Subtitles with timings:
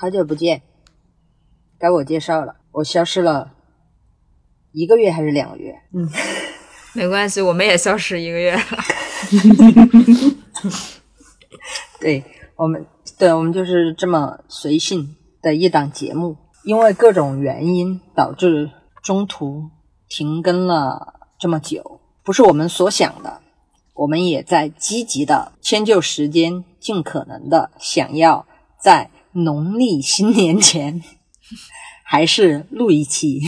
[0.00, 0.62] 好久不见，
[1.76, 2.54] 该我介绍了。
[2.70, 3.50] 我消失了
[4.70, 5.74] 一个月还是两个月？
[5.92, 6.08] 嗯，
[6.94, 8.62] 没关系，我们也消失一个月了。
[11.98, 12.22] 对
[12.54, 12.86] 我们，
[13.18, 18.70] 对我们就是这么随性的一档节目，因为各种原因导致
[19.02, 19.64] 中途
[20.08, 23.40] 停更了这么久，不是我们所想的。
[23.94, 28.46] 我们也在积极的迁就时间，尽可能的想要
[28.80, 29.10] 在。
[29.32, 31.02] 农历新年前
[32.04, 33.40] 还是录一期，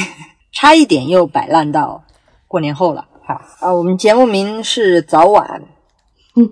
[0.52, 2.04] 差一点又摆烂到
[2.46, 3.06] 过年后了。
[3.26, 5.62] 好啊，我们节目名是早晚。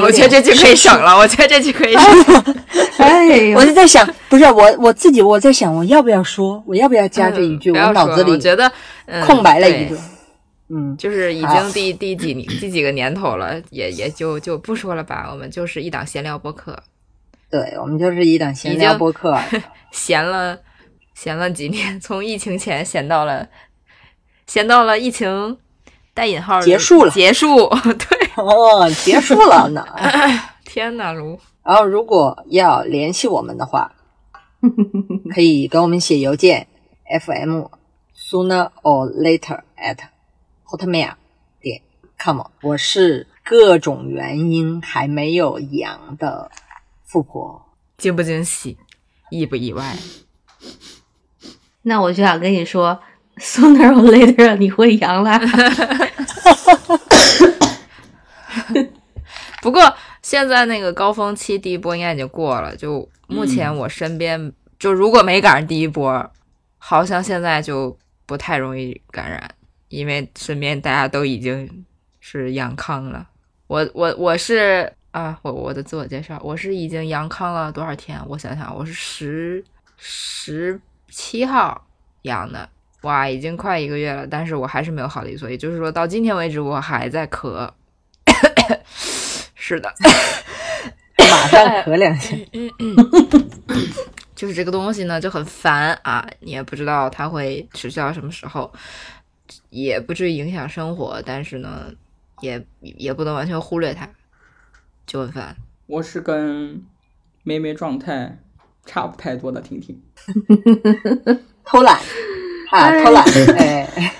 [0.00, 2.02] 我觉得这句可以省了， 我觉得这句可以省。
[2.98, 7.70] 哎，我就在想，不是我我自己，我在想我要不要说，我要不要加这一句？
[7.72, 8.70] 我脑子里觉得
[9.26, 9.98] 空白了一个。
[10.68, 15.28] 嗯，就是已经第第几第几个年头了，也也就就不说了吧。
[15.30, 16.78] 我们就是一档闲聊播客。
[17.54, 19.38] 对我们就是一档闲聊播客，
[19.92, 20.58] 闲了
[21.14, 23.48] 闲了几年，从疫情前闲到了
[24.44, 25.56] 闲到了疫情
[26.12, 29.86] 带引号结束了，结束对 哦，结束了呢。
[30.66, 31.38] 天哪，卢！
[31.62, 33.92] 然后如果要联系我们的话，
[35.32, 36.66] 可以给我们写邮件
[37.20, 37.68] ：fm
[38.18, 39.98] sooner or later at
[40.66, 41.12] hotmail
[41.60, 41.80] 点
[42.18, 42.40] com。
[42.62, 46.50] 我是各种原因还没有阳的。
[47.14, 47.64] 富婆
[47.96, 48.76] 惊不惊喜，
[49.30, 49.96] 意不意外？
[51.82, 53.00] 那我就想跟你说
[53.36, 55.38] ，sooner or later 你会阳了。
[59.62, 62.74] 不过现在那个高峰期第一波应该已经过了。
[62.74, 66.28] 就目前我身边，就如果没赶上第一波，
[66.78, 69.48] 好像现在就不太容易感染，
[69.86, 71.86] 因为身边大家都已经
[72.18, 73.28] 是阳康了。
[73.68, 74.92] 我我我是。
[75.14, 78.20] 啊，我我的自我介绍，我是已经阳康了多少天？
[78.26, 79.64] 我想想，我是十
[79.96, 81.86] 十七号
[82.22, 82.68] 阳的，
[83.02, 87.70] 哇，已经快一个月了，但是我还是没有好利索，也就是说到今天为止，我还在咳。
[89.54, 89.88] 是的，
[91.16, 92.36] 马上咳两下。
[94.34, 98.72] 就是这个东西呢，就很烦啊，你也不知道它会持续到什么时候，
[99.70, 101.84] 也不至于影响生活，但是呢，
[102.40, 104.10] 也也不能完全忽略它。
[105.06, 105.56] 就很烦。
[105.86, 106.82] 我是跟
[107.42, 108.38] 妹妹状态
[108.86, 110.00] 差不太多的婷婷，
[111.64, 111.98] 偷懒
[112.70, 113.22] 啊，偷懒，
[113.58, 114.14] 哎，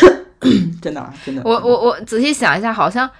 [0.80, 1.42] 真的真的。
[1.44, 3.10] 我我我仔细想一下，好像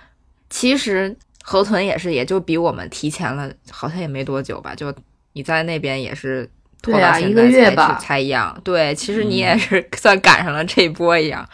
[0.48, 4.74] 其实河豚也是，也就比我们提前了，好像也没多久吧。
[4.74, 4.94] 就
[5.32, 6.48] 你在那边也是
[6.80, 8.56] 拖到一个月吧才一样。
[8.62, 11.44] 对，其实你也是 算赶上了这一波一样。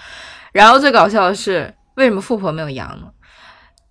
[0.53, 3.11] 然后最搞笑的是，为什么富婆没有阳呢？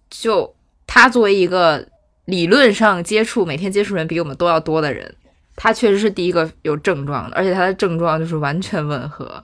[0.09, 0.55] 就。
[0.87, 1.87] 他作为一个
[2.25, 5.15] 理论上接触每天接触人比我们都要多的人，
[5.55, 9.43] 他确实是第一个有症状的，而且他的症状就是完全吻合。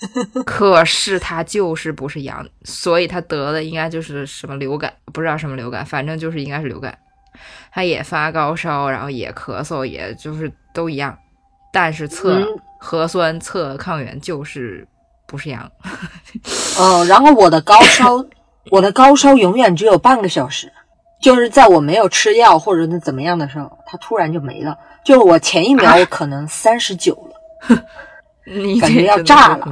[0.46, 6.98] 可是他就是不是阳，所以他得的应该就是什么流感，不知道什么流感，反正就是应该是流感。
[7.70, 11.16] 他也发高烧，然后也咳嗽，也就是都一样，
[11.70, 12.42] 但是测
[12.78, 14.88] 核酸测抗原就是
[15.26, 15.70] 不是阳。
[16.78, 18.24] 哦，然后我的高烧。
[18.70, 20.70] 我的高烧永远只有半个小时，
[21.20, 24.76] 就是在我没有吃药或者是怎么样的时候，它突然就没了。
[25.04, 27.82] 就是我前一秒我可能三十九了，
[28.80, 29.66] 感觉要炸了，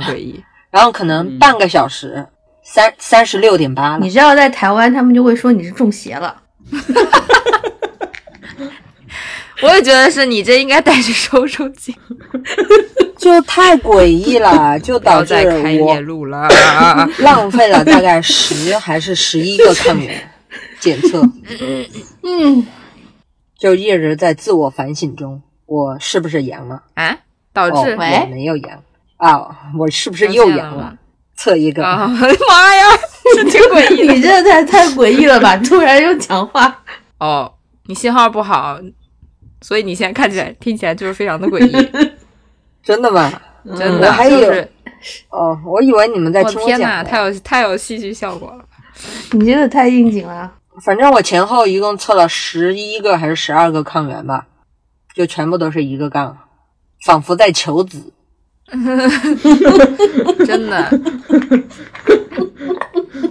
[0.71, 2.27] 然后可能半个小时
[2.63, 3.99] 三三十六点八了。
[4.01, 6.43] 你知道在台湾他们就会说你是中邪了。
[9.61, 11.93] 我也觉得是你这应该带着收收紧，
[13.19, 15.35] 就太诡异了， 就导致
[15.83, 15.95] 我
[17.19, 20.31] 浪费了大概十还是十一个抗原
[20.81, 21.21] 检测，
[22.23, 22.67] 嗯，
[23.59, 27.19] 就一直在自我反省中，我是不是阳了啊？
[27.53, 28.83] 导致我没有阳
[29.17, 29.49] 啊？
[29.77, 30.97] 我是不是又阳了？
[31.37, 31.97] 测一个， 妈
[32.75, 32.85] 呀，
[33.37, 35.57] 这挺诡异，你这太太诡异了吧？
[35.59, 36.83] 突然又讲话，
[37.19, 37.53] 哦，
[37.87, 38.79] 你信号不好。
[39.61, 41.73] 所以你现在看起来、听起来就是非常的诡异，
[42.83, 43.31] 真的吗？
[43.77, 44.51] 真的，还有
[45.31, 48.65] 哦，我以为你们在听我讲，太有太有戏剧效果了，
[49.33, 50.51] 你这个太应景了。
[50.83, 54.47] 反正我前后一共测了十一个还是十二个抗原吧，
[55.15, 56.39] 就全部都是一个杠，
[57.05, 58.13] 仿佛在求子，
[60.47, 60.89] 真的。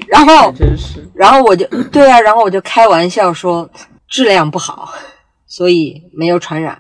[0.10, 3.68] 然后，真是，然后我就对啊，然后我就开玩笑说
[4.08, 4.94] 质量不好。
[5.50, 6.78] 所以没有传染，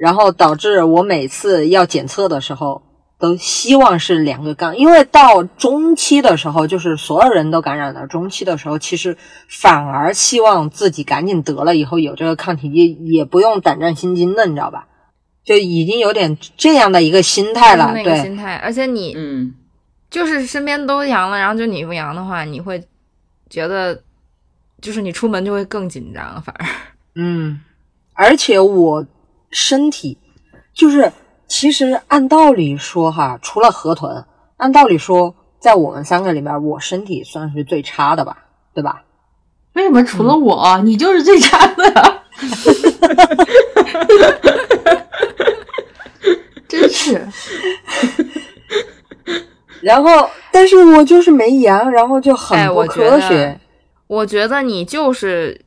[0.00, 2.80] 然后导致我每次要检测的时候
[3.18, 8.06] 都希望是两个杠，因为到中期的时候，就是所有人都感染了。
[8.06, 9.14] 中期的时候，其实
[9.46, 14.86] 反而希望自己赶紧得了以后有这个抗体，也也不用胆战心惊的，你知道吧？
[15.44, 17.92] 就已经有点这样的一个心态了。
[17.94, 19.52] 那个对，心态，而且你嗯，
[20.08, 22.82] 就是身边都阳了，然后就你不阳的话，你会
[23.50, 24.02] 觉得
[24.80, 26.66] 就是你出门就会更紧张，反而
[27.16, 27.60] 嗯，
[28.14, 29.04] 而且我
[29.50, 30.18] 身体
[30.72, 31.12] 就是，
[31.46, 34.24] 其实按道理说哈，除了河豚，
[34.56, 38.44] 按道理说，在我们三个里面，我身体算是最差的吧，
[38.74, 39.02] 对吧？
[39.74, 42.22] 为什么除了我，你就是最差的？
[46.68, 47.26] 真是，
[49.82, 53.60] 然后，但是我就是没阳，然后就很哎不我觉得科学。
[54.06, 55.60] 我觉得你就是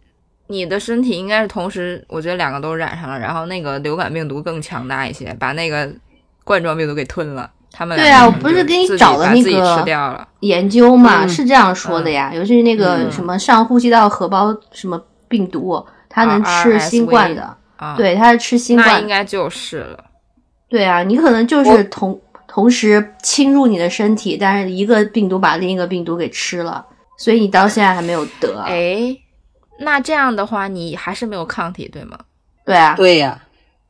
[0.54, 5.92] 你的身体应该是同时，我觉得两个都染上了，然后那个流感病毒更强大一些，把那个
[6.44, 7.50] 冠状病毒给吞了。
[7.76, 10.28] 他们对啊我不是给你找的那个。
[10.42, 20.04] 研究嘛、嗯是这样说的呀，尤其是那个嗯什么上呼吸道合胞什么病毒，它能吃新冠的，啊，，对，它是吃新冠那冠应该就是了。
[20.70, 26.86] 对啊，你可能就是同同时侵入你的身体，但是一个病毒把另一个病毒给吃了，
[27.18, 28.62] 所以你到现在还没有得。
[28.68, 29.18] 哎，
[29.80, 32.18] 那这样的话，你还是没有抗体，对吗？
[32.66, 33.40] 对啊，对呀、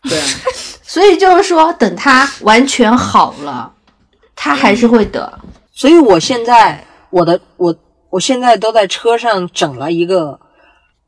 [0.03, 0.25] 对啊，
[0.81, 3.71] 所以就是说，等他完全好了，
[4.35, 5.39] 他还是会得。
[5.71, 7.75] 所以我现在我的我
[8.09, 10.39] 我现在都在车上整了一个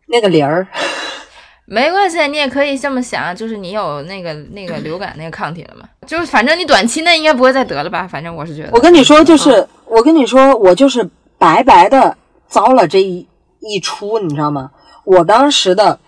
[0.07, 0.67] 那个铃儿，
[1.65, 5.87] 没关系，你也可以这么想，就是你有那个那个流感那个抗体了嘛？
[6.05, 8.07] 就是反正你短期内应该不会再得了吧？
[8.07, 8.69] 反正我是觉得。
[8.73, 11.07] 我跟你说，就是、我跟你说，我就是
[11.39, 12.15] 白白的
[12.47, 13.27] 遭了这一
[13.67, 14.71] 一出，你知道吗？
[15.03, 15.99] 我当时的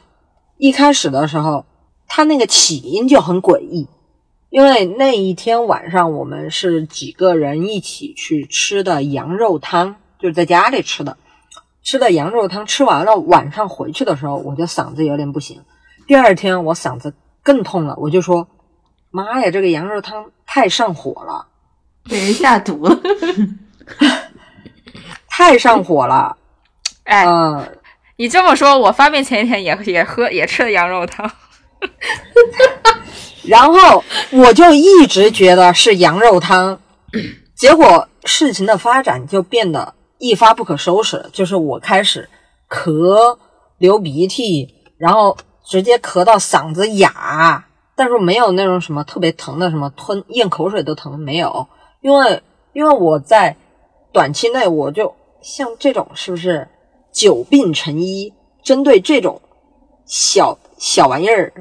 [0.58, 1.66] 一开始的时候，
[2.08, 3.88] 他那个起因就很诡异，
[4.50, 11.18] 因为那一天晚上我们是几个人一起去吃的羊肉汤，就是在家里吃的，
[11.84, 15.62] 吃的羊肉汤，吃完了晚上回去的时候，我就嗓子有点不行，
[16.08, 17.14] 第二天我嗓子
[17.44, 18.48] 更痛了，我就说，
[19.10, 21.48] 妈呀，这个羊肉汤太上火了。
[22.10, 22.98] 被人下毒了，
[25.28, 26.38] 太上火了，
[27.08, 27.66] 哎，嗯，
[28.18, 31.32] 你这么说，我发病前一天也 也喝也吃了羊肉汤。
[33.48, 36.78] 然后我就一直觉得是羊肉汤，
[37.56, 42.28] 结果事情的发展就变得一发不可收拾，就是我开始
[42.70, 43.38] 咳、
[43.78, 47.64] 流鼻涕，然后直接咳到嗓子哑，
[47.96, 51.68] 但是没有那种什么特别疼的，什么吞咽口水都疼没有，
[52.02, 52.44] 因为
[52.74, 53.56] 因为我在
[54.12, 56.68] 短期内我就像这种是不是
[57.18, 58.32] 久病成医，
[58.62, 59.42] 针对这种
[60.06, 61.52] 小小玩意儿，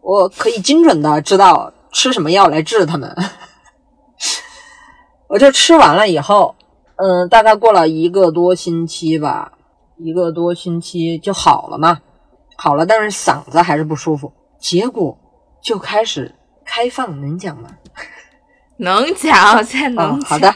[0.00, 3.14] 我可以精准的知道吃什么药来治他们。
[5.28, 6.54] 我就吃完了以后，
[6.96, 9.52] 嗯，大概过了一个多星期吧，
[9.98, 12.00] 一个多星期就好了嘛，
[12.56, 15.18] 好了，但是嗓子还是不舒服，结果
[15.62, 16.34] 就开始
[16.64, 17.68] 开放，能讲吗？
[18.78, 20.30] 能讲，现在能啊、讲。
[20.30, 20.54] 好的，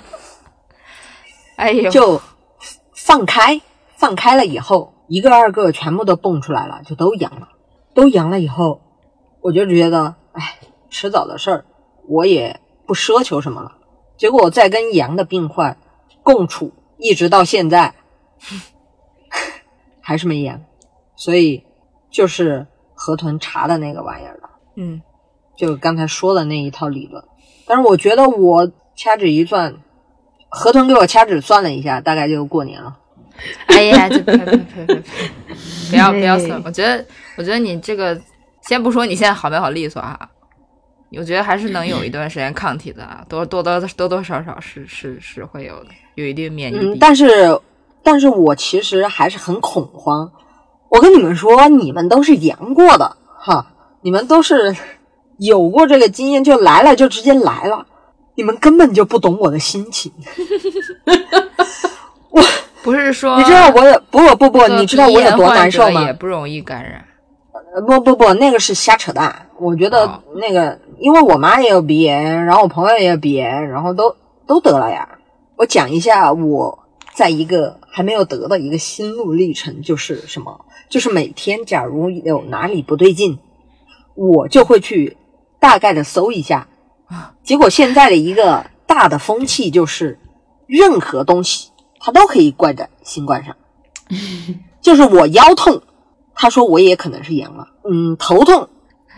[1.56, 2.18] 哎呦，就
[2.94, 3.60] 放开，
[3.98, 7.48] 放开了以后，一个二个全部都蹦出来了，就都阳了。
[7.94, 8.80] 都阳了以后，
[9.40, 10.58] 我就觉得，哎，
[10.88, 11.64] 迟早的事儿，
[12.06, 13.72] 我也不奢求什么了。
[14.16, 15.76] 结果我再跟阳的病患
[16.22, 17.94] 共处，一直到现在，
[20.00, 20.62] 还是没阳，
[21.16, 21.64] 所以
[22.08, 24.50] 就是河豚查的那个玩意儿了。
[24.76, 25.02] 嗯，
[25.56, 27.24] 就刚才说的那一套理论。
[27.66, 29.74] 但是我觉得我掐指一算，
[30.48, 32.96] 河豚给我掐指算了一下，大概就过年了。
[33.68, 35.02] 哎呀，就呸呸呸呸呸，
[35.90, 36.62] 不要不要哎算。
[36.64, 37.04] 我觉得，
[37.36, 38.20] 我觉得你这个，
[38.62, 40.28] 先不说你现在好没好利索哈，
[41.16, 46.98] 我觉得还是能有一段时间抗体的啊，多多多多多少少是是是会有的，有一定免疫嗯，力。
[47.00, 47.58] 但是，
[48.02, 50.30] 但是我其实还是很恐慌。
[50.90, 54.74] 我跟你们说，你们都是阳过的哈，你们都是
[55.38, 57.86] 有过这个经验，就来了就直接来了，
[58.34, 60.12] 你们根本就不懂我的心情。
[62.82, 66.12] 不是说你知道我有不不不不，你知道我有多难受鼻炎患者也？
[66.14, 67.04] 不容易感染。
[67.74, 69.46] 呃不不不，那个是瞎扯淡。
[69.58, 74.16] 我觉得哦那个，因为我妈也有鼻炎，然后我朋友也有鼻炎，然后都
[74.46, 75.08] 都得了呀。
[75.56, 76.78] 我讲一下我
[77.14, 80.64] 在一个还没有得的一个心路历程，就是什么？
[80.88, 83.38] 就是每天假如有哪里不对劲，
[84.14, 85.16] 我就会去
[85.60, 86.68] 大概的搜一下。
[87.42, 90.18] 结果现在的一个大的风气就是，
[90.66, 91.70] 任何东西
[92.08, 93.54] 它都可以怪在新冠上。
[94.80, 95.82] 就是我腰痛，
[96.34, 97.68] 他说我也可能是阳了。
[97.84, 98.70] 嗯，头痛，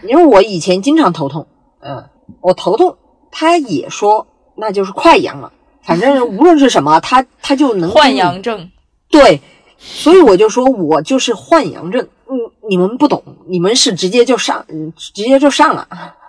[0.03, 1.47] 因为我以前经常头痛，
[1.79, 2.09] 嗯，
[2.41, 2.97] 我头痛，
[3.31, 5.53] 他也说那就是快阳了。
[5.83, 8.69] 反正无论是什么， 他他就能换阳症，
[9.09, 9.41] 对，
[9.79, 12.09] 所以我就说我就是换阳症。
[12.27, 12.37] 嗯，
[12.69, 15.87] 你们不懂，你们是直接就上，嗯，直接就上了。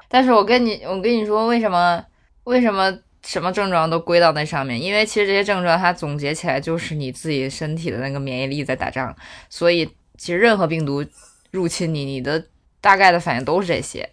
[0.07, 2.03] 但是我跟你，我跟你说，为什么
[2.43, 4.81] 为什么什么症状都归到那上面？
[4.81, 9.15] 因为其实这些症状它总结起来就是你自己身体的那个免疫力在打仗，
[9.49, 9.85] 所以
[10.17, 11.05] 其实任何病毒
[11.51, 12.43] 入侵你，你的
[12.79, 14.09] 大概的反应都是这些，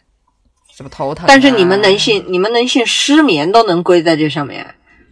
[0.76, 1.26] 什么头疼、啊。
[1.26, 4.66] 但是你们能信，你们能信失眠都能归在这上面？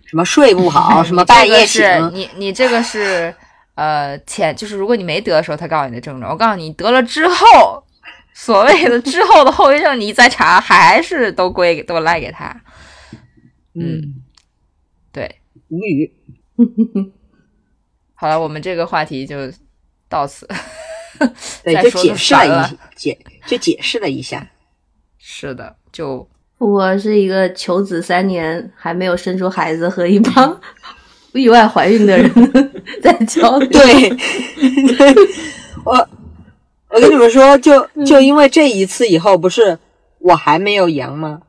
[0.05, 3.35] 什么睡不好， 什么半夜是你你这个是
[3.75, 6.31] 呃前，就是如果你没得的时候，他告诉你的症状。
[6.31, 7.83] 我告诉你，得了之后，
[8.33, 12.55] 所谓的之后的后遗症，你再查还是都归都赖给他。
[13.79, 14.23] 嗯，
[15.13, 15.37] 对，
[15.69, 16.13] 无语。
[18.15, 19.37] 好了，我们这个话题就
[20.09, 20.49] 到此。
[21.63, 24.51] 对，就解释了一解，就解释了一下。
[25.19, 26.29] 是的，就
[26.59, 30.61] 我是一个求子三年还没有生出孩子和一帮
[31.33, 32.31] 意外怀孕的人
[33.03, 33.69] 在交流。
[33.69, 34.11] 对，
[35.85, 36.09] 我
[36.89, 39.79] 我跟你们说，就就因为这一次以后，不是
[40.19, 41.43] 我还没有阳吗？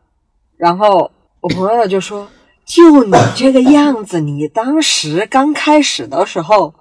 [0.57, 2.27] 然后我朋友就说
[2.65, 6.73] ：“就你这个样子，你当时刚开始的时候，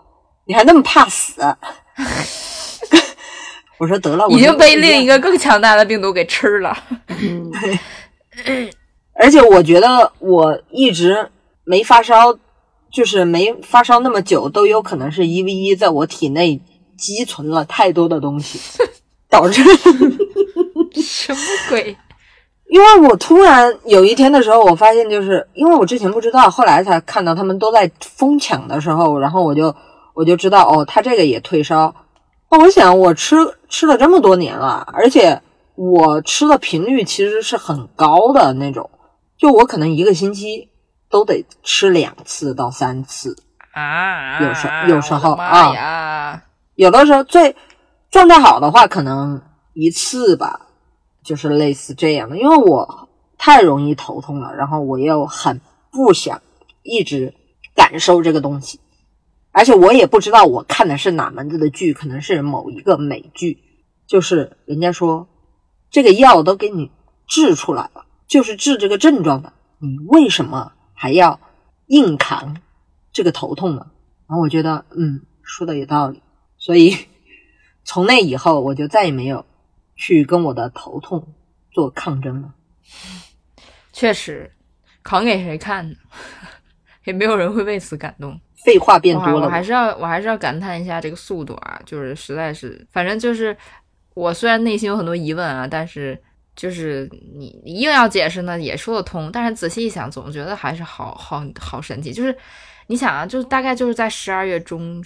[0.47, 1.43] 你还那么怕死。
[3.79, 6.75] ”我说得了，已经被另一个更强大的病毒给吃了。
[7.09, 7.53] 嗯，
[9.15, 11.31] 而且我觉得我一直
[11.65, 12.39] 没发烧，
[12.91, 16.59] 就是没发烧那么久，都有可能是一 v 一在我体内
[16.97, 18.59] 积存了太多的东西，
[19.29, 19.63] 导致
[21.03, 21.95] 什么鬼？
[22.69, 29.75] 因为我突然有一天的时候，我发现，就是因为我之前不知道，后来才看到他们都在疯抢的时候，然后我就
[30.15, 31.95] 我就知道，哦，他这个也退烧。
[32.51, 33.37] 那我想，我吃
[33.69, 35.41] 吃了这么多年了，而且
[35.75, 38.91] 我吃的频率其实是很高的那种，
[39.39, 40.69] 就我可能一个星期
[41.11, 43.37] 都得吃两次到三次。
[43.73, 45.75] 啊，有时有时候啊。
[45.75, 46.43] 呀，
[46.75, 47.55] 有的时候最
[48.11, 49.41] 状态好的话，可能
[49.75, 50.66] 一次吧，
[51.27, 52.39] 就是类似这样的。
[52.39, 56.41] 因为我太容易头痛了，然后我又很不想
[56.83, 57.35] 一直
[57.75, 58.81] 感受这个东西。
[59.51, 63.59] 而且我也不知道我看的是哪门子的剧，可能是某一个美剧，
[64.07, 65.29] 就是人家说
[65.91, 66.91] 这个药都给你
[67.27, 71.41] 治出来了，就是治这个症状的，你为什么还要
[71.87, 72.59] 硬扛
[73.13, 73.87] 这个头痛呢？
[74.29, 76.21] 然后我觉得，嗯，说的有道理，
[76.59, 76.97] 所以
[77.83, 79.47] 从那以后我就再也没有
[79.97, 81.35] 去跟我的头痛
[81.73, 82.55] 做抗争了。
[83.93, 84.53] 确实，
[85.03, 85.97] 扛给谁看呢？
[87.05, 88.39] 也没有人会为此感动。
[88.65, 93.57] 废话变多了，我还是要我还是要感叹一下这个速度啊，就是实在是，反正就是
[94.15, 96.21] 我虽然内心有很多疑问啊，但是
[96.57, 102.13] 就是你你硬要解释呢也说得通，但是仔细一想，总觉得还是好好好神奇。
[102.13, 102.37] 就是
[102.89, 105.05] 你想啊，就是大概就是在十二月中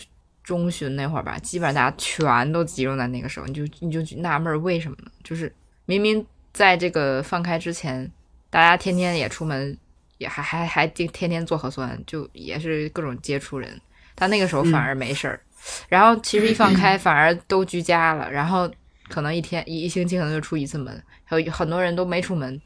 [0.51, 5.11] 中旬那会儿吧，基本上大家全都集中在那个时候，你就你就纳闷为什么呢？
[5.23, 5.55] 就是
[5.87, 8.11] 明明在这个放开之前，
[8.51, 9.79] 大家天天也出门。
[10.21, 13.81] 也还还还天天天做核酸，就也是各种接触人。
[14.15, 15.41] 但那个时候反而没事儿，
[15.89, 18.71] 然后其实一放开反而都居家了，然后
[19.09, 22.61] 可能一天一一星期可能就出一次门，还有很多人都没出门，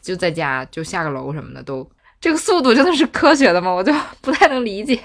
[0.00, 1.84] 就在家就下个楼什么的都。
[2.20, 3.72] 这个速度真的是科学的吗？
[3.72, 5.02] 我就不太能理解，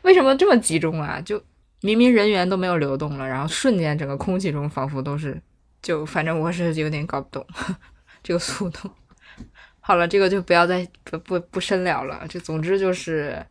[0.00, 1.20] 为什么这么集中啊？
[1.20, 1.38] 就
[1.84, 5.38] 明明人员都没有流动了，然后瞬间整个空气中仿佛都是，
[5.82, 7.46] 就反正我是有点搞不懂
[8.24, 8.90] 这个速度。
[9.80, 12.26] 好了，这个就不要再不不不深聊了。
[12.26, 13.44] 就总之就是，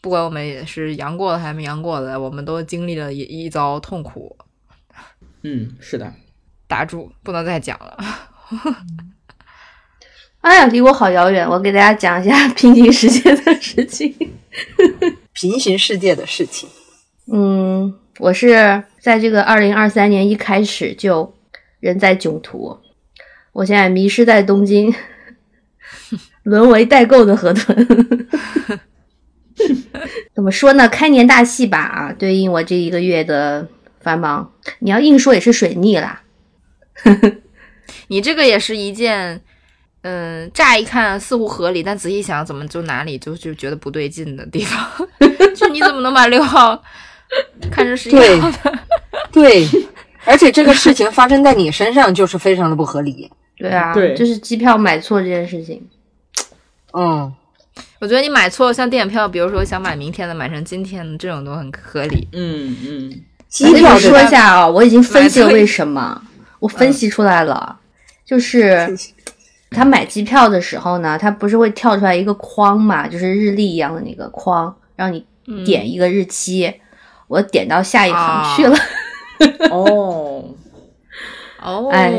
[0.00, 4.36] 不管我们也是阳过的还是没阳过的，我们都经历了一一遭痛苦。
[5.42, 6.12] 嗯，是的。
[6.66, 7.96] 打住，不能再讲了。
[10.40, 11.48] 哎呀，离我好遥远！
[11.48, 14.12] 我给大家讲一下平行世界的事情。
[15.32, 16.68] 平行世界的事情。
[17.32, 21.34] 嗯，我是在这个二零二三年一开始就
[21.80, 22.78] 人在囧途，
[23.52, 24.94] 我现在迷失在东京。
[26.44, 27.86] 沦为代购的河豚，
[30.34, 30.88] 怎么说呢？
[30.88, 33.68] 开年大戏吧啊，对应我这一个月的
[34.00, 34.50] 繁忙。
[34.78, 36.22] 你要硬说也是水逆啦。
[38.08, 39.42] 你这个也是一件，
[40.00, 45.06] 嗯，乍一看似乎合理，但仔细想，怎么就哪里就就觉得不对劲的地方？
[45.54, 46.82] 就你怎么能把六号
[47.70, 48.78] 看着是一样的？
[49.32, 49.66] 对，
[50.24, 53.30] 而且这个事情发生在你身上，就是非常的不合理。
[53.56, 55.86] 对啊，对，就是机票买错这件事情。
[56.92, 57.32] 嗯，
[58.00, 62.28] 我觉得你买错，像电影票，比如说想买明天的，买成今天的，这种都很合理。
[62.32, 63.20] 嗯嗯。
[63.48, 66.20] 机票说一下啊，我已经分析了为什么，
[66.58, 67.80] 我分析出来了，
[68.22, 68.94] 就是
[69.70, 75.24] 他买机票的时候呢，他不是会跳出来一个框嘛，就是日历一样的那个框，让你
[75.64, 76.70] 点一个日期，
[77.28, 78.76] 我点到下一行去了。
[79.70, 80.44] 哦
[81.62, 82.12] 哦，哎。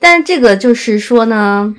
[0.00, 1.74] 但这个就是说呢，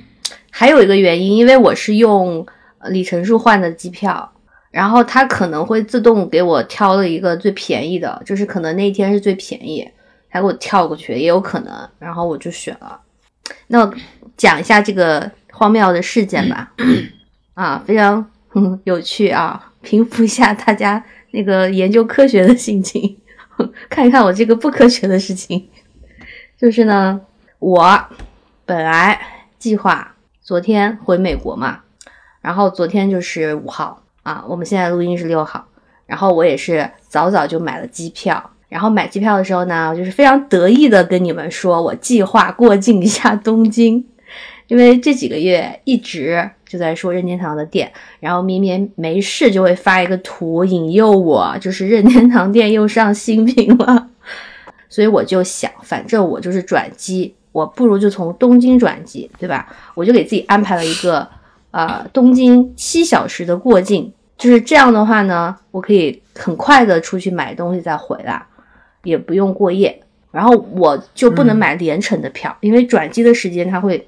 [0.50, 2.44] 还有一个原因，因为我是用
[2.88, 4.32] 里程数换的机票，
[4.72, 9.88] 然后它可能会自动给我挑了一个最便宜的，就是可能那天是最便宜，
[10.28, 13.00] 它给我跳过去也有可能，然后我就选了。
[13.68, 13.94] 那我
[14.36, 16.72] 讲一下这个荒谬的事件吧，
[17.54, 18.28] 啊，非常
[18.82, 21.04] 有趣啊，平复一下大家
[21.36, 23.16] 那个研究科学的心情，
[23.90, 25.68] 看一看我这个不科学的事情，
[26.58, 27.20] 就是呢。
[27.58, 27.98] 我
[28.66, 29.18] 本来
[29.58, 31.80] 计划昨天回美国嘛，
[32.42, 35.66] 然后昨天就是五号啊，我们现在录音是六号，
[36.04, 44.06] 然后我也是早早就买了机票，然后买机票的时候呢，就是非常得意的跟你们说，我计划过境一下东京，
[44.68, 54.08] 因为这几个月一直就在说任天堂的店，然后绵绵没事就会发一个图引诱我，就是任天堂店又上新品了，
[54.90, 57.34] 所以我就想，反正我就是转机。
[57.52, 59.74] 我不如就从东京转机，对吧？
[59.94, 61.26] 我就给自己安排了一个，
[61.70, 68.44] 呃，东京七小时的过境，就是这样的话呢，我可以很快的出去买东西再回来，
[69.04, 70.02] 也不用过夜。
[70.30, 74.06] 然后我就不能买连程的票，因为转机的时间它会，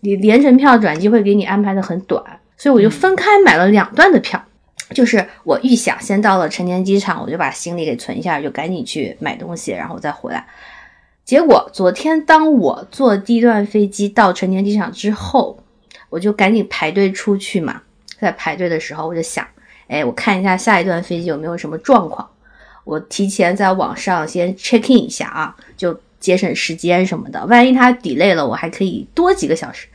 [0.00, 2.22] 你连程票转机会给你安排的很短，
[2.56, 4.42] 所以我就分开买了两段的票。
[4.92, 10.44] 就是我预想先到了成田机场，我就把行李给存一下，就赶紧去买东西，然后再回来。
[11.24, 15.62] 结果昨天当我坐第一段飞机到成田机场之后，
[16.08, 17.82] 我就赶紧排队出去嘛。
[18.18, 19.46] 在排队的时候，我就想，
[19.86, 22.28] 哎，我看一下下一段飞机有没有什么状况，
[22.82, 27.44] 我提前在网上先 check in 一下啊，就节省时间什么的。
[27.46, 29.88] 万一它 delay 了，我还可以多几个小时。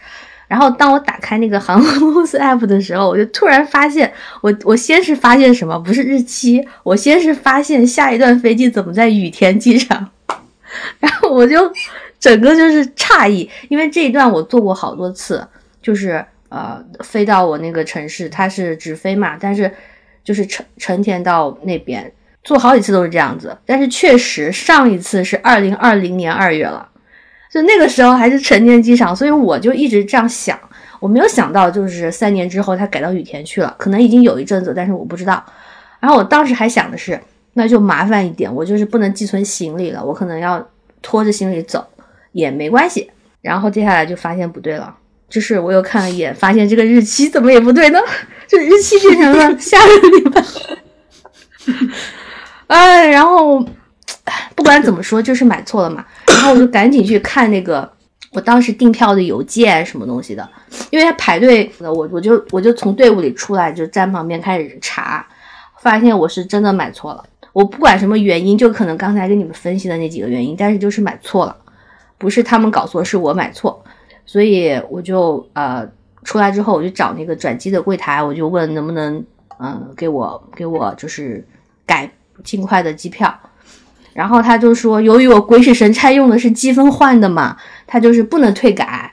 [0.47, 5.79] 然后当我打开那个航空公司 app 的时候，我就突然发现，我我先是发现什么？
[5.79, 10.11] 不是日期，我先是发现下一段飞机怎么在羽田机场。
[10.99, 11.71] 然后我就
[12.19, 15.47] 整个就是诧异，因为这一段我做过好多次，
[15.81, 19.71] 就是呃飞到我那个城市，它是直飞嘛，但是
[20.23, 22.11] 就是成成田到那边
[22.45, 26.87] 做好几次都是这样子，但是确实上一次是二零二零年二月了，
[27.51, 30.57] 就那个时候还是成田机场，所以我就一直这样想，
[31.01, 35.43] 我没有想到就是三年之后它改到羽田去了，可能已经有一阵子，但是我不知道。
[35.99, 37.19] 然后我当时还想的是。
[37.57, 40.69] 那就麻烦一点，我就是不能寄存行李了，我可能要
[41.01, 41.87] 拖着行李走
[42.33, 43.09] 也没关系。
[43.41, 44.93] 然后接下来就发现不对了，
[45.29, 47.99] 就是我又看了一眼，发现这个日期怎么也不对呢？
[48.45, 50.43] 这日期变成了下个礼拜。
[52.67, 53.63] 哎，然后
[54.55, 56.05] 不管怎么说，就是买错了嘛。
[56.27, 57.89] 然后我就赶紧去看那个
[58.31, 60.47] 我当时订票的邮件什么东西的，
[60.89, 65.25] 因为他排队，我我就我就从队伍里出来，就站旁边开始查，
[65.81, 67.23] 发现我是真的买错了。
[67.53, 71.55] 我不管什么原因，就可能刚才跟你们分析的那几个原因，但是就是买错了，
[72.17, 73.81] 不是他们搞错，是我买错，
[74.25, 75.87] 所以我就呃
[76.23, 79.23] 出来之后，我就找那个转机的柜台，我就问能不能
[79.59, 81.47] 嗯给我给我就是
[81.85, 82.11] 改
[82.43, 83.33] 尽快的机票，
[84.13, 89.11] 然后他就说，由于我鬼使神差用的是积分换的嘛，他就是不能退改，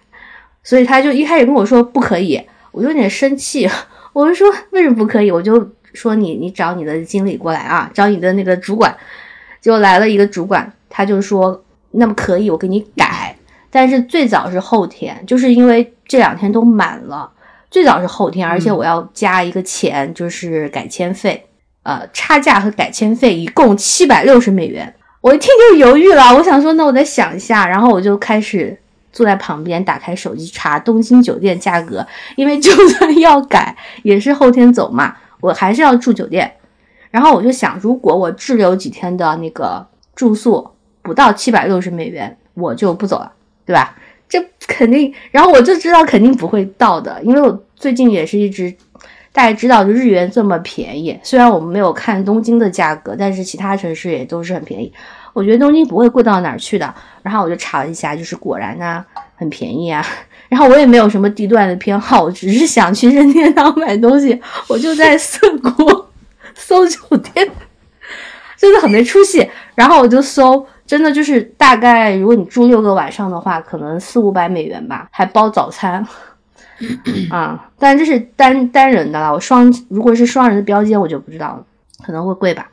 [0.63, 3.69] 所以他就一开始跟我说不可以，我就有点生气，
[4.13, 5.71] 我就说为什么不可以，我就。
[5.95, 8.97] 说你，你找你的经理过来啊，找你的那个主管，
[9.61, 13.37] 就来了一个主管，他就说，那么可以，我给你改，
[13.71, 17.31] 但是最早是后天，就是因为这两天都满了，
[17.71, 21.45] 最早是后天，而且我要加一个钱，就是改签费，
[21.83, 28.79] 呃，差价和改签费一共七百六十美元，我一听就犹豫了，我想说，那我再想一下，然后我就开始
[29.13, 35.17] 坐在旁边，打开手机查东京酒店价格，因为就算要改，也是后天走嘛。
[35.41, 36.53] 我还是要住酒店，
[37.11, 40.71] 然后我就想，如果我滞留几天的那个住宿
[41.03, 43.33] 不到七百六十美元，我就不走了，
[43.67, 43.97] 对吧？
[44.29, 48.73] 这肯定，然后我就知道肯定不会到的，因为我最近也是一直，
[49.33, 54.93] 大家知道，就日元这么便宜，虽然我们没有看东京的价格，但是其他城市也都是很便宜，
[55.33, 56.95] 我觉得东京不会贵到哪儿去的。
[57.23, 59.05] 然后我就查了一下，就是果然呢，
[59.37, 60.05] 很便宜啊。
[60.51, 66.05] 然后我也没有什么地段的偏好，我只是想去任天堂买东西，我就在涩谷
[66.55, 67.49] 搜酒店，
[68.59, 69.49] 真的很没出息。
[69.75, 76.07] 然后我就搜，真的就是大概如果你住六个晚上的话，可能四五百美元吧，还包早餐
[77.31, 77.71] 啊。
[77.79, 81.67] 但这是单单人的啦，我双如果是双人的标间，我就不知道了，
[82.05, 82.71] 可能会贵吧。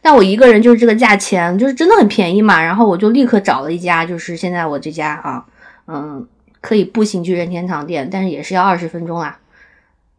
[0.00, 2.62] 但我一个人就是这个价钱，就是真的很便宜嘛。
[2.62, 5.44] 然后我就立刻找了一家，就是现在我这家啊，
[5.86, 6.26] 嗯。
[6.60, 9.38] 可以步行去任天堂店，但是也是要二十分钟啊。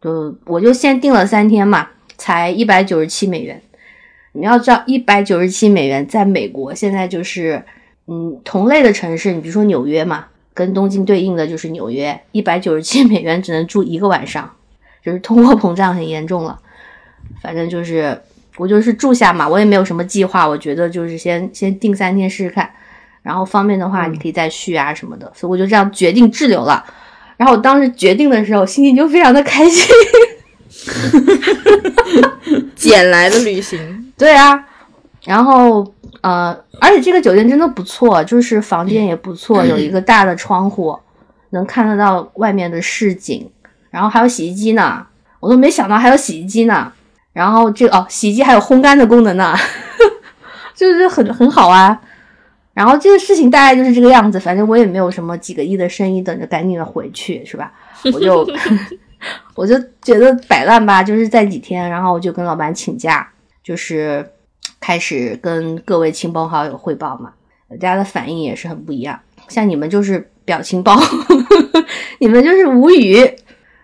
[0.00, 3.60] 就我就先订了三天嘛，才一百九十七美元。
[4.30, 7.64] 你要知道，一百九十七美元在美国现在就是，
[8.06, 14.50] 嗯，同类的城市，你比如说纽约嘛，跟东京对应的就是纽约，一百九十七美元只能住一个晚上，
[15.04, 16.58] 就是通货膨胀很严重了。
[17.42, 18.18] 反正就是
[18.56, 22.70] 我就是住下嘛，我也没有什么计划，我觉得就是先先定三天试试看，
[23.22, 26.82] 然后方便的话你可以再续啊什么的，所以我就这样决定滞留了。
[27.36, 29.84] 然后我当时决定的时候，心情就非常的开心。
[32.74, 34.64] 捡来的旅行，对啊，
[35.26, 35.84] 然后
[36.22, 40.96] 呃，而且这个酒店真的不错，就是房间也不错，有一个大的窗户，
[41.50, 43.50] 能看得到外面的市景，
[43.90, 45.04] 然后还有洗衣机呢，
[45.40, 46.92] 我都没想到还有洗衣机呢。
[47.32, 49.54] 然后这个哦，洗衣机还有烘干的功能呢，
[50.74, 52.00] 就是很很好啊。
[52.72, 57.72] 然后这个事情大概就是这个样子，反正我也没有什么几个亿的生意等着赶紧的回去，是吧？
[58.12, 58.46] 我就
[59.56, 63.28] 我就觉得摆烂吧，就是在几天，然后我就跟老板请假，
[63.62, 64.26] 就是
[64.86, 67.32] 开始跟各位亲朋好友汇报嘛。
[67.70, 69.18] 大家的反应也是很不一样，
[69.48, 70.96] 像你们就是表情包，
[72.20, 73.18] 你们就是无语。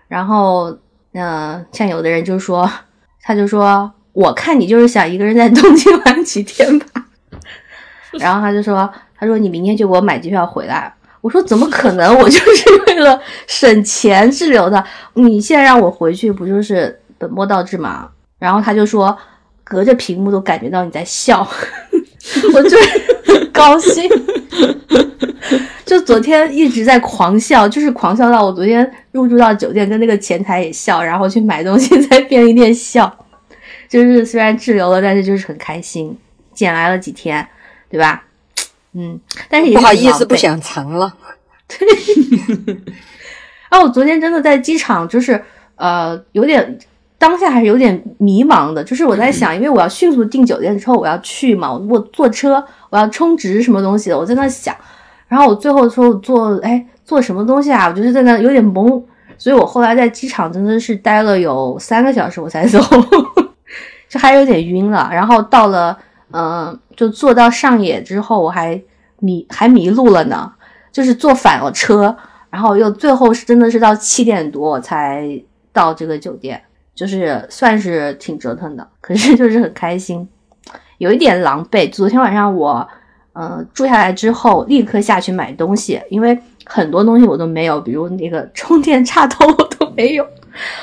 [0.07, 0.79] 然后，
[1.15, 2.71] 嗯，像有的人就说。
[3.25, 6.87] 他就说：“我看你就是想一个人在东京玩几天吧。”
[8.21, 8.88] 然后他就说
[9.19, 12.17] ：“他说你明天就给我买机票回来。”我说：“怎么可能？
[12.17, 14.85] 我就是为了省钱滞留的。
[15.15, 19.17] 你现在让我回去，不就是本末倒置吗？”然后他就说
[19.73, 21.49] ：“隔着屏幕都感觉到你在笑。
[22.53, 22.77] ”我就
[23.51, 24.07] 高兴，
[25.87, 33.11] 就昨天一直在狂笑，就是狂笑到我昨天入住到酒店，跟那个前台也笑，然后去买东西在便利店笑，
[33.89, 36.17] 就是虽然滞留了，但是就是很开心，
[36.53, 37.49] 捡来了几天，
[37.91, 38.23] 对吧？
[38.93, 41.17] 嗯，但是不好意思，不想藏了。
[41.67, 42.77] 对，
[43.71, 45.43] 啊，我昨天真的在机场，就是
[45.77, 46.79] 呃，有点。
[47.23, 54.75] 当下还是有点迷茫的，就是我在想，因为我要迅速订酒店之后我要去嘛，我坐车我要充值什么东西的，我在那想，
[55.29, 59.01] 然后我最后说做哎做什么东西啊，我就是在那有点懵，
[59.39, 62.81] 所以我后来在机场真的是待了有三个小时我才走，
[64.11, 65.97] 就还有点晕了，然后到了
[66.33, 68.83] 嗯就坐到上野之后我还
[69.21, 70.53] 迷还迷路了呢，
[70.91, 72.17] 就是坐反了车，
[72.51, 75.41] 然后又最后是真的是到七点多我才
[75.73, 76.61] 到这个酒店。
[76.95, 80.29] 就是算是挺折腾的，可是就是很开心，
[80.99, 81.91] 有一点狼狈。
[81.91, 82.87] 昨天晚上我，
[83.33, 90.27] 呃，住下来之后立刻下去买东西，因为很多东西我都没有，比如那个充电插头我都没有，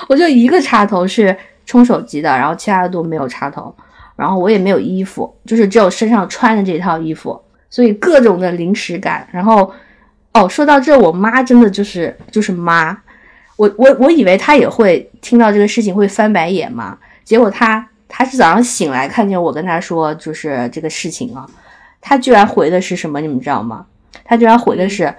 [0.08, 3.74] 我就一个插头是充手机的，然后其他的都没有插头，
[4.15, 9.28] 然后我也没有衣服，就是只有身上穿的这套衣服，所以各种的临时感。
[9.32, 9.72] 然后，
[10.34, 13.00] 哦，说到这，我妈真的就是就是妈。
[13.60, 21.45] 我我我以为他也会听到这个事情会翻白眼嘛，结果他他是早上醒来看见我跟他说就是这个事情啊，
[22.00, 23.19] 他居然回的是什么？
[23.19, 23.86] 你们知道吗？
[24.24, 25.13] 他居然回的是，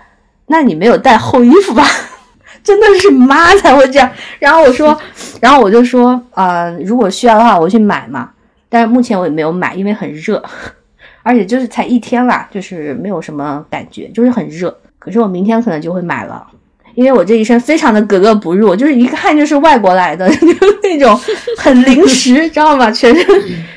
[0.46, 1.84] 那你没有带厚衣服吧？
[2.64, 4.10] 真的是妈才会这样。
[4.38, 4.98] 然后我说，
[5.42, 8.30] 然后我就说，呃，如果需要的话，我去买嘛。
[8.70, 10.42] 但是目前我也没有买，因为很热，
[11.22, 14.74] 而且就是才一天啦，就是没有什么感觉，就是很热。
[14.98, 16.46] 可是我明天可能就会买了。
[16.94, 20.46] 因为我这一身非常的格格不入，就是一看就是外国来的， 就
[20.82, 21.18] 那种
[21.56, 22.90] 很临时，知道吗？
[22.90, 23.24] 全身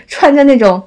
[0.08, 0.82] 穿着那种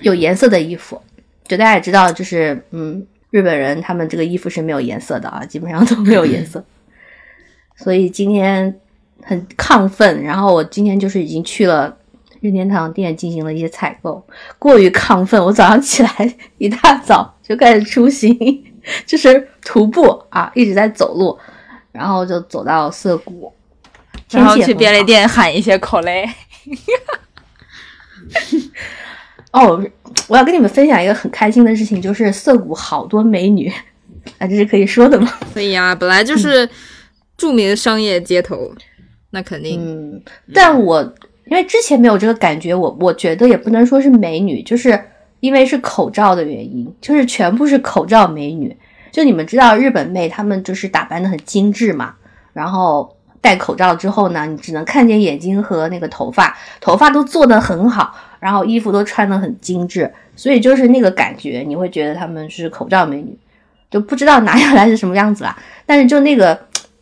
[0.00, 1.00] 有颜色的衣服，
[1.46, 6.64] 就大家也知道，就是嗯，日本人他们这个衣服是没有颜色的啊，基本上都没有颜色。
[7.76, 8.74] 所以今天
[9.22, 11.96] 很亢奋，然后我今天就是已经去了
[12.40, 14.22] 任天堂店进行了一些采购，
[14.58, 18.36] 过于亢奋，我早上起来一大早就开始出行，
[19.06, 21.38] 就是徒步啊，一直在走路。
[21.92, 23.52] 然后就走到涩谷，
[24.30, 26.28] 然后去便利店喊一些口雷。
[29.52, 29.82] 哦，
[30.28, 33.68] 我要跟你们分享一个很开心的事情，就是涩谷好多美女，
[34.38, 35.28] 啊，这是可以说的吗？
[35.52, 36.68] 可以啊，本来就是
[37.36, 38.72] 著名商业街头，
[39.30, 39.80] 那肯定。
[39.82, 40.22] 嗯，
[40.54, 41.02] 但我
[41.46, 45.02] 因为之前没有这个感觉，我我觉得也不能说是美女，就是
[45.40, 48.76] 因为是口罩的原因，就是全部是口罩美女。
[49.10, 52.14] 就你们知道日本妹她们就是打扮的很精致嘛，
[52.52, 63.38] 然后戴口罩之后呢，你只能看见眼睛和那个头发，头发都做的很好，然后衣服都穿的很精致，所以就是那个感觉，你会觉得她们是口罩美女，
[63.90, 65.56] 就不知道拿下 来是什么样子啦。
[65.86, 66.58] 但是就那个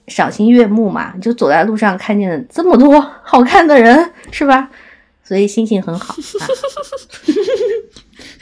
[0.07, 4.71] 赏心悦目嘛，就走在路上看见这么多 好看的人，是吧？
[5.25, 6.14] 所以心情很好。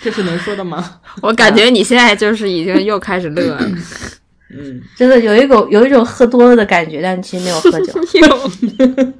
[0.02, 1.00] 这是能说的吗？
[1.22, 3.70] 我感觉你现在就是已经又开始乐了。
[4.56, 7.92] 嗯，真的有一种有一种喝多了的感觉，但其实没有喝酒。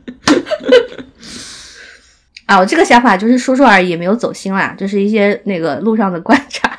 [2.47, 6.79] 啊，我这个想法就是说说而已，没有走心啦，就是一些那个路上的观察。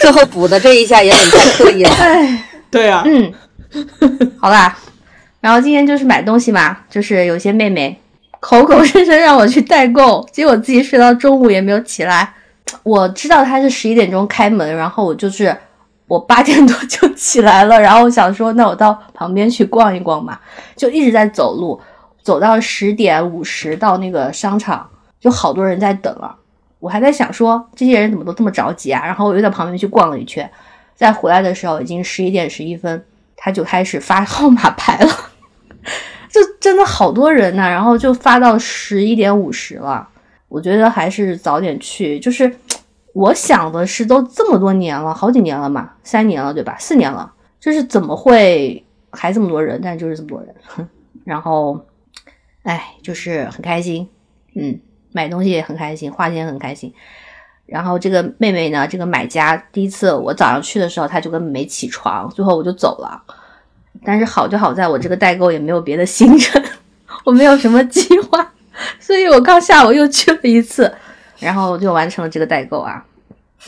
[0.00, 1.90] 最后补的这一下也很太刻意了。
[1.90, 3.32] 哎，对啊，嗯，
[4.40, 4.76] 好啦，
[5.40, 8.00] 然后今天就是买东西嘛，就是有些妹妹
[8.44, 12.34] 口口声声让我去代购，结果自己睡到中午也没有起来。
[12.82, 15.56] 我知道他是十一点钟开门，然后我就是
[16.06, 20.38] 我八点多就起来了，然后我想说那我到旁边去逛一逛吧，
[20.76, 21.80] 就一直在走路，
[22.22, 24.86] 走到十点五十到那个商场，
[25.18, 26.36] 就好多人在等了。
[26.80, 30.48] 我还在想说这些人怎么都这么着急啊，然后我又在旁边去逛了一圈，
[30.94, 33.02] 再回来的时候已经十一点十一分，
[33.38, 35.10] 他就开始发号码牌了，
[36.64, 40.08] 真的好多人呐、然后就发到十一点五十了。
[40.48, 42.50] 我觉得还是早点去，就是
[43.12, 46.74] 我想的是都这么多年了，好几年了嘛，三年了对吧？
[46.78, 49.78] 四年了，就是怎么会还这么多人？
[49.84, 50.54] 但就是这么多人，
[51.22, 51.84] 然后，
[52.62, 54.08] 哎，就是很开心，
[54.54, 54.80] 嗯，
[55.12, 56.94] 买东西也很开心，花钱也很开心。
[57.66, 63.22] 然后这个妹妹呢，这个买家第一次我早上去的时候，她就根本没起床，最后我就走了。
[64.04, 66.62] 但是好就好在我这个代购也没有别的行程，
[67.24, 68.52] 我没有什么计划，
[69.00, 70.92] 所以我刚下午又去了一次，
[71.38, 73.04] 然后就完成了这个代购啊，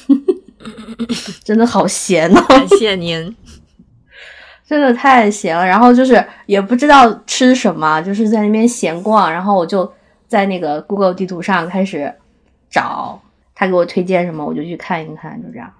[1.42, 2.44] 真的好闲哦。
[2.48, 3.34] 感谢您。
[4.68, 9.92] 真的太闲了，然后就是也不知道吃什么，就是在那边闲逛，然后我就
[10.26, 12.12] 在那个 Google 地图上开始
[12.68, 13.22] 找
[13.54, 15.72] 他给我推荐什么，我就去看一看，就这样，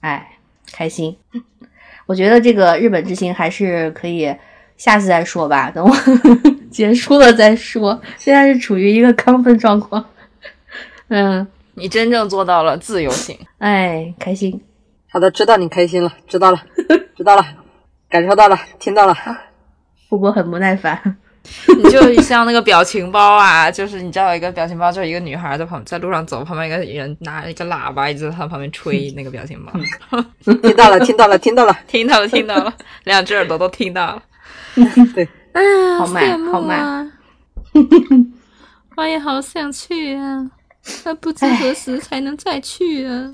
[0.00, 0.36] 哎，
[0.72, 1.16] 开心。
[2.06, 4.34] 我觉得这个日本之行还是可以
[4.76, 5.94] 下次再说吧，等我
[6.70, 8.00] 结束了再说。
[8.16, 10.04] 现在是处于一个亢奋状况，
[11.08, 14.62] 嗯，你真正做到了自由行，哎，开心。
[15.10, 16.62] 好的，知道你开心了，知道了，
[17.16, 17.44] 知道了，
[18.08, 19.16] 感受到了，听到了。
[20.08, 21.16] 不过很不耐烦，
[21.76, 29.72] 你就像那个表情包啊，就是你知道有一个表情包，就是一个女孩在旁在路上走，旁边一个人拿一个喇叭一直在她旁边吹那个表情包，
[30.62, 31.76] 听到了，听到了，听到了。
[31.86, 34.22] 听到了听到了，两只耳朵都听到了。
[35.14, 37.12] 对，哎呀，好慢羡慕好慢啊！
[38.96, 40.50] 我也好想去啊，
[41.04, 43.32] 那不知何时才能再去啊？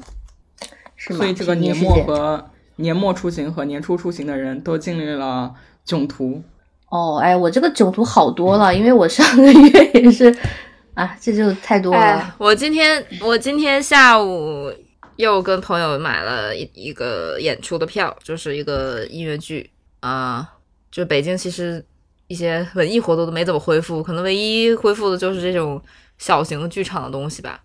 [0.97, 1.19] 是吗？
[1.19, 5.53] 所以这个年末和年末出行和年初出行的人都经历了
[5.85, 6.43] 囧途。
[6.93, 10.31] 哦，哎，我这个囧途好多了，因为我上个月也是，
[10.93, 11.99] 啊，这就太多了。
[11.99, 14.71] 哎，我今天我今天下午
[15.17, 20.47] 又跟朋友买了一一个演出的票，就是一个音乐剧啊、
[20.91, 21.83] 就北京其实
[22.27, 25.81] 一些文艺活动都没怎么恢复，可能唯一恢复的就是这种
[26.19, 27.59] 小型的剧场的东西吧。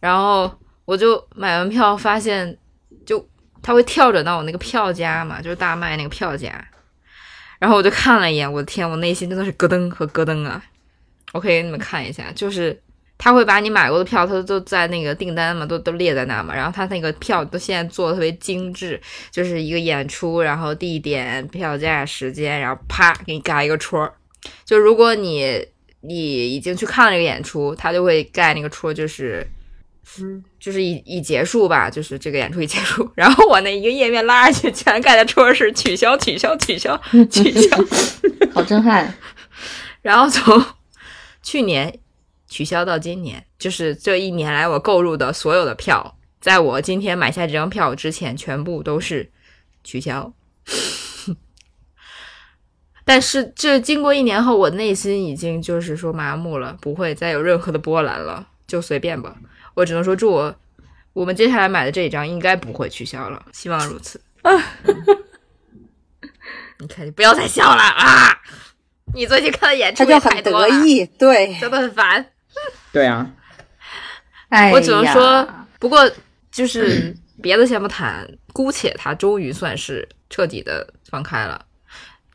[0.00, 0.50] 然后
[0.86, 2.56] 我就买完票，发现
[3.04, 3.22] 就
[3.62, 6.66] 它会跳转到我那个票价嘛，就是大麦那个票价。
[7.62, 10.60] 然后我就看了一眼，我的天，我内心真的是咯噔和咯噔啊！
[11.32, 12.76] 我可以给你们看一下，就是
[13.16, 16.52] 他会把你买过的票，他都在那个订单嘛，都都列在那嘛。
[16.52, 24.12] 然后他那个票都现在做的特别精致，就是一个演出，然后地点、票价、时间，然后啪给你盖一个戳儿。
[24.64, 25.64] 就如果你
[26.00, 29.46] 你已经去看了这个演出，他就会盖那个戳，就是。
[30.18, 33.10] 嗯，就是已已结束吧，就是这个演出已结束。
[33.14, 37.76] 然后我那一个页面拉下去，全盖的戳是取消、取消、取消、 取消。
[38.52, 39.14] 好震撼！
[40.02, 40.62] 然后从
[41.42, 41.98] 去年
[42.48, 49.30] 取消到今年，就是这一年来我购入的所有的票，在我今天买下这张票之前，全部都是
[49.82, 50.32] 取消。
[53.04, 59.36] 但是这经过一年后，我内心已经就是说麻木了，不会再有任何的波澜了，就随便吧。
[59.74, 60.54] 我只能说祝我
[61.12, 64.20] 我们接下来买的这一张应该不会取消了，希望如此。
[66.78, 68.36] 你看，你不要再笑了啊！
[69.14, 72.26] 你最近看的演出也他就很太多，得意，对，真的很烦。
[72.92, 73.30] 对啊，
[74.48, 76.10] 哎，我只能说，不过
[76.50, 81.64] 就是别的先不谈，姑且他终于算是彻底的放开了，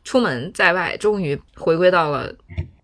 [0.02, 2.32] 出门在外终于回归到了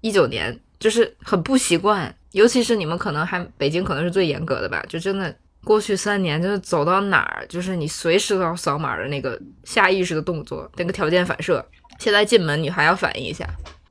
[0.03, 11.64] 一九年，就是很不习惯，尤其是你们可能还北京可能是最严格的吧，就真的过去三年就是走到哪儿，就是你随时都要扫码的那个下意识的动作，那个条件反射，
[12.01, 13.49] 现在进门你还要反应一下，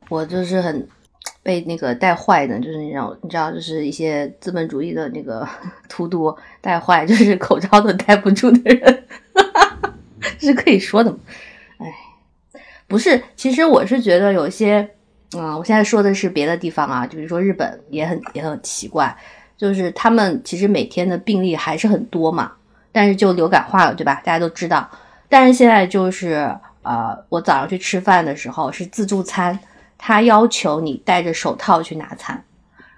[0.10, 0.86] 我就是很
[1.42, 5.48] 被那个带坏的，就是那种你知道，就是一些资本主义的那个
[5.88, 9.06] 荼毒带坏，就是口罩都戴不住的人，
[10.38, 11.18] 这 是可以说的吗？
[11.78, 11.92] 哎，
[12.88, 14.96] 不是，其实我是觉得有些，
[15.36, 19.16] 嗯，我现在说的是别的地方啊，就比如说日本也很也很奇怪，
[19.58, 22.52] 就是他们其实每天的病例还是很多嘛，
[22.92, 24.22] 但是就流感化了，对吧？
[24.24, 24.90] 大家都知道，
[25.30, 29.58] 但是现在就是呃，我早上去吃饭的时候是自助餐。
[30.06, 32.44] 他要求你戴着手套去拿餐，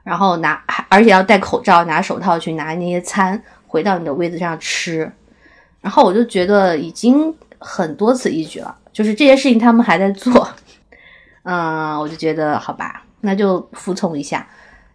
[0.04, 5.12] 然后拿，而且要戴口罩，拿手套去拿那些餐，回到你的位子上吃。
[5.82, 10.50] 然后我就觉得已经很多此一举了，就是这些事情他们还在做，
[11.46, 14.46] 嗯，我就觉得好吧，那就服从一下。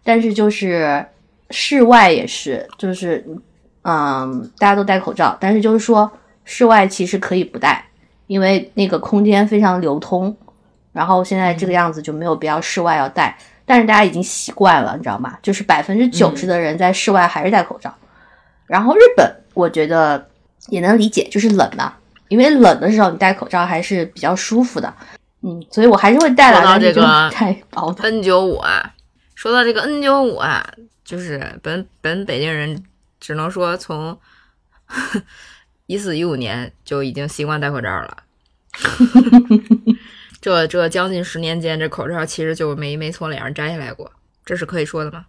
[0.03, 1.05] 但是就是
[1.49, 3.25] 室外也是，就是
[3.83, 6.11] 嗯，大家都戴口罩，但是就是说
[6.43, 7.85] 室外其实可以不戴，
[8.27, 10.35] 因为那个空间非常流通。
[10.91, 15.37] 然后现在这个样子就没有必要室外要戴，但是大家已经习惯了，你知道吗？
[15.41, 17.93] 就是百分之九十的人在室外还是戴口罩。
[18.65, 20.27] 然后日本，我觉得
[20.67, 21.93] 也能理解，就是冷嘛，
[22.27, 24.93] 因为冷的时候你戴口罩还是比较舒服的。
[25.43, 28.93] 嗯，所以我还是会带来，说到这个太薄的 N 九五啊，
[29.35, 30.63] 说到这个 N 九五啊，
[31.03, 32.83] 就是本本北京人
[33.19, 34.19] 只能说从
[35.87, 38.17] 一四一五年就已经习惯戴口罩了。
[40.39, 44.11] 这这将近十年间，这口罩其实就没没从脸上摘下来过，
[44.45, 45.25] 这是可以说的吗？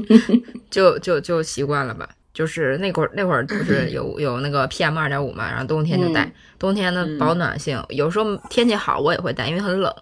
[0.70, 2.08] 就就就习惯了吧。
[2.32, 9.92] 就是那会儿那会儿不是有 有那个 PM 二点五嘛，然后冬天就戴，冬天的保暖性，有时候天气好我也会戴，因为很冷。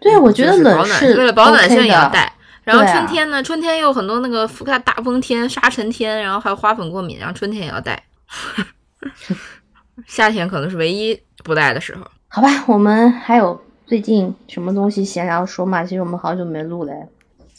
[0.00, 2.32] 对，我觉得冷是为了保暖性也要戴。
[2.64, 8.00] 然后春天呢，春天又有很多那个覆盖大风天、沙尘天，然后还有花粉过敏，然后春天也要戴。
[10.06, 12.06] 夏天可能是唯一不戴的时候。
[12.28, 15.82] 好吧，我们还有最近什么东西闲聊说嘛？
[15.82, 16.92] 其实我们好久没录了，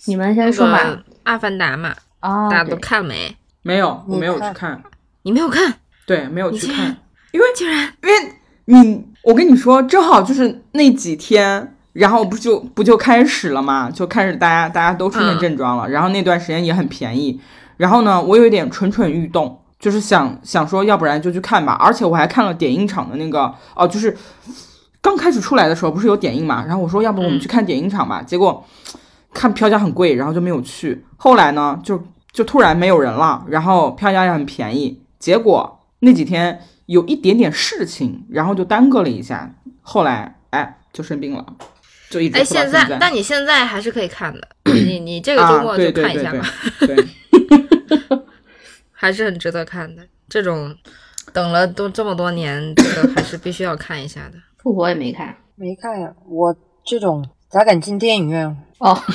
[0.06, 0.80] 你们先说嘛。
[0.82, 3.36] 那个《阿凡达》嘛，啊，大家都看了没？
[3.64, 4.82] 没有，我没有去看，
[5.24, 5.74] 你没有看？
[6.06, 6.98] 对，没有去看，
[7.32, 7.92] 因为竟然。
[8.02, 8.34] 因为
[8.66, 17.40] 你，我跟你说，正好就是那几天，然后不就不就开始了嘛，就开始大家大家都出现嗯症状了，然后那段时间也很便宜，
[17.78, 24.16] 然后呢，我有一点蠢蠢欲动，就是想想说，要不然就去看吧，而且我还看了点映场的那个，哦，就是
[25.02, 28.66] 刚开始出来的时候不是有点映嘛，然后我说，要不我们去看点映场吧，结果
[29.34, 32.02] 看票价很贵，然后就没有去，后来呢，就
[32.34, 41.46] 就突然没有人了，然后票价也很便宜，结果那几天有一点点事情，然后就耽搁了一下，后来哎就生病了，
[42.10, 42.98] 就一直哎，现在。
[43.00, 46.46] 但你现在还是可以看的， 你你这个周啊，末对就看一下吧
[46.80, 47.04] 对对嘛，
[47.88, 48.20] 对，
[48.92, 50.02] 还是很值得看的。
[50.28, 50.76] 这种
[51.32, 54.38] 等了都这么多年，这个还是必须要看一下的。
[54.64, 58.58] 复活也没看没看呀，我这种咋敢进电影院？
[58.80, 59.00] 哦。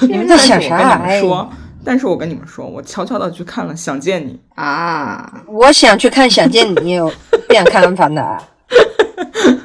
[0.00, 0.78] 你们在想啥？
[0.78, 1.50] 你们哎，说，
[1.84, 7.10] 但是我跟你们说，我悄悄的去看了《想见你啊，我想去看《想见你》，我
[7.46, 8.38] 不想看《阿凡达》。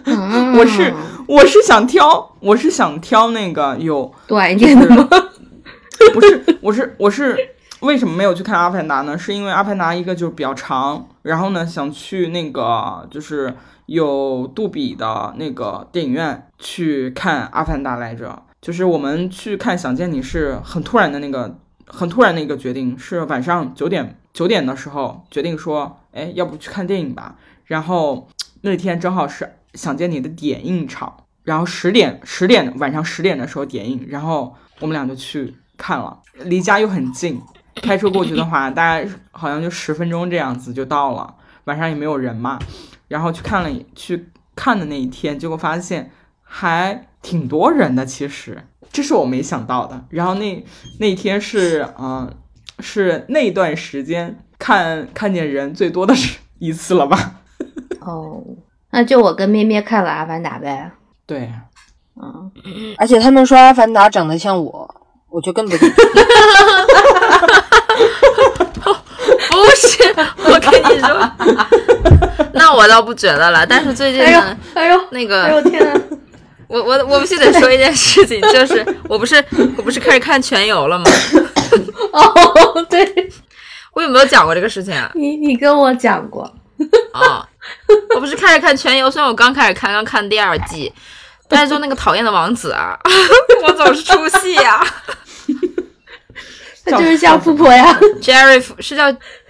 [0.06, 0.94] 嗯我是
[1.28, 5.08] 我是想挑，我是想挑那个有短一点的吗？
[6.14, 7.38] 不是，我是我是
[7.82, 9.18] 为什么没有去看《阿凡达》呢？
[9.18, 13.54] 是因为《阿凡达》一个就是比较长，然后呢想去那个就是
[13.88, 18.44] 有杜比的那个电影院去看《阿凡达》来着。
[18.66, 27.36] 就是我们去看《想见你》是很突然的那个很突然的一个决定，是晚上九点九点的时候决定说，哎，要不去看电影吧？
[27.66, 28.28] 然后
[28.62, 37.40] 那天正好是《想见你》的点映场，然后十点十点晚上十点的时候点映，然后我们俩就去看了，离家又很近，
[37.84, 42.58] 开车过去的话，大概好像就十分钟这样子就到了，晚上也没有人嘛，
[43.10, 46.10] 然后去看了去看的那一天，结果发现
[46.42, 50.00] 还挺多人的，其实这是我没想到的。
[50.10, 50.64] 然后那
[51.00, 52.34] 那天是嗯、呃
[52.82, 57.36] 是那段时间看看见人最多的是一次了吧？
[58.02, 58.44] 哦，
[58.92, 60.92] 那就我跟咩咩看了《阿凡达》呗。
[61.26, 61.50] 对，
[62.22, 62.52] 嗯，
[62.98, 64.96] 而且他们说《阿凡达》长得像我，
[65.30, 65.90] 我就更不信。
[69.50, 71.32] 不是，我跟你说，
[72.54, 73.66] 那我倒不觉得了。
[73.66, 76.02] 但是最近哎呦呢，哎呦，那哎呦个天呐！
[76.68, 79.44] 我我我必须得说一件事情，就是我不是
[79.78, 81.06] 我不是开始看全游了吗？
[82.12, 83.30] 哦，对
[83.94, 85.12] 我有没有讲过这个事情啊？
[85.16, 86.44] 你你跟我讲过，
[87.14, 87.48] 啊、
[88.16, 90.92] 我不是开始看全游，虽然我刚开始看，刚看第二季，
[91.48, 92.98] 但是就那个讨厌的王子啊，
[93.64, 94.86] 我总是出戏啊。
[96.86, 97.98] 他就是像富婆呀。
[98.22, 99.06] Jerry 福是叫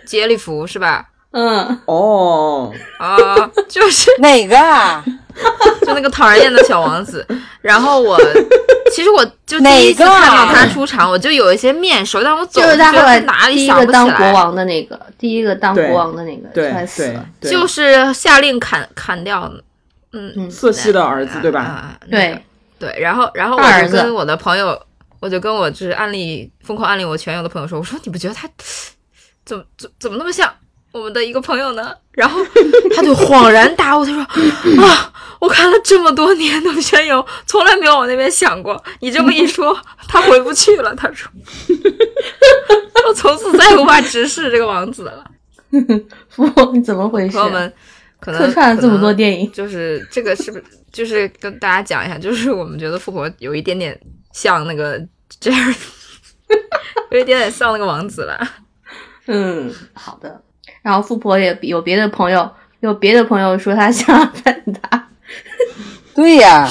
[0.05, 1.05] 杰里福是吧？
[1.31, 3.17] 嗯，哦，啊，
[3.67, 5.03] 就是哪个啊？
[5.85, 7.25] 就那个讨人厌的小王子。
[7.61, 8.19] 然后我
[8.93, 12.77] 其实我就第一次看到他出场，我就有一些面熟，但我总觉得
[13.21, 14.33] 哪里第一想不起个当国来。
[14.33, 17.25] 王的那个，第一个当对国王的那个，对对了。
[17.41, 19.51] 就是下令砍砍掉，
[20.13, 21.97] 嗯嗯瑟西的儿子对吧？
[22.09, 22.39] 对，
[22.79, 24.79] 对，然后然后我就跟我的朋友，
[25.19, 28.47] 我就跟我就是安利疯狂安利我全友的朋友说，我说你不觉得他
[29.45, 30.51] 怎么怎怎么那么像
[30.95, 31.93] 我们的一个朋友呢？
[32.15, 32.39] 然后
[32.95, 34.21] 他就恍然大悟，他说
[34.81, 38.81] 啊，我看了这么多年的全友，从来没有往那边想过。
[39.01, 39.77] 你这么一说，
[40.07, 40.95] 他回不去了。
[40.95, 41.29] 他说，
[43.09, 45.25] 我从此再也无法直视这个王子了。
[46.29, 47.43] 富你怎么回事朋？
[47.45, 47.73] 友们
[48.21, 53.99] 可能客串了这么多，电影，就是这个是不是就是跟大家讲一下，就是我们觉得富婆有一点点
[54.31, 54.97] 像那个
[55.41, 55.75] 这样，
[57.11, 58.39] 有一点点像那个王子了。
[59.27, 60.41] 嗯，好的。
[60.85, 62.47] 然后富婆也有别的朋友，
[62.81, 65.07] 有别的朋友说他像阿凡达，
[66.13, 66.69] 对呀、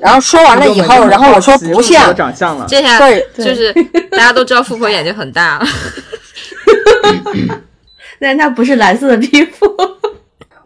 [0.00, 3.72] 然后说完了以后，然后我说不像，长相了，这下对就是
[4.10, 5.66] 大家都知道富婆眼睛很大了。
[8.18, 9.64] 但他不是蓝色的皮肤。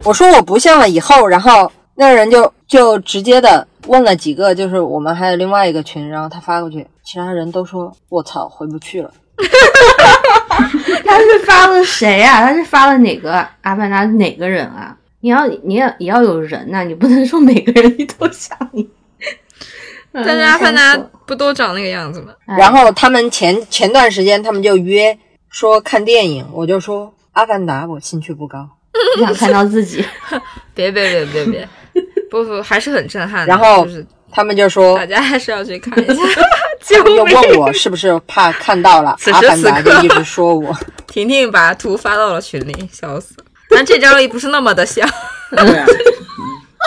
[0.03, 9.11] 我说我不像了以后，然后那个人就就直接的问了几个，就是我们还有另外一个群，然后他发过去，其他人都说我操回不去了。
[11.05, 12.41] 他是发了谁啊？
[12.41, 14.95] 他是发了哪个阿凡达哪个人啊？
[15.21, 18.87] 你要你要也要有人呐、你不能说每个人你都像你。
[20.13, 22.33] 但是阿凡达嗯不都长那个样子吗？
[22.45, 25.17] 哎然后他们前前段时间他们就约
[25.49, 28.69] 说看电影，我就说阿凡达我兴趣不高，
[29.17, 30.05] 不想看到自己，
[30.75, 31.69] 别别别别别，
[32.29, 33.47] 不不，还是很震撼的。
[33.47, 36.23] 然后就是他们就说大家还是要去看一下。
[36.87, 37.33] 救又命！
[37.35, 40.75] 问我是不是怕看到了此时此刻一直说我。
[41.07, 43.45] 婷婷把图发到了群里，笑死了。
[43.71, 45.07] 但这张也不是那么的像，
[45.55, 45.83] 对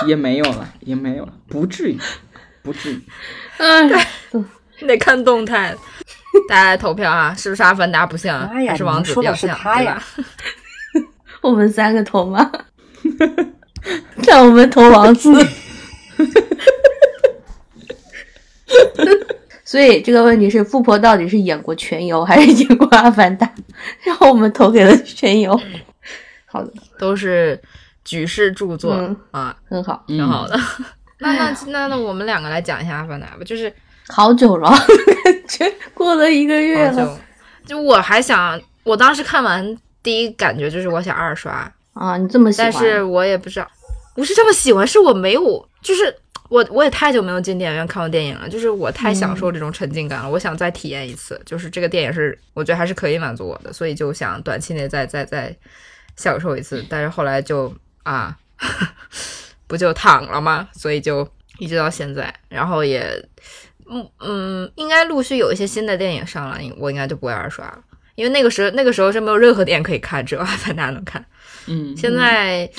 [0.06, 1.98] 也没有了，也没有了，不至于，
[2.62, 3.02] 不至于。
[3.56, 3.90] 嗯，
[4.80, 5.74] 你得看动态。
[6.48, 9.58] 大家来投票啊，是不是阿凡达不像，哎还是王子比较像？
[9.76, 10.02] 对吧？
[11.40, 12.50] 我们三个投吗？
[14.26, 15.32] 让我们投王子。
[19.68, 23.46] 所以这个问题是，富婆到底是演过全游还是演过阿凡达？
[24.02, 25.60] 然后我们投给了全游。
[26.46, 27.60] 好的，都是
[28.02, 30.02] 举世著作、嗯啊，很好。
[30.06, 30.58] 挺好的。
[31.20, 33.70] 那那那那我们两个来讲一下阿凡达吧，就是
[34.08, 34.70] 好久了，
[35.22, 37.18] 感觉过了一个月了
[37.66, 42.16] 就就我还想，我当时看完第一感觉就是我想二刷，啊！
[42.16, 43.68] 你这么喜欢，但是我也不知道，
[44.14, 46.16] 不是这么喜欢，是我没有，就是
[46.48, 55.54] 我我也太久没有进电影院看过电影了，就是我太享受这种沉浸感了，我想再体验一次，就是这个电影是我觉得还是可以满足我的，所以就想短期内再再再
[56.16, 58.36] 享受一次，但是后来就啊，
[59.66, 60.68] 不就躺了吗？
[60.72, 61.28] 所以就
[61.58, 63.24] 一直到现在，然后也。
[63.90, 67.78] 嗯嗯，应该陆续有一些新的电影上了，我应该就不会二刷了，
[68.16, 71.24] 因为那个时候那个时候是没有任何电影可以看，只有 阿凡达能看。
[71.68, 72.70] 嗯，现在，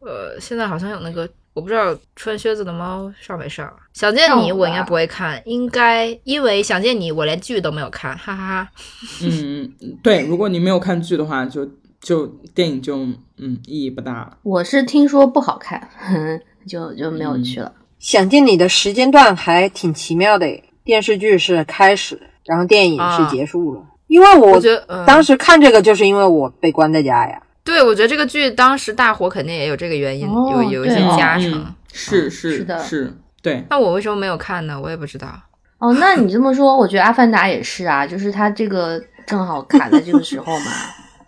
[0.00, 3.72] 呃，现在好像有那个，我不知道穿靴子的猫上没上。
[3.92, 8.68] 想见你，我应该不会看，应该因为想见你，我连剧都没有看，哈哈哈。
[9.22, 11.64] 嗯嗯，对，如果你没有看剧的话，就
[12.00, 12.98] 就电影就
[13.38, 14.36] 嗯意义不大了。
[14.42, 15.88] 我是听说不好看，
[16.66, 17.72] 就就没有去了。
[18.00, 20.46] 想见你的时间段还挺奇妙的，
[20.82, 23.82] 电视剧是开始，然后电影是结束了。
[24.08, 27.40] 因为我我觉得，嗯、当时看这个，就是因为我被关在家呀。
[27.64, 31.50] 对我觉得这个剧当时大火，肯定也有这个原因，哦有有一些加成。
[31.52, 33.64] 嗯、是是是的是，对。
[33.70, 34.78] 那我为什么没有看呢？
[34.80, 35.28] 我也不知道。
[35.78, 40.66] 哦，那你这么说，我觉得《阿凡达》也是啊，就是它这个正好卡在这个时候嘛，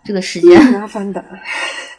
[0.03, 1.23] 这个时间，阿凡达，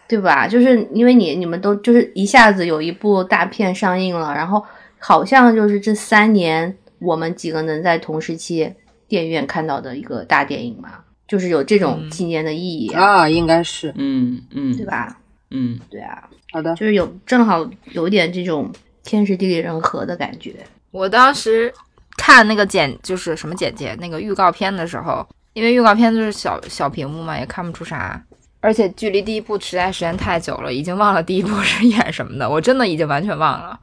[0.08, 0.46] 对吧？
[0.48, 4.64] 就是因为你你们都就是一下子有一部大片上映了，然后
[4.98, 8.72] 好像就是这三年我们几个能在同时期
[9.06, 10.90] 电影院看到的一个大电影嘛，
[11.28, 15.16] 就是有这种嗯纪念的意义，啊，应该是嗯嗯，对吧？
[15.50, 16.74] 嗯，对啊，好的。
[16.74, 18.72] 就是有正好有点这种
[19.04, 20.56] 天时地利人和的感觉。
[20.90, 21.72] 我当时
[22.16, 28.22] 看那个简，就是什么简介，那个预告片的时候，因为预告片就是小小屏幕嘛，也看不出啥，
[28.60, 33.78] 而且距离第一部实在时间太久了，已经忘了第一部是演什么的，我真的已经完全忘了，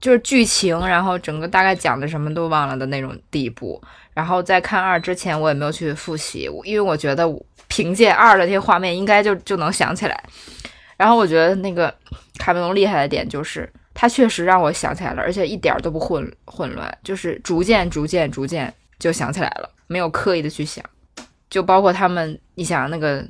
[0.00, 3.82] 就是剧情，然后整个大概讲的什么都忘了的那种地步。
[4.18, 7.24] 然后在看二之前，我也没有去复习，因为我觉得
[7.68, 10.24] 凭借二的那些画面，应该就就能想起来。
[10.96, 11.94] 然后我觉得那个
[12.38, 13.70] 卡梅隆厉害的点就是。
[14.00, 20.84] 他确实让我想起来了，而且一点都不混混乱，就是逐渐、逐渐、逐渐就想起来了，没有刻意的去想。
[21.50, 23.26] 就包括他们，你想那个，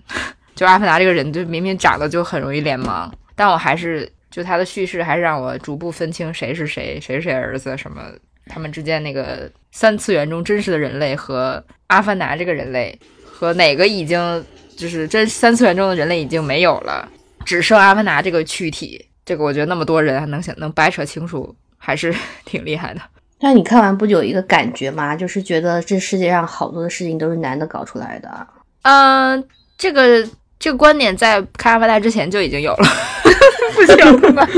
[0.55, 8.03] 就阿凡达这个人，就明明长得就很容易脸盲，但我还是就他的叙事还是让我逐步分清谁是谁，谁是谁儿子，什么
[8.49, 14.45] 他们之间那个三次元中真实的人类和阿凡达这个人类和哪个已经
[14.77, 17.09] 就是真三次元中的人类已经没有了，
[17.45, 19.05] 只剩阿凡达这个躯体。
[19.25, 22.15] 这个我觉得那么多人还能想能掰扯清楚，还是
[22.47, 23.01] 挺厉害的。
[23.39, 25.15] 但你看完不就有一个感觉吗？
[25.15, 28.47] 就是觉得这世界上好多的事情都是男的搞出来的。
[28.83, 29.45] 嗯、呃，
[29.77, 30.27] 这个
[30.59, 32.89] 这个观点在看《阿凡达》之前就已经有了，
[33.75, 34.49] 不行吧？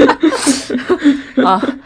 [1.44, 1.78] 啊，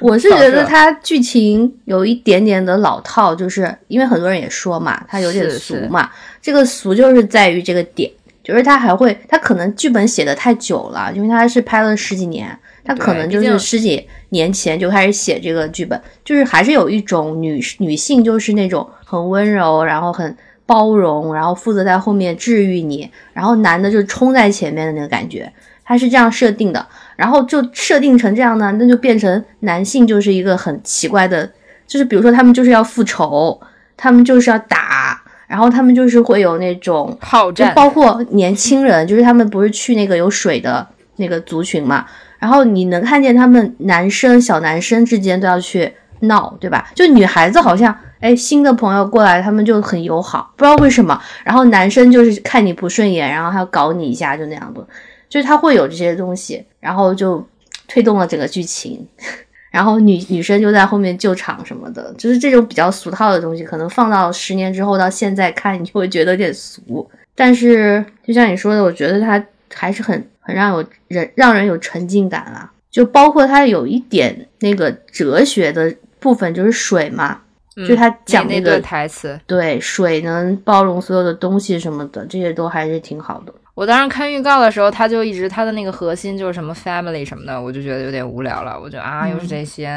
[0.00, 6.10] 我是觉得它剧情有一点点的老套，就是因为很多人也说嘛，它有点俗嘛。
[6.42, 8.10] 这个俗就是在于这个点。
[8.42, 20.34] 就是它还会，它可能剧本写的太久了，因为它是拍了十几年，它可能就是十几年前就开始写这个剧本，就是还是有一种女女性就是那种很温柔，然后很
[20.64, 25.52] 包容，然后负责在后面治愈你，然后男的就冲在前面的那个感觉，
[25.84, 26.84] 他是这样设定的，
[27.20, 31.46] 然后就设定成这样呢，那就变成男性就是一个很奇怪的，
[31.86, 33.60] 就是比如说他们就是要复仇，
[33.94, 35.22] 他们就是要打。
[35.46, 42.06] 然后他们就是会有那种好战，包括年轻人，就是他们不是去那个有水的那个族群嘛？
[42.38, 46.88] 然后你能看见他们男生小男生之间都要去闹，对吧？
[46.94, 51.20] 就女孩子好像哎新的朋友过来，他们就很友好，不知道为什么。
[51.42, 54.86] 然后男生就是看你不顺眼，然后还要搞你一下，就那样的，
[55.30, 57.42] 就是他会有这些东西，然后就
[57.88, 59.06] 推动了整个剧情。
[59.72, 67.08] 然后女女生就在后面救场什么的，就是这种比较俗套的东西，可能放到十年之后到现在看，你就会觉得有点俗。
[67.36, 72.72] 但是就像你说的，我觉得它还是很很让有人让人有沉浸感啊。
[72.90, 77.40] 就包括它有一点那个哲学的部分，就是水嘛，
[77.86, 83.54] 就他讲那个台词，对水能包容所有的东西什么的，这些都还是挺好的。
[83.74, 88.78] 我当时看预告的时候，他就一直他的那个核心就是什么 family 什么的，我就觉得有点无聊了。
[88.78, 89.88] 我觉得啊，又是这些，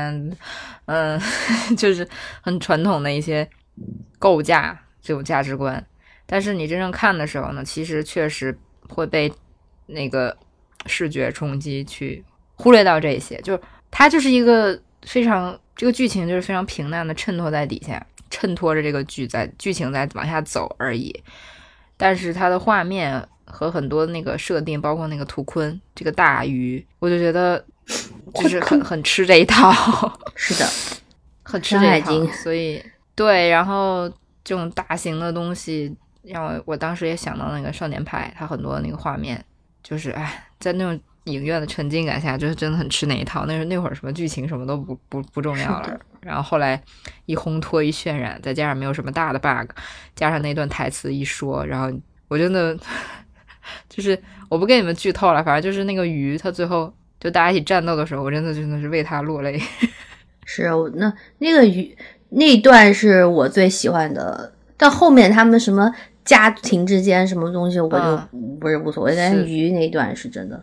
[0.86, 1.19] 嗯，
[1.76, 2.07] 就是
[2.41, 3.47] 很传统的一些
[4.19, 5.84] 构架这种价值观。
[6.26, 8.57] 但是你真正看的时候呢，其实确实
[8.88, 9.30] 会被
[9.88, 10.38] 那个
[10.86, 12.24] 视觉冲击去
[12.55, 13.41] 忽略到这些。
[13.41, 13.59] 就是
[13.91, 21.21] 它就是一个非常这个剧情就是非常平淡的衬托在底下，衬托着这个剧在剧情在往下走而已。
[21.97, 23.28] 但是它的画面。
[23.54, 27.64] 和很多那个设定，包括那个图坤这个大鱼，我就觉得
[28.34, 29.72] 就是很很吃这一套。
[30.36, 30.68] 是的，
[31.43, 32.26] 很吃这一套。
[32.34, 32.84] 所以
[33.14, 34.10] 对，然后
[34.43, 39.45] 这种大型的东西，让我我当时也想到那个少年派，他很多那个画面，
[39.84, 43.45] 就是哎，在那种影院的沉浸感下，就是真的很吃那一套。
[43.45, 45.99] 那是那会儿什么剧情什么都不不不重要了。
[46.22, 46.82] 然后后来
[47.28, 49.70] 一烘托一渲染，再加上没有什么大的 bug，
[50.16, 51.95] 加上那段台词一说，然后
[52.28, 52.76] 我真的。
[53.89, 54.18] 就是
[54.49, 59.59] 我不跟你们剧透了，反正就是那个鱼，它最后就大家一起战斗的时候，我真的真的是为他落泪。
[60.45, 61.95] 是，那那个鱼
[62.30, 65.89] 那一段是我最喜欢的，到后面他们什么
[66.26, 68.20] 家庭之间什么东西，我就
[68.59, 69.16] 不是无所谓。
[69.16, 70.61] 但是鱼那一段是真的，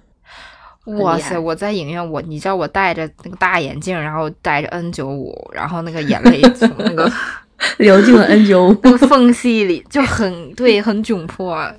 [0.98, 1.38] 哇塞！
[1.38, 7.10] 我在影院，我你知道我戴着那个大眼镜，然后戴着 N 九五，然后那个眼泪从那个
[7.78, 11.54] 流进了 N 九五那个缝隙里，就很对，很窘迫。
[11.54, 11.74] 哎。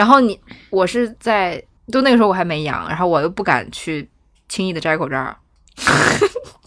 [0.00, 0.40] 然后你，
[0.70, 4.08] 我是在，就那个时候我还没阳，然后我又不敢去
[4.48, 5.36] 轻易的摘口罩，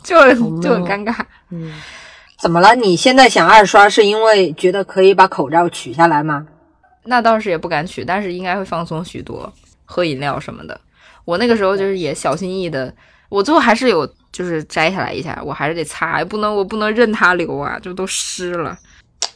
[0.04, 0.16] 就
[0.62, 1.16] 就很尴尬。
[1.50, 1.74] 嗯，
[2.38, 2.76] 怎么了？
[2.76, 6.46] 你现在想二刷是因为觉得可以把口罩取下来吗？
[7.06, 9.52] 那倒是也不敢取，但是应该会放松许多，
[9.84, 10.80] 喝饮料什么的。
[11.26, 12.94] 我那个时候就是也小心翼翼的，
[13.30, 18.78] 我最后还是有就是摘下来一下，我还是得擦，不能我不能任它流啊，就都湿了。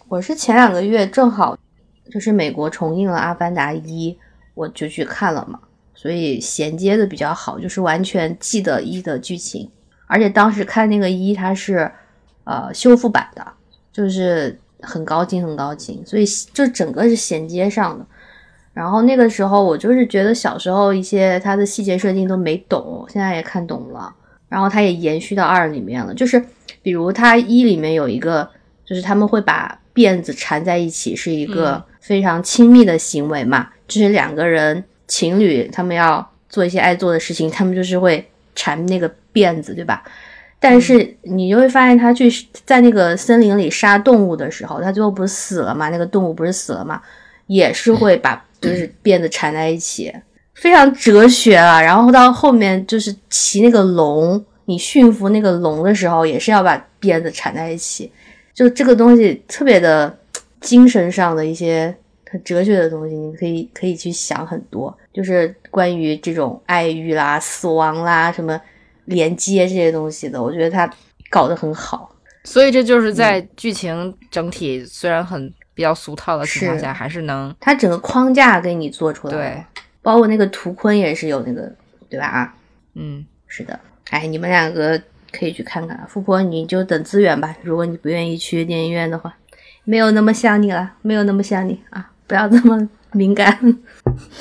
[0.08, 1.58] 我是前两个月正好。
[2.12, 4.12] 就是美国重映了《阿凡达一》，
[4.54, 5.60] 我就去看了嘛，
[5.94, 9.70] 所以衔接的比较好，就是完全记得一的剧情，
[10.08, 11.92] 而且当时看那个一，它是
[12.44, 13.46] 呃修复版的，
[13.92, 18.06] 就是很高清很高清，所以就整个是衔接上的。
[18.74, 24.14] 然后那个时候我就是觉得小时候一些它的细节设定都没懂，现在也看懂了，
[24.50, 26.44] 然后它也延续到二里面了，就是
[26.82, 28.50] 比如它一里面有一个，
[28.86, 31.84] 就是他们会把辫子缠在一起，是一个。
[32.08, 40.02] 非常亲密的行为嘛，就是两个人情侣，他们要做一些爱做的事情，他们就是会缠那个辫子，对吧？
[40.58, 42.32] 但是你就会发现，他去
[42.64, 45.90] 在那个森林里杀动物的时候，他最后不是死了嘛？
[45.90, 47.02] 那个动物不是死了嘛？
[47.48, 50.14] 也是会把就是辫子缠在一起，
[50.56, 51.82] 非常哲学啊。
[51.82, 58.10] 然后到后面就是骑那个龙，你驯服那个龙的时候，也是要把辫子缠在一起，
[58.54, 60.18] 就这个东西特别的。
[60.68, 61.96] 精神上的一些
[62.30, 68.60] 很哲学的东西，你可以可以去想很多，就是关于这种爱欲啦、死亡啦、什么
[69.06, 70.92] 连接这些东西的，我觉得他
[71.30, 72.14] 搞得很好。
[72.44, 79.34] 所以这就是在剧情整体虽然很比较俗套的情况下，还是能它整个框架给你做出来。
[79.34, 79.64] 对，
[80.02, 81.74] 包括那个图坤也是有那个，
[82.10, 82.26] 对吧？
[82.26, 82.54] 啊，
[82.96, 83.80] 嗯，是的。
[84.10, 85.02] 哎，你们两个
[85.32, 86.06] 可以去看看。
[86.10, 87.56] 富婆，你就等资源吧。
[87.62, 89.34] 如果你不愿意去电影院的话。
[89.90, 92.12] 没有那么想你了，没有那么想你啊！
[92.28, 92.78] 不要这么
[93.14, 93.58] 敏感。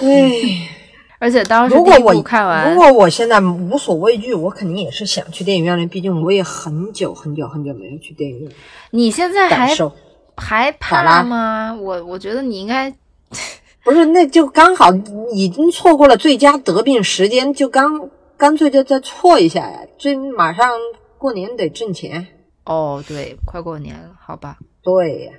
[0.03, 0.33] 哎，
[1.21, 5.87] 而且当时如果我看完，如果我现在无所畏惧，我肯定也是想去电影院的。
[5.87, 8.51] 毕竟我也很久很久很久没有去电影院。
[8.91, 9.95] 你现在还受
[10.37, 11.79] 还怕吗？
[11.81, 12.93] 我我觉得你应该
[13.85, 14.93] 不是，那就刚好
[15.33, 19.79] 已经错过了最佳得病时间，就刚干脆就再错一下呀。
[19.97, 20.69] 这马上
[21.19, 22.27] 过年得挣钱，
[22.65, 24.57] 哦，对，快过年了，好吧。
[24.87, 25.33] 对呀。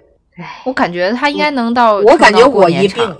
[0.65, 3.15] 我感觉他应该能到，我感觉我一病，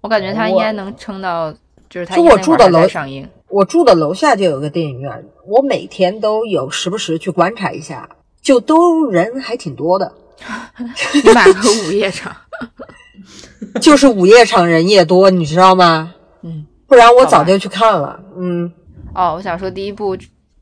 [0.00, 1.52] 我感觉他应该能撑到，
[1.88, 3.28] 就是他就我住的楼上映。
[3.48, 8.08] 我住的楼下就有个电影院，我每天都有时不时去观察一下，
[8.42, 10.12] 就都人还挺多的。
[11.14, 12.34] 你买个午夜场，
[13.80, 16.14] 就是午夜场人也多，你知道吗？
[16.42, 18.18] 嗯，不然我早就去看了。
[18.36, 18.72] 嗯，
[19.14, 20.16] 哦，我想说第一部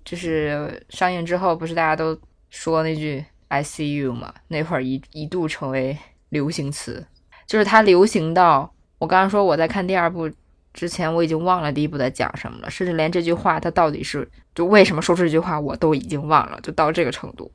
[0.05, 2.17] 就是上映之后，不是大家都
[2.51, 4.35] 说那句 “I see you” 嘛？
[4.49, 5.97] 那会儿一一度成为
[6.31, 7.07] 流行词，
[7.47, 10.29] 就是它流行到我刚刚说我在看第二部
[10.73, 17.51] 之前，我已经忘了第一部在讲什么了，甚至连这句话它到底是就为什么说出这句话我都已经忘了，就到这个程度。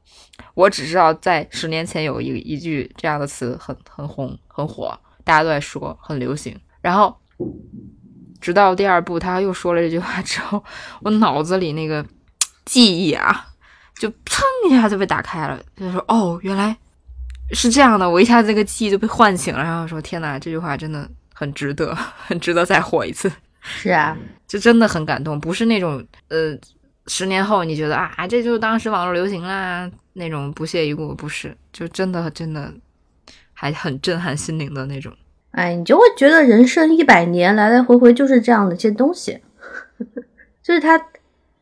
[0.53, 6.57] 我只知道在十年前有一一句这样的词很很红很火，大家都在说很流行。
[6.81, 7.13] 然后
[8.39, 10.63] 直到第二部他又说了这句话之后，
[11.01, 12.05] 我脑子里那个
[12.63, 13.48] 记忆啊，
[13.99, 16.75] 就蹭一下就被打开了，就说哦，原来
[17.51, 18.09] 是这样的。
[18.09, 21.93] 我一下子这个记忆就被唤醒了，然后说天哪，这句话真的很值得，
[22.25, 23.29] 很值得再火一次。
[23.61, 26.57] 是啊， 就真的很感动，不是那种呃，
[27.07, 32.73] 十年后你觉得啊，这就是当时网络流行啦那种不屑一顾，不是，就真的真的
[33.53, 35.13] 还很震撼心灵的那种。
[35.51, 39.39] 哎，你就会觉得人生一百年来来回回就是这样的一些东西，
[40.63, 40.97] 就是他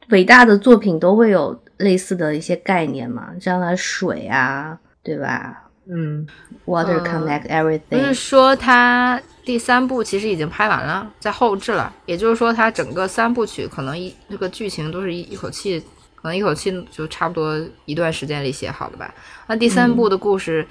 [0.10, 5.64] 伟大的作品都会有类似的一些概念嘛，像它水啊，对吧？
[5.90, 6.28] 嗯
[6.66, 8.14] ，Water connect 不是 everything。
[8.14, 15.80] 说它第三部其实已经拍完了，在后置了，也就是说它整个三部曲可能一这个剧情都是一一口气，
[16.16, 19.16] 可能一口气就差不多一段时间里写好的吧。
[19.48, 20.68] 那第三部的故事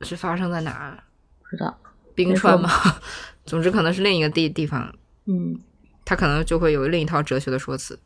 [0.00, 0.98] 是发生在哪儿？
[1.42, 1.76] 不知道，
[2.14, 2.70] 冰川吗？
[3.44, 4.90] 总之可能是另一个地地方，
[5.26, 5.60] 嗯，
[6.04, 7.98] 它可能就会有另一套哲学的说辞。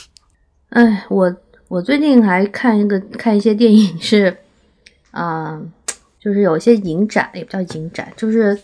[0.68, 1.34] 哎，我
[1.68, 4.36] 我最近还看一个看一些电影是，
[5.10, 5.60] 啊、
[6.18, 8.58] 就是有一些影展，也不叫影展，就是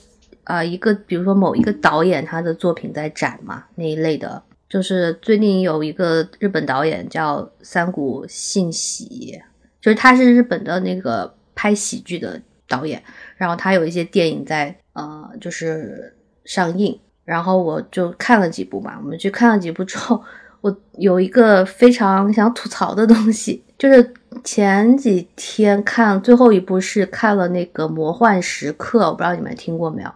[0.44, 4.42] 啊、一个比如说某一个导演他的作品在展嘛那一类的。
[4.66, 9.40] 就是最近有一个日本导演叫三谷幸喜，
[9.80, 13.00] 就是他是日本的那个拍喜剧的导演，
[13.36, 20.20] 然后他有一些电影在呃就是上映，然后我就看了几部嘛，我们去看了几部之后，
[20.64, 30.10] 我有一个非常想吐槽的东西，就是前几天看最后一部是看了那个《魔幻时刻》，我不知道你们听过没有，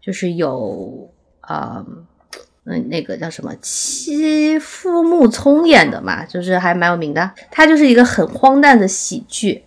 [0.00, 1.10] 就是有
[1.40, 1.84] 啊。
[2.66, 7.28] 嗯，那个叫什么七夫木聪演的嘛，就是还蛮有名的。
[7.50, 9.64] 他就是一个很荒诞的喜剧。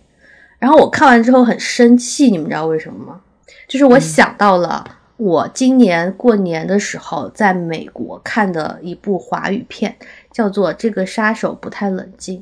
[0.58, 3.20] 然后我看完之后很生气，你们知道为什么吗？
[3.68, 9.96] 就是我想到了我今年过年的时候在美国看的一部华语片，
[10.32, 12.38] 叫做《这个杀手不太冷静》。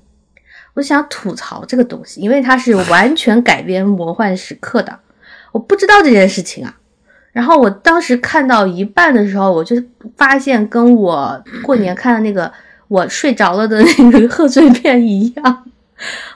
[0.75, 4.99] 我想吐槽这个东西，因为它是完全改编《魔幻时刻》的。
[5.53, 6.79] 我不知道这件事情啊。
[7.31, 9.77] 然后我当时看到一半的时候，我就
[10.17, 12.51] 发现跟我过年看的那个
[12.89, 15.65] 我睡着了的那个贺岁片一样。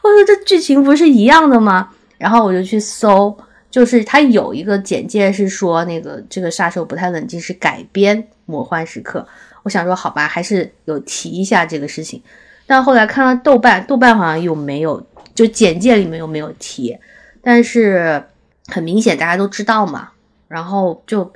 [0.02, 1.90] 我说这剧情不是一样的吗？
[2.18, 3.36] 然后我就去搜，
[3.76, 8.16] 就是它有一个简介是说那个这个杀手不太冷静是改编
[8.46, 9.20] 《魔幻时刻》。
[9.64, 12.22] 我想说好吧，还是有提一下这个事情。
[12.66, 16.96] 但后来看了豆瓣，豆瓣好像又没有，就简介里面又没有提。
[17.42, 18.24] 但是
[18.68, 20.08] 很明显大家都知道嘛。
[20.48, 21.30] 然后就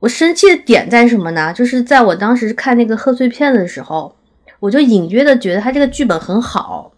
[0.00, 1.52] 我生气的点在什么呢？
[1.52, 4.16] 就是在我当时看那个贺岁片的时候，
[4.58, 6.90] 我就隐约的觉得他这个剧本很好，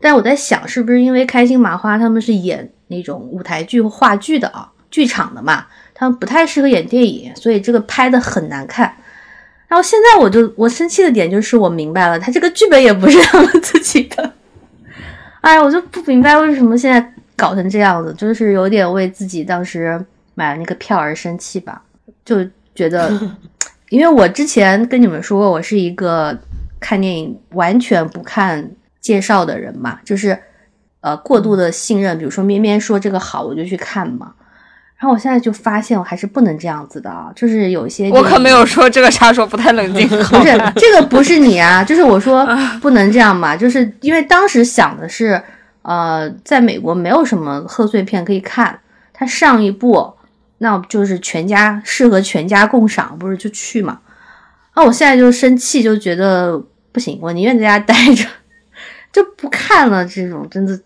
[0.00, 8.92] 但我在想是不是因为开心麻花他们是演那种舞台剧或话剧的啊，剧场的嘛，他们不太适合演电影，所以这个拍的很难看。
[9.68, 14.32] 然后现在我就我生气的点就是我明白了，他这个剧本也不是他们自己的，
[15.40, 20.04] 哎，我就不明白为什么现在搞成这样子，就是有点为自己当时。
[20.34, 21.82] 买了那个票而生气吧，
[22.24, 23.10] 就觉得，
[23.88, 26.38] 因为我之前跟你们说过，我是一个
[26.78, 28.70] 看电影完全不看
[29.00, 30.38] 介绍的人嘛，就是
[31.00, 34.32] 呃过度的信任，比如说咩咩说这个好，我就去看嘛。
[34.96, 42.46] 然后我现在就发现我还是不能这样子的啊，就是有一些我可没有说这个杀手不太冷静， 不是这个不是你啊，就是我说
[42.80, 45.40] 不能这样嘛，就是因为当时想的是，
[45.82, 48.80] 呃，在美国没有什么贺岁片可以看，
[49.12, 50.14] 他上一部。
[50.60, 54.00] 那就是全家适合全家共赏，不是就去嘛？
[54.74, 58.24] 那我现在就生气，就觉得不行，我宁愿在家待着，
[59.12, 60.04] 就不看了。
[60.04, 60.76] 这种真的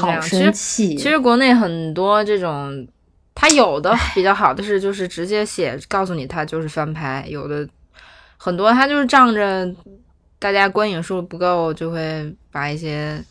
[0.00, 0.88] 好生气。
[0.88, 2.86] 其实其实国内很多这种
[3.34, 7.68] 他有的比较好的是，就是直接写告诉你他就是翻拍，有的
[8.36, 9.68] 很多他就是仗着
[10.38, 13.22] 大家观影数不够，就会把一些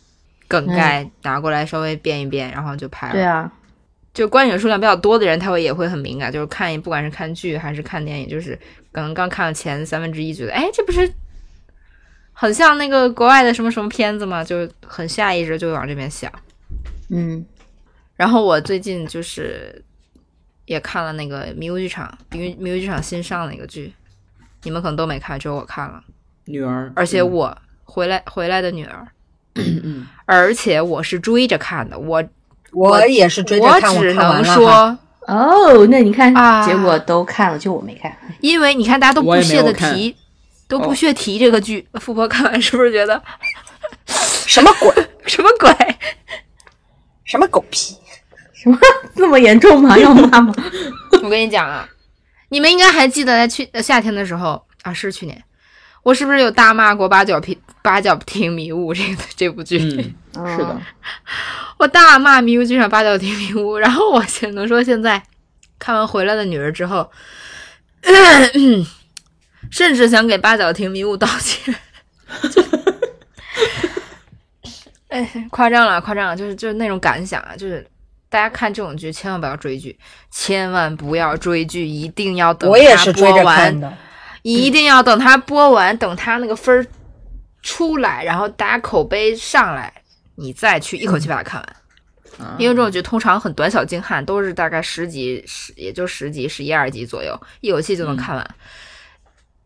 [0.48, 3.12] 梗概拿过来稍微变一变，然后就拍了。
[3.12, 3.50] 对啊，
[4.14, 8.58] 就观影数量比较多的人，他会也会很敏感，就是看不管是看剧还是看电影，就是
[8.92, 11.12] 可能刚看了前三分之一，觉得哎，这不是
[12.38, 14.44] 很像那个国外的什么什么片子嘛？
[14.44, 16.30] 就很下意识就往这边想。
[17.08, 17.42] 嗯，
[18.14, 19.82] 然后我最近就是
[20.66, 23.90] 也看了那个迷雾剧场，迷雾迷雾剧场新上的一个剧，
[24.64, 26.02] 你们可能都没看，只有我看了，
[26.44, 29.08] 女儿，而且我回来回来的女儿，
[29.54, 32.22] 嗯，而且我是追着看的，我
[32.72, 34.98] 我也是追着看，我只能说。
[35.26, 38.16] 哦，那你看，啊结果都看了，就我没看。
[38.40, 40.14] 因为你看大家都不屑的提，
[40.68, 43.22] 都不哦屑提这个剧，富婆看完是不是觉得
[44.46, 44.92] 什么鬼？
[45.26, 45.70] 什么鬼？
[47.24, 47.96] 什么狗屁？
[48.54, 48.78] 什么
[49.14, 49.96] 那么严重吗？
[49.98, 50.54] 要骂吗？
[51.22, 51.88] 我跟你讲啊，
[52.48, 55.42] 你们应该还记得在去呃夏天的时候啊，是去年，
[56.02, 59.78] 我是不是有大骂过八角亭八角亭迷雾这个这部剧？
[60.34, 60.80] 嗯，是的，
[61.78, 65.22] 我大骂迷雾剧场八角亭迷雾，然后我只能说现在
[65.78, 67.10] 看完回来的女儿之后，
[69.70, 71.74] 甚至想给八角亭迷雾道歉。
[75.08, 77.86] 哎，夸张了，夸张了，就是就是那种感想啊，就是
[78.28, 79.98] 大家看这种剧千万不要追剧，
[80.30, 83.98] 千万不要追剧，一定要等我也它是追着播完。
[84.42, 86.86] 一定要等它播完，等它那个分儿
[87.62, 89.92] 出来，然后大家口碑上来，
[90.36, 91.76] 你再去一口气把它看完。
[92.46, 98.54] 啊因为这种剧通常很短小精悍，都是大概十集，十也就十集、十一二集左右，一口气就能看完。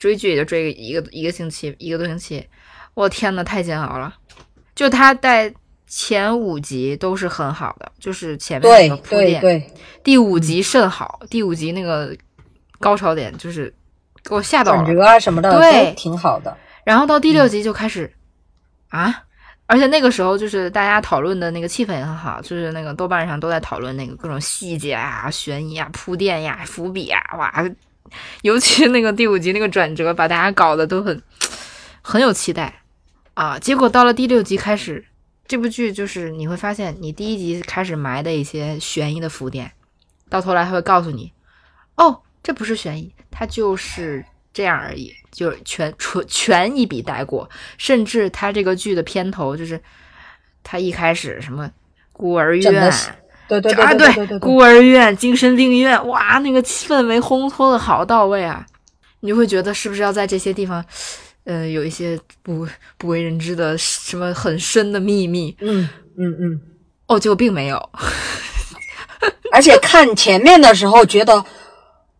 [0.00, 2.44] 追剧也就追个一个一个星期，一个多星期。
[2.94, 4.12] 我天呐，太煎熬了！
[4.74, 5.54] 就他在
[5.86, 9.72] 前五集都是很好的，就是前面那个铺垫，对对，
[10.02, 12.16] 第五集甚好，第五集那个
[12.78, 13.72] 高潮点就是
[14.24, 14.84] 给我吓到了。
[14.84, 16.56] 转折啊什么的对挺好的。
[16.82, 18.10] 然后到第六集就开始、
[18.88, 19.24] 啊，
[19.66, 27.64] 而且那个时候就是大家讨论的那个气氛也很好，就是那个豆瓣上都在讨论那个各种细节啊、悬疑啊、铺垫呀、伏笔啊，哇！
[28.42, 31.22] 尤其是那个第五集那个转折，把大家搞得都很
[32.02, 32.82] 很有期待
[33.34, 33.58] 啊。
[33.58, 35.04] 结果到了第六集开始，
[35.46, 39.72] 这部剧就是你会发现，你第一集开始埋的一些悬疑的伏点，
[40.28, 41.32] 到头来他会告诉你，
[41.96, 47.48] 哦，这不是悬疑，它就是这样而已，就是全全全一笔带过。
[47.78, 49.80] 甚至它这个剧的片头就是，
[50.62, 51.70] 它一开始什么
[52.12, 52.92] 孤儿院
[53.58, 58.64] 对对对孤儿院、精神病院，哇，那个氛围烘托的好到位啊！
[59.20, 60.84] 你就会觉得是不是要在这些地方，
[61.44, 65.56] 呃，有一些不不为人知的什么很深的秘密？
[65.60, 66.60] 嗯嗯嗯。
[67.06, 67.90] 哦，结果并没有。
[69.52, 71.44] 而且看前面的时候觉得，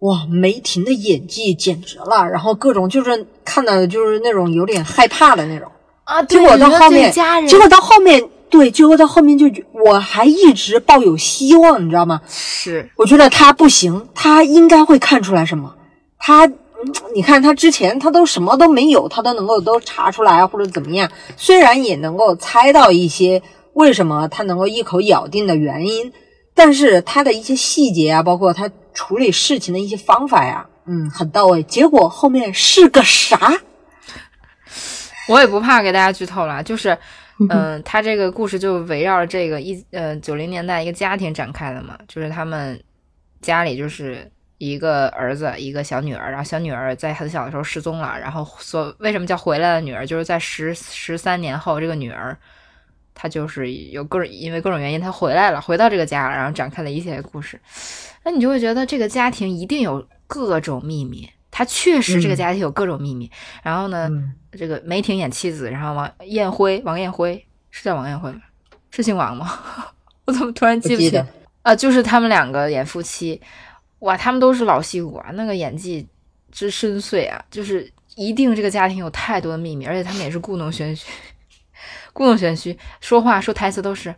[0.01, 5.71] 哇，梅婷的演技简直了，然后各种就是看的就是那种有点害怕的那种。
[6.05, 7.13] 啊，结果到后面，
[7.47, 8.21] 结果到后面，
[8.51, 12.21] 对，结果到后面就觉我还一直抱有希望，你知道吗？
[12.29, 15.75] 是我觉得他不行，他应该会看出来什么。
[16.19, 16.57] 他，嗯
[17.15, 21.11] 你看他之前他都什么都没有，他都能够都查出来或者怎么样。
[21.37, 23.43] 虽然也能够猜到一些
[23.75, 26.13] 为什么他能够一口咬定的原因，
[26.55, 31.63] 但是他的一些细节啊，包括他处理事情的一些方法呀，嗯，很到位。
[31.63, 33.59] 结果后面是个啥？
[35.29, 36.99] 我也不怕给大家剧透了，就是，
[37.49, 42.79] 嗯、他这个故事就围绕着这个一呃九零年代一个家庭展开的嘛，就是他们
[43.41, 52.37] 家里就是一个儿子一个小女儿，然后小女儿在很小的时候失踪了，然后所为什么叫回来的女儿，就是在十十三年后，这个女儿
[53.15, 57.59] 她就是有各种因为各种原因她回来了，回到这个家，然后展开了一系列故事，
[58.23, 61.27] 那你就会觉得这个家庭一定有各种秘密。
[61.61, 63.31] 他确实，这个嗯家庭有各种秘密。
[63.63, 68.41] 然后呢，嗯这个梅婷演妻子，然后王艳辉，王艳辉是叫王艳辉吗？
[68.91, 69.61] 是姓王吗？
[70.25, 71.23] 我怎么突然记不起？
[71.61, 73.39] 啊，就是他们两个演夫妻，
[73.99, 76.09] 哇，他们都是老戏骨啊，那个演技
[76.51, 81.11] 之深邃啊，就是一定这个家庭有太多的秘密，而且他们也是故弄玄虚，
[82.15, 84.15] 故弄玄虚，说话说台词都是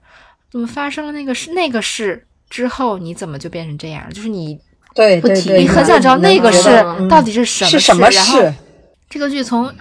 [0.49, 4.09] 怎么发生了那个事那个事之后，你怎么就变成这样？
[4.13, 4.61] 就是你
[5.21, 8.55] 不提对对对，你很想知道那个事能觉得嗯到底是什么是什么然后事？
[9.09, 9.73] 这个剧从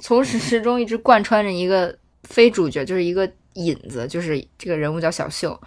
[0.00, 5.60] 从始至终一直贯穿着一个非主角，就是一个引子，就是这个人物叫小秀，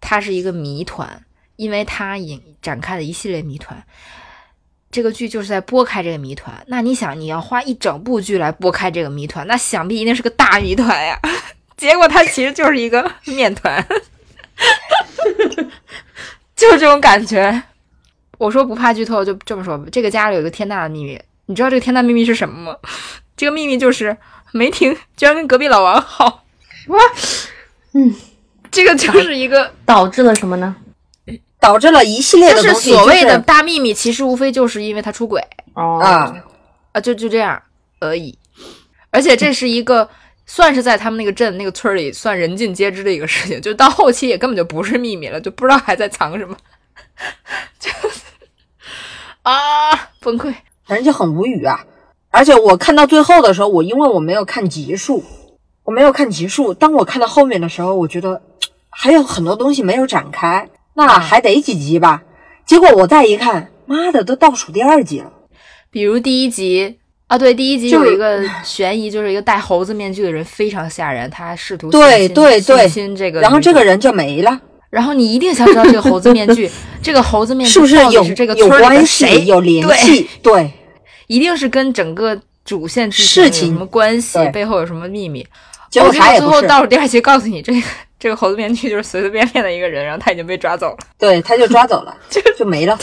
[0.00, 1.22] 他是一个谜团，
[1.56, 3.82] 因为他引展开了一系列谜团。
[4.90, 6.62] 这个剧就是在拨开这个谜团。
[6.66, 11.18] 那你想，你要花一整部剧来拨开这个谜团，那想必一定是个大谜团呀。
[11.78, 13.82] 结果它其实就是一个面团，
[16.54, 17.62] 就是这种感觉。
[18.42, 19.84] 我说不怕剧透，就这么说吧。
[19.92, 22.76] 这个家里有一个天大的秘密，你知道这个天大秘密是什么吗？
[23.36, 24.16] 这个秘密就是
[24.52, 26.44] 梅婷居然跟隔壁老王好。
[26.88, 26.98] 哇，
[27.94, 28.14] 嗯，
[28.70, 30.74] 这个就是一个 导致了什么呢？
[31.60, 35.40] 导致了一系列就是的东西，所谓的大秘密，其实无非就是因为他出轨
[35.74, 36.34] 哦啊，
[36.90, 37.62] 啊，就就这样
[38.00, 38.36] 而已。
[39.10, 40.08] 而且这是一个
[40.44, 46.56] 算是在他们那个镇、那个村儿里算人尽皆知的一个事情，就到后期也根本就不是秘密了，就不知道还在藏什么，
[47.78, 48.11] 就 是
[49.42, 50.54] 啊崩溃。
[50.86, 51.84] 反正就很无语啊。
[52.30, 55.22] 而且我看到最后的时候，我因为我没有看集数，
[55.84, 56.72] 我没有看集数。
[56.72, 58.40] 当我看到后面的时候，我觉得
[58.88, 62.22] 还有很多东西没有展开，那还得几集吧。
[62.64, 65.30] 结果我再一看，妈的，都倒数第二集了。
[65.90, 74.58] 比如第一集啊，对，第一集有一个悬疑，就是一个戴猴子面具的人非常吓人，他试图对对对性侵这个，然后这个，人就没了，
[74.92, 76.70] 然后你一定想知道这个猴子面具，
[77.02, 80.28] 这个猴子面具是不是有这个有村儿里的关谁系、有联系？
[80.42, 80.70] 对，
[81.28, 85.46] 一定是跟整个主线剧事情有什么关系，背后有什么秘密。
[85.90, 86.50] 结果哦啥也不是。
[86.52, 87.80] 最后倒数第二集告诉你，这个
[88.20, 90.98] 这个猴子面具 就是随随便便的一个人，然后他已经被抓走了。
[91.18, 92.14] 对，他就抓走了，
[92.58, 92.98] 就没了。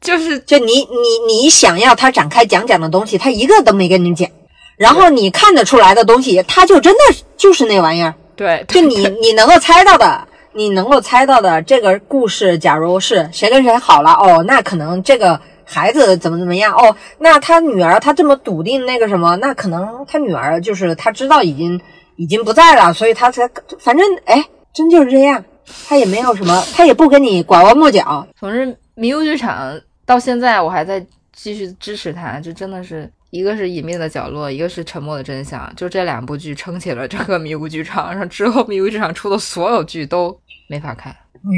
[0.00, 0.86] 就是就你你
[1.26, 4.28] 你想要他展开讲讲的东西，他一个都没跟你讲。
[4.76, 6.98] 然后你看得出来的东西，他就真的
[7.36, 8.14] 就是那玩意儿。
[8.36, 21.80] 对，就你你能够猜到的，你能够猜到的这个故事，假如是谁跟谁好了，哦，那可能这个孩子怎么怎么样，哦，那他女儿他这么笃定那个什么，那可能他女儿就是他知道已经
[22.16, 25.44] 已经不在了，所以他才反正哎，真就是这样，
[25.88, 38.10] 他也没有什么，他也不跟你拐弯抹角，总之迷雾剧场到现在我还在继续支持他，就真的是一个是隐秘的角落，一个是沉默的真相，就这两部剧撑起了整个迷雾剧场。
[38.10, 41.50] 然后之后迷雾剧场出的所有剧都没法看，嗯，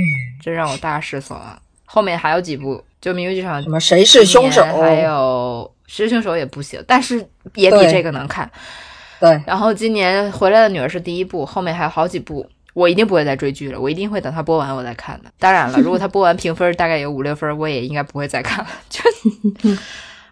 [0.42, 1.58] 这让我大失所望。
[1.84, 7.18] 后面还有几部，就迷雾剧场什么谁是凶手，还有谁是凶手也不行，但是
[7.54, 8.50] 也比这个能看。
[9.20, 12.44] 对，然后今年回来的女儿是第一部，后面还有好几部，
[12.74, 15.30] 我一定不会再追剧了，我一定会等它播完我再看的。
[15.38, 18.70] 当然了，如果它播完评分大概有五六分，我也应该不会再看了。
[18.90, 19.00] 就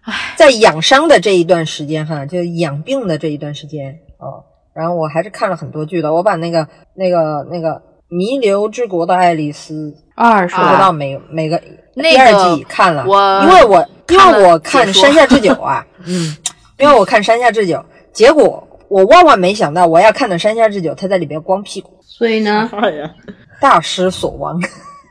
[0.02, 4.44] 唉在养伤的这一段时间哈，就养病的这一段时间哦，
[4.74, 6.12] 然后我还是看了很多剧的。
[6.12, 7.70] 我把那个那个那个
[8.08, 10.78] 《弥留之国的爱丽丝》不知二是吧？
[10.78, 11.60] 道每每个
[11.94, 16.36] 那个第二季看了，我因为我因看我看山下智久啊， 嗯，
[16.78, 23.10] 因为我看山下智久，结果我万万没想到我要看的山下智久，他在里边光屁股，所以呢，哎呀，
[23.60, 24.60] 大失所望，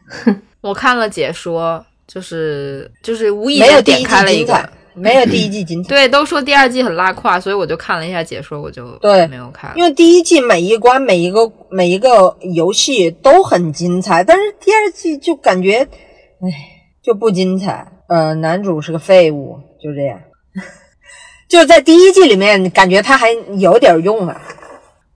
[0.61, 4.53] 我看了解说，就是就是无意没有间点开了一个
[4.93, 5.89] 没有第一季 精彩。
[5.89, 9.71] 对，都说第二季很拉胯，所以我就看了一下解说，我就对没有看。
[9.75, 15.79] 因为第一季每一关、每一个每一个游戏都很精彩，但是第二季就感觉，
[16.41, 16.49] 唉，
[17.01, 17.91] 就不精彩。
[18.07, 20.19] 呃，男主是个废物，就这样。
[21.49, 24.41] 就在第一季里面，感觉他还有点用啊。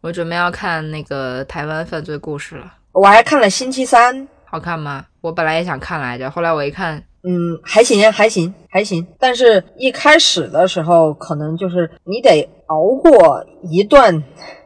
[0.01, 5.05] 我准备要看那个台湾犯罪故事了，我还看了星期三，好看吗？
[5.21, 9.05] 我本来也想看来着，后来我一看，嗯，还行，还行，还行。
[9.19, 14.23] 但是一开始的时候，可能就是你得熬过一段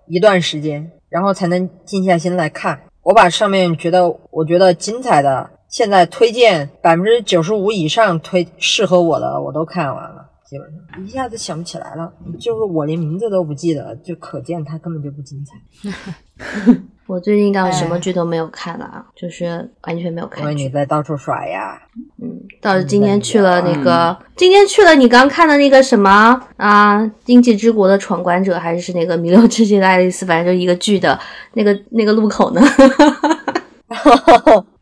[0.07, 2.79] 一段时间，然后才能静下心来看。
[3.03, 10.27] 我把上面觉得我觉得精彩的，现在推荐百分之九十五以上推适合我的，我都看完了。
[10.45, 15.55] 基本上一下子想不起来了，就是我连名字都不记得，就可见它根本就不精彩。
[17.11, 20.69] 我最近倒是什么哎剧都没有看了啊，就是完全没有看因为你。
[20.69, 21.77] 在到处耍呀，
[22.23, 31.19] 嗯，倒是今天去了那个，嗯今天去了你刚看的那个什么啊，《经济之国的闯关者》，还是那个《弥留之际的爱丽丝》，反正就一个剧的
[31.55, 32.61] 那个那个路口呢。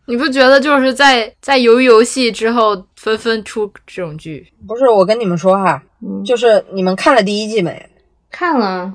[0.06, 4.46] 你不觉得就是在在鱿鱼游戏之后纷纷出这种剧？
[4.68, 7.90] 不是我跟你们说哈，嗯，就是你们看了第一季没？
[8.30, 8.94] 看了，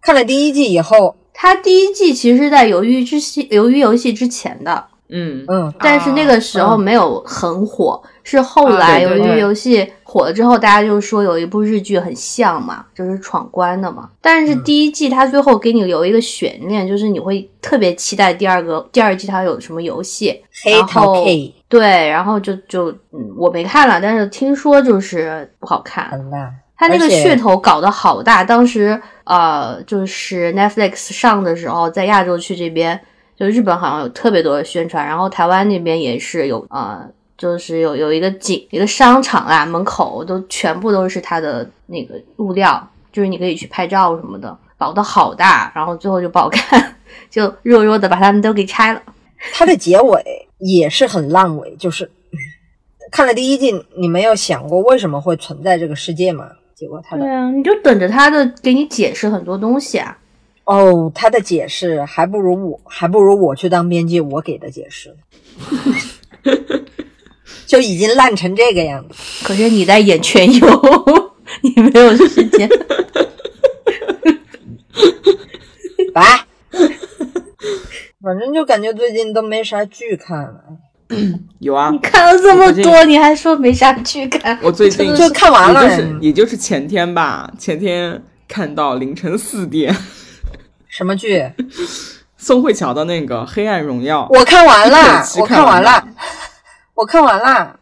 [0.00, 14.10] 看了第一季以后，它第一季其实是在鱿鱼之戏鱿鱼游戏之前的，嗯，嗯，但是那个时候嗯没有很火，是后来由啊对对对于游戏火了之后，大家就说有一部日剧很像嘛，就是闯关的嘛。
[14.20, 20.42] 但是第一季它最后给你留一个悬念，就是你会特别期待第二个第二季它有什么游戏。
[20.62, 26.10] 黑然后桃 K 对，然后就就嗯，我没看了，但是听说就是不好看。
[26.10, 26.54] 很烂。
[26.76, 28.98] 它那个噱头搞得好大，当时
[29.30, 33.00] 呃，就是 Netflix 上的时候，在亚洲区这边，
[33.38, 37.08] 就日本好像有特别多的宣传，然后台湾那边也是有呃，
[37.38, 46.96] 就是有有一个景一个商场啊，门口都全部都是它的那个物料，就是你可以去拍照什么的，搞得好大，然后最后就不好看，
[47.30, 49.00] 就弱弱的把它们都给拆了。
[49.52, 52.10] 它的结尾也是很烂尾，就是
[53.12, 56.50] 看了第一季，你没有想过为什么会存在这个世界吗？
[56.80, 60.16] 结果他的对啊，你就等着他的给你解释很多东西啊。
[60.64, 65.14] 哦，他的解释还不如我，还不如我去当编辑，我给的解释，
[67.66, 69.14] 就已经烂成这个样子。
[69.44, 70.66] 可是你在演全游，
[71.60, 72.66] 你没有时间。
[76.14, 76.46] 来，
[78.22, 80.64] 反正就感觉最近都没啥剧看了，
[81.58, 84.58] 有啊你，看了这么多，你还说没啥剧看？
[84.62, 89.94] 我最近就看完了也就是也就是前天吧，前天看到凌晨四点，
[90.88, 91.50] 什么剧？
[92.38, 94.22] 宋慧乔的那个《黑暗荣耀》。
[94.38, 96.08] 我看完了我看完看完了，
[96.94, 97.76] 我看完了。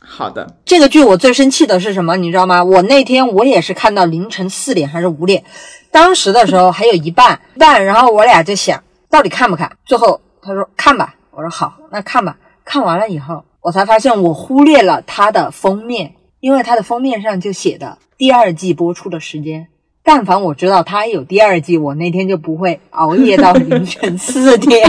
[0.00, 2.16] 好的，这个剧我最生气的是什么？
[2.16, 2.62] 你知道吗？
[2.62, 5.42] 我那天我也是看到凌晨四点还是五点，
[5.90, 9.70] 当时的时候还有一半一半，然后我俩就想到底看不看？
[9.86, 12.36] 最后他说看吧，我说好，那看吧。
[12.66, 19.68] 看完了以后，我才发现我忽略了它的封面，因为它的封面上就写的第二季播出的时间。
[20.02, 24.86] 但凡我知道它有第二季，我那天就不会熬夜到凌晨四点。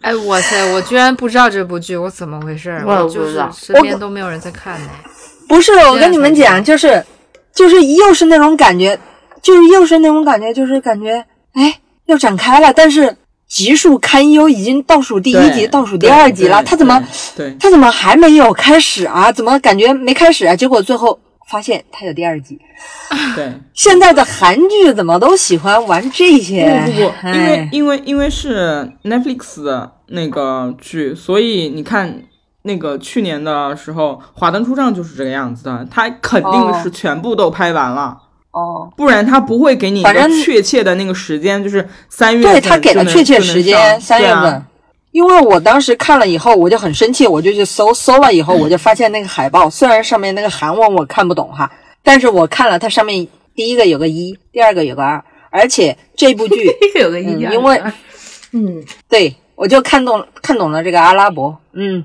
[0.00, 0.72] 哎，哇塞！
[0.74, 2.70] 我居然不知道这部剧，我怎么回事？
[2.86, 4.88] 我就是不知道身边都没有人在看呢。
[5.48, 7.04] 不是，我跟你们讲，就是
[7.52, 8.98] 就是又是那种感觉，
[9.42, 13.16] 就是又是那种感觉，就是感觉哎要展开了，但是
[13.48, 17.02] 集数堪忧，已经倒数第一集、倒数第二集了，他怎么
[17.34, 17.56] 对？
[17.58, 19.32] 他怎么还没有开始啊？
[19.32, 20.54] 怎么感觉没开始啊？
[20.54, 21.18] 结果最后
[21.50, 22.58] 发现他有第二集。
[23.34, 26.82] 对对， 现在的韩剧怎么都喜欢玩这些？
[26.84, 32.22] 不不不，因为哎因为因为是 Netflix 的那个剧，所以你看
[32.62, 38.02] 那个去年的时候，《华灯初上》就是这个样子的，它肯定是全部都拍完了。
[38.02, 38.16] 哦，
[38.96, 40.02] 不然他不会给你
[40.44, 44.44] 确切的那个时间，就是三月份对他给了确切时间，三月份。
[44.52, 44.66] 啊。
[45.10, 51.70] 因为我当时看了以后，我就很生气，我就去搜，搜了以后， 我就发现那个海报，虽然上面那个韩文我看不懂哈，
[52.02, 56.70] 但是我看了它上面第一个有个一，第二个有个二，而且这部剧
[57.00, 57.82] 有个一嗯因为
[58.52, 62.04] 嗯，对我就看懂看懂了这个阿拉伯，嗯，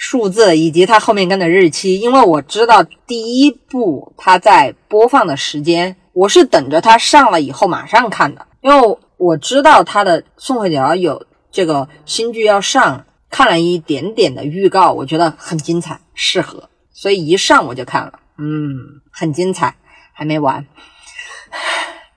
[0.00, 19.76] 数字以及它后面跟的日期，因为我知道第一部它在播放的时间，我是等着它上了以后马上看的，因为我知道它的宋慧乔有这个新剧要上，看了一点点的预告，我觉得很精彩，适合，所以一上我就看了，嗯，很精彩，
[20.14, 20.66] 还没完，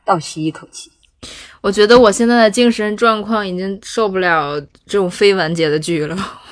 [0.06, 0.93] 倒吸一口气。
[1.64, 6.16] 我觉得我现在的精神状况已经受不了这种非完结的剧了。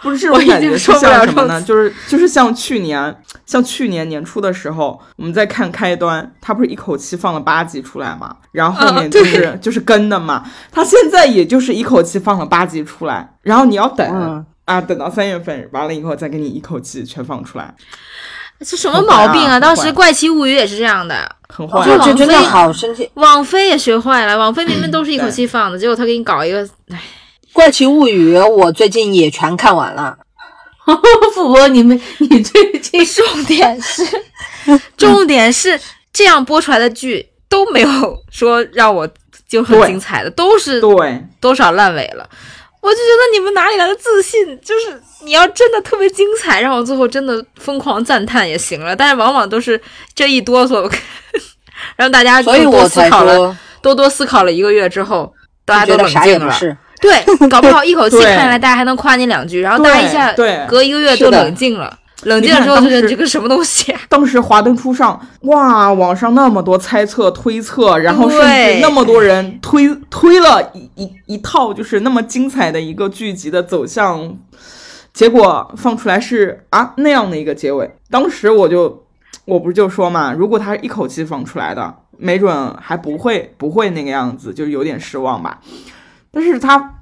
[0.00, 1.60] 不是这我已经种感觉，受不了什么呢？
[1.62, 17.74] 就是就是像去年，像去年年初的时候，我们在看开端，他不是一口气放了八集出来嘛，然后后面啊就是、就是跟的嘛，他现在也就是一口气放了八集出来，然后你要等、嗯啊，等到三月份完了以后再给你一口气全放出来，
[18.60, 19.56] 这什么毛病啊？
[19.56, 24.38] 啊当时《怪奇物语》也是这样的，很坏、就这这真的网飞好生气，网飞也学坏了。
[24.38, 26.96] 网飞明明都是一口气放的，结果他给你搞一个，哎，
[27.52, 30.16] 《怪奇物语》我最近也全看完了。
[31.34, 34.06] 富婆，你们你最近重点是，
[34.96, 35.80] 重点是
[36.12, 37.88] 这样播出来的剧都没有
[38.30, 39.08] 说让我
[39.48, 42.28] 就很精彩的，都是对，多少烂尾了。
[42.84, 44.60] 我就觉得你们哪里来的自信？
[44.60, 48.94] 就是你要真的特别精彩，让我最后真的疯狂赞叹也行了。
[48.94, 49.80] 但是往往都是
[50.14, 50.92] 这一哆嗦，
[51.96, 55.32] 让大家多多我思考了，多多思考了一个月之后，
[55.64, 56.54] 大家都冷静了。
[57.00, 60.30] 对，搞不好一口气对看来大家还能夸你两句，然后大家一下
[60.68, 61.98] 隔一个月是的就冷静了。
[62.24, 64.00] 冷静了之后就觉得这个什么东西啊？
[64.08, 74.36] 当时华灯初上，哇，网上那么多猜测、推测，然后甚至那么多人推推了一一一套就是那么精彩的一个剧集的走向，
[75.12, 77.94] 结果放出来是啊那样的一个结尾。
[78.10, 79.04] 当时我就
[79.44, 85.60] 我不是就说嘛，如果他是一口气放出来的，没准还不会不会那个样子，就是有点失望吧。
[86.30, 86.94] 但是他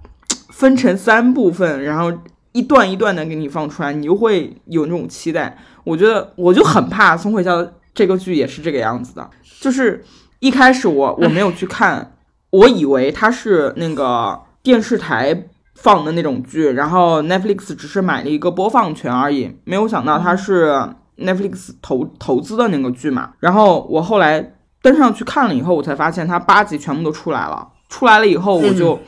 [0.51, 2.13] 分成三部分，然后
[2.53, 5.57] 一段一段的给你放出来，你就会有那种期待。
[5.85, 9.31] 我觉得我就很怕宋慧乔这个剧也是这个样子的，
[9.61, 10.05] 就是
[10.39, 12.17] 一开始我我没有去看，
[12.51, 20.73] 我以为它是那个电视台放的那种剧，然后 Netflix 只是买了一个播放权而已，没有想到它是
[21.19, 23.33] Netflix 投投资的那个剧嘛。
[23.41, 27.69] 然后我后来登上去看了以后，我才发现它八集全部都出来了。
[27.93, 28.99] 出来了以后，我就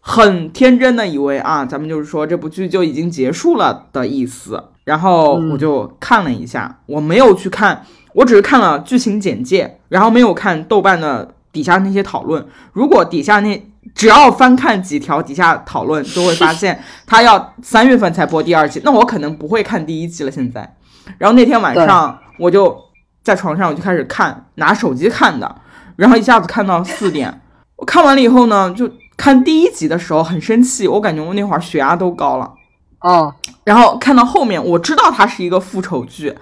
[0.00, 4.62] 很天真的以为啊，咱们就是说这部剧就已经结束了的意思。
[4.84, 7.84] 然后我就看了一下，我没有去看，
[8.14, 12.46] 我只是看了剧情简介，然后没有看豆瓣的底下那些讨论。
[12.72, 20.30] 如果底下那只要翻看几条底下讨论，就会发现 他要三月份才播第二季，那我可能不会看第一季了。
[20.30, 20.76] 现在，
[21.18, 22.78] 然后那天晚上我就
[23.24, 25.56] 在床上，我就开始看，拿手机看的，
[25.96, 27.40] 然后一下子看到四点。
[27.78, 32.52] 我看完了以后呢，就看第一集的时候很生气，我感觉我那会儿血压都高了。
[33.00, 33.32] 哦，
[33.64, 36.34] 然后看到后面，我知道它是一个复仇剧，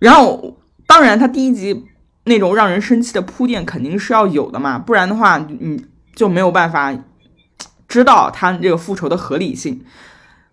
[0.00, 0.56] 然后
[0.86, 1.84] 当然它第一集
[2.24, 6.92] 那种让人生气的铺垫肯定是要有的嘛，不然的话你就没有办法
[7.86, 9.84] 知道它这个复仇的合理性。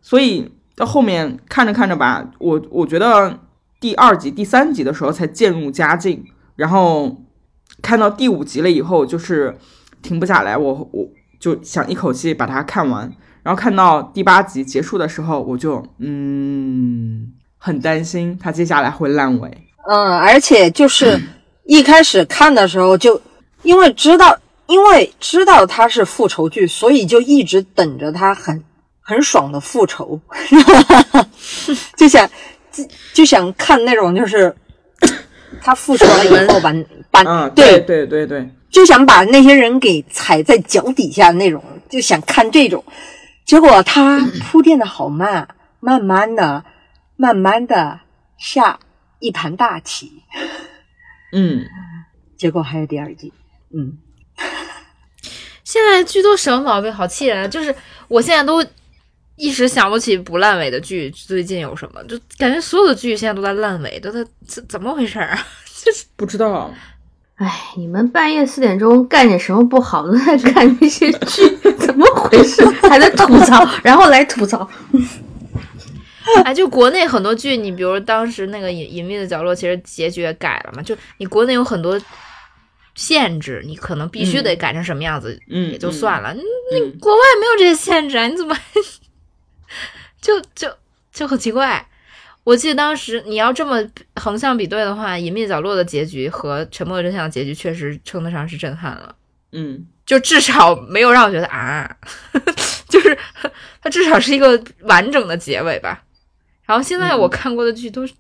[0.02, 3.40] 所以到后面看着看着吧，我我觉得
[3.80, 6.24] 第二集、第三集的时候才渐入佳境，
[6.56, 7.18] 然后
[7.82, 9.58] 看到第五集了以后，就是
[10.02, 11.08] 停不下来，我我
[11.40, 13.12] 就想一口气把它看完。
[13.42, 19.50] 然后看到第八集结束的时候，我就嗯很担心它接下来会烂尾。
[19.88, 21.20] 嗯，而且就是
[21.64, 23.20] 一开始看的时候就
[23.64, 24.38] 因为知道，
[24.68, 28.62] 因为知道它是复仇剧，所以就一直等着它很
[29.00, 30.20] 很爽的复仇，
[31.96, 32.30] 就想
[32.72, 32.84] 就
[33.14, 34.54] 就想看那种就是
[35.62, 36.74] 他复仇了以后 把
[37.12, 42.84] 把嗯，对对对对，就想把那些人给踩在脚底下那种，就想看这种。
[43.46, 44.20] 结果他
[44.52, 45.48] 铺垫的好慢，
[45.80, 46.64] 慢慢的、
[47.16, 48.00] 慢慢的
[48.38, 48.80] 下
[49.20, 50.22] 一盘大棋。
[51.32, 51.66] 嗯，
[52.38, 53.34] 结果还有第二季。
[53.74, 53.98] 嗯，
[55.64, 56.94] 现在剧都什么毛病？
[56.94, 57.42] 好气人！
[57.42, 57.74] 啊就是
[58.08, 58.64] 我现在都
[59.40, 62.04] 一时想不起不烂尾的剧，最近有什么？
[62.04, 65.48] 就感觉所有的剧现在都在烂尾，都在怎怎么回事啊？
[65.84, 66.72] 就 是不知道。
[67.36, 72.66] 哎，你们半夜四点钟干点什么不好，都 在看那些剧， 怎么回事？
[72.90, 74.70] 还在吐槽，然后来吐槽。
[76.44, 80.84] 哎，就国内很多剧，你比如当时那个隐隐秘的角落，其实结局也改了嘛。
[80.84, 81.98] 就你国内有很多
[82.94, 86.34] 限制，你可能必须得改成什么样子，嗯，也就算了。
[86.34, 88.56] 嗯你国外没有这些限制啊，你怎么
[90.22, 90.74] 就就
[91.12, 91.86] 就很奇怪？
[92.46, 93.78] 我记得当时你要这么
[94.16, 99.16] 横向比对的话，《隐秘角落》的结局和《沉默的真相》的结局确实称得上是震撼了。
[99.52, 101.98] 嗯就至少没有让我觉得啊，
[102.90, 103.16] 就是
[103.82, 106.04] 它至少是一个完整的结尾吧。
[106.66, 108.14] 然后现在我看过的剧都是，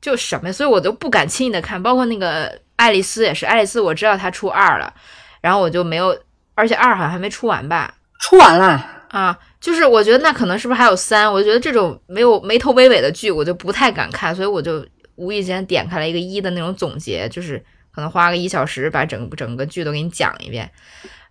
[0.00, 1.82] 就什么呀，所以我都不敢轻易的看。
[1.82, 4.94] 包括那个《爱丽丝》也是，《爱丽丝》我知道它出二了，
[5.40, 6.16] 然后我就没有，
[6.54, 7.94] 而且二好像还没出完吧？
[8.20, 8.90] 出完了。
[9.08, 11.32] 啊，就是我觉得那可能是不是还有三？
[11.32, 17.56] 我觉得这种没有没头没尾的剧，我就不太敢看，所以我就无意间点开了一个一的那种总结，就是
[17.90, 20.70] 可能花个一小时把整整个剧都给你讲一遍。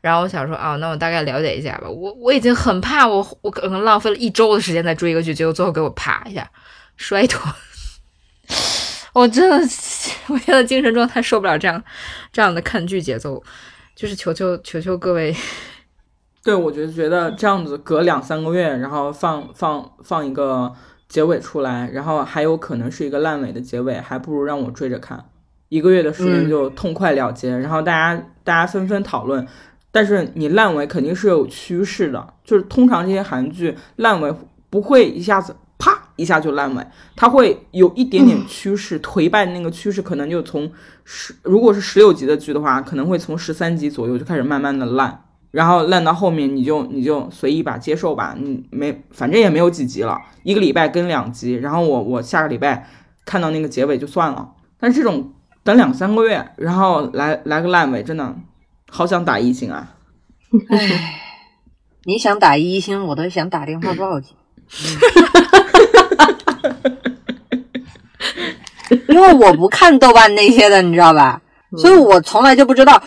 [0.02, 1.88] 然后我想说，哦，那我大概了解一下吧。
[1.88, 6.50] 我我已经很怕我我可能浪费了一周的时间在追一个剧，结果最后给我啪一下
[6.98, 7.40] 摔脱。
[9.14, 9.58] 我真的，
[10.30, 11.84] 我现在精神状态受不了这样
[12.32, 13.44] 这样的看剧节奏，
[13.96, 15.36] 就是求求求求各位。
[16.44, 20.74] 对，我就觉得这样子隔两三个月，然后放放放一个
[21.08, 25.24] 结尾出来，然后还有可能是一个烂尾的结尾，还不如让我追着看，
[25.70, 29.48] 一个月的时间就痛快了结，然后大家大家纷纷讨论。
[29.90, 34.34] 但是你烂尾肯定是有趋势的，就是通常这些韩剧烂尾
[34.70, 36.86] 不会一下子啪一下就烂尾，
[37.16, 40.70] 它会有一点点趋势，颓败那个趋势可能就从
[41.06, 45.24] 十，如果是十六集的剧的话，可能会从十三集左右就开始慢慢的烂。
[45.54, 52.90] 然后烂到后面，你就你就随意吧，接受吧，你没反正也没有几集了，一个礼拜更两集，然后我我下个礼拜
[53.24, 54.50] 看到那个结尾就算了。
[54.80, 55.32] 但是这种
[55.64, 58.36] 等两三个月，然后来来个烂尾，真的
[58.90, 59.94] 好想打一星啊！
[60.70, 61.20] 唉，
[62.06, 64.36] 你想打一星，我都想打电话报警。
[69.08, 71.40] 因为我不看豆瓣那些的，你知道吧？
[71.78, 73.04] 所以我从来就不知道，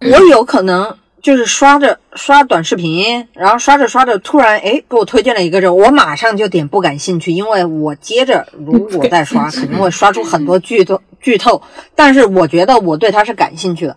[0.00, 11.62] 我有可能就是刷着刷短视频，然后刷着刷着，突然哎给我推荐了一个这，我马上就点不感兴趣，因为我接着如果再刷，肯定会刷出很多剧透剧透，
[11.94, 13.96] 但是我觉得我对它是感兴趣的。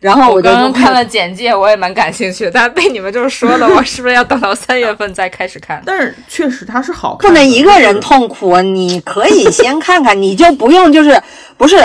[0.00, 5.82] 然后就我刚刚看了简介，我也蛮感兴趣的，但是被你们就是说的，我是不是要等到三月份再开始看？
[5.84, 11.22] 但是确实它是好看，不能一个人痛苦，你可以先看看，你就不用就是
[11.58, 11.76] 不是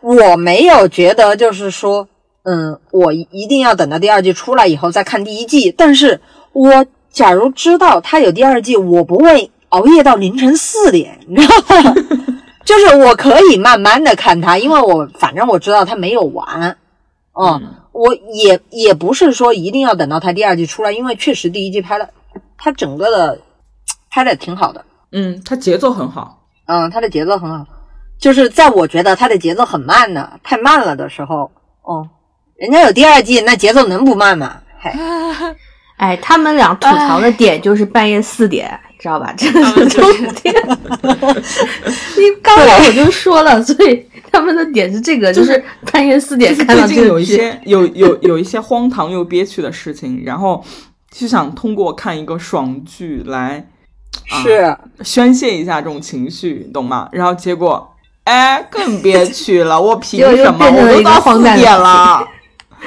[0.00, 2.06] 我没有觉得就是说，
[2.48, 6.20] 嗯，我一定要等到第二季出来以后再看第一季，但是
[6.52, 11.94] 我假如知道它有第二季，我不会熬夜到凌晨四点，你知道吗？
[12.64, 16.76] 就是我可以慢慢的看它，因为我反正我知道它没有完。
[17.32, 22.08] 嗯，我也也不是说一定要等到它第二季出来，因为确实第一季拍的，
[22.56, 23.38] 它整个的
[24.08, 27.66] 拍的挺好的，嗯，它节奏很好，嗯，它的节奏很好，
[28.18, 31.50] 就是在我觉得它的节奏很慢的、太慢了的时候，
[31.82, 32.08] 哦，
[32.58, 34.56] 人家有第二季，那节奏能不慢吗？
[34.78, 34.94] 嗨，
[35.98, 39.34] 哎，他们俩吐槽的点就是半夜四点，知道吧？
[39.36, 40.54] 这是重点。
[42.16, 45.62] 你刚才我就说了，所以他们的点是这个，就是
[45.92, 47.24] 半夜四点看到这个有一。
[47.24, 50.64] 些有有有一些荒唐又憋屈的事情，然后
[51.10, 53.66] 就想通过看一个爽剧来
[54.30, 57.06] 啊是宣泄一下这种情绪，懂吗？
[57.12, 57.86] 然后结果，
[58.24, 59.78] 哎，更憋屈了。
[59.78, 60.58] 我凭什么？
[60.58, 62.26] 变成一个我都到四点了，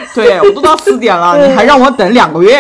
[0.16, 2.60] 对我都到四点了，你还让我等两个月？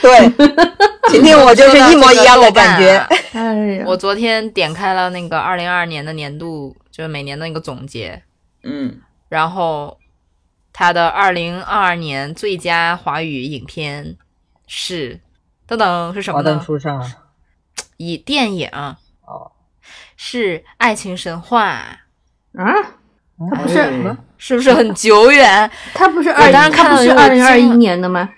[0.00, 0.28] 对，
[1.10, 2.96] 今天我就是一模一样的感觉。
[3.32, 8.22] 哎呀，我昨天点开了那个二零二二年的年度，就是每年的那个总结，
[8.62, 9.98] 嗯，然后
[10.72, 14.16] 他的二零二二年最佳华语影片
[14.66, 15.20] 是
[15.68, 16.62] 噔噔是什么华灯呢？
[16.64, 17.12] 初上，
[17.98, 19.52] 以电影哦，
[20.16, 21.98] 是《爱情神话啊，
[23.50, 24.10] 它不是什么？》，
[24.46, 25.70] 是不是很久远？
[25.94, 28.28] 他不是我二，当时看他不是二零二一年的吗？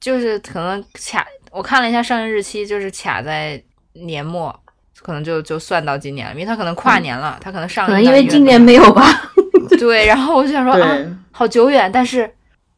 [0.00, 3.62] 就是可能卡，我看了一下上映日期，就是卡在
[3.92, 4.52] 年末，
[5.02, 9.32] 可能就就算到今年了，因为它可能跨年了，它可能上映可能因为今年没有吧。
[9.78, 10.98] 对， 然后我就想说啊，
[11.30, 12.28] 好久远，但是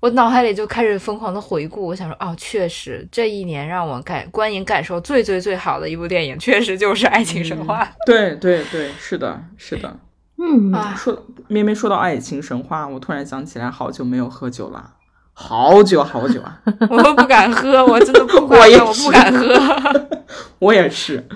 [0.01, 9.98] 我脑海里就开始疯狂的回顾，我想说哦，确实这一年让我感观影感受最最最好的一部电影，确实就是《爱情神话》对对对，是的，是的。
[10.39, 10.94] 嗯，啊。
[10.97, 14.90] 说咩咩说到爱情神话，我突然想起来，好久没有喝酒了，
[15.32, 16.61] 好久好久啊！
[16.90, 20.09] 我都不敢喝，我真的不敢我不敢喝。
[20.61, 21.27] 我也是，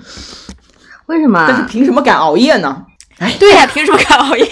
[1.07, 1.67] 为什么但是啊？
[1.69, 2.85] 凭什么敢熬夜呢？
[3.39, 4.47] 对呀、凭什么敢熬夜？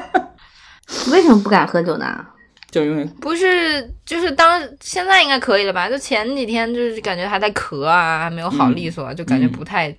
[1.10, 2.26] 为什么不敢喝酒呢？
[2.70, 5.88] 就因为不是，就是当现在应该可以了吧？
[5.88, 9.96] 就前几天就是感觉还在咳啊，还没有好利索，就感觉不太、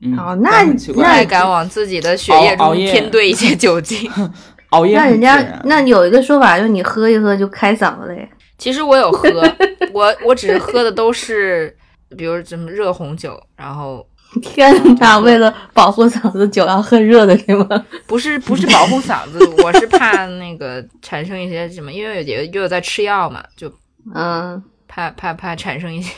[0.00, 4.10] 嗯，哦那不但很奇怪，太敢往自己的血液中添兑一些酒精。
[4.70, 8.26] 熬夜那人家那有一个说法，就是你喝一喝就开嗓子嘞。
[8.56, 9.28] 其实我有喝，
[9.92, 11.76] 我我只是喝的都是，
[12.16, 14.06] 比如什么热红酒，然后
[14.40, 17.84] 天哪，为了保护嗓子，酒要喝热的是吗？
[18.06, 23.70] 不是不是保护嗓子，我是怕那个产生一些什么，因为有又有在吃药嘛，就
[24.14, 26.14] 嗯，怕怕怕产生一些。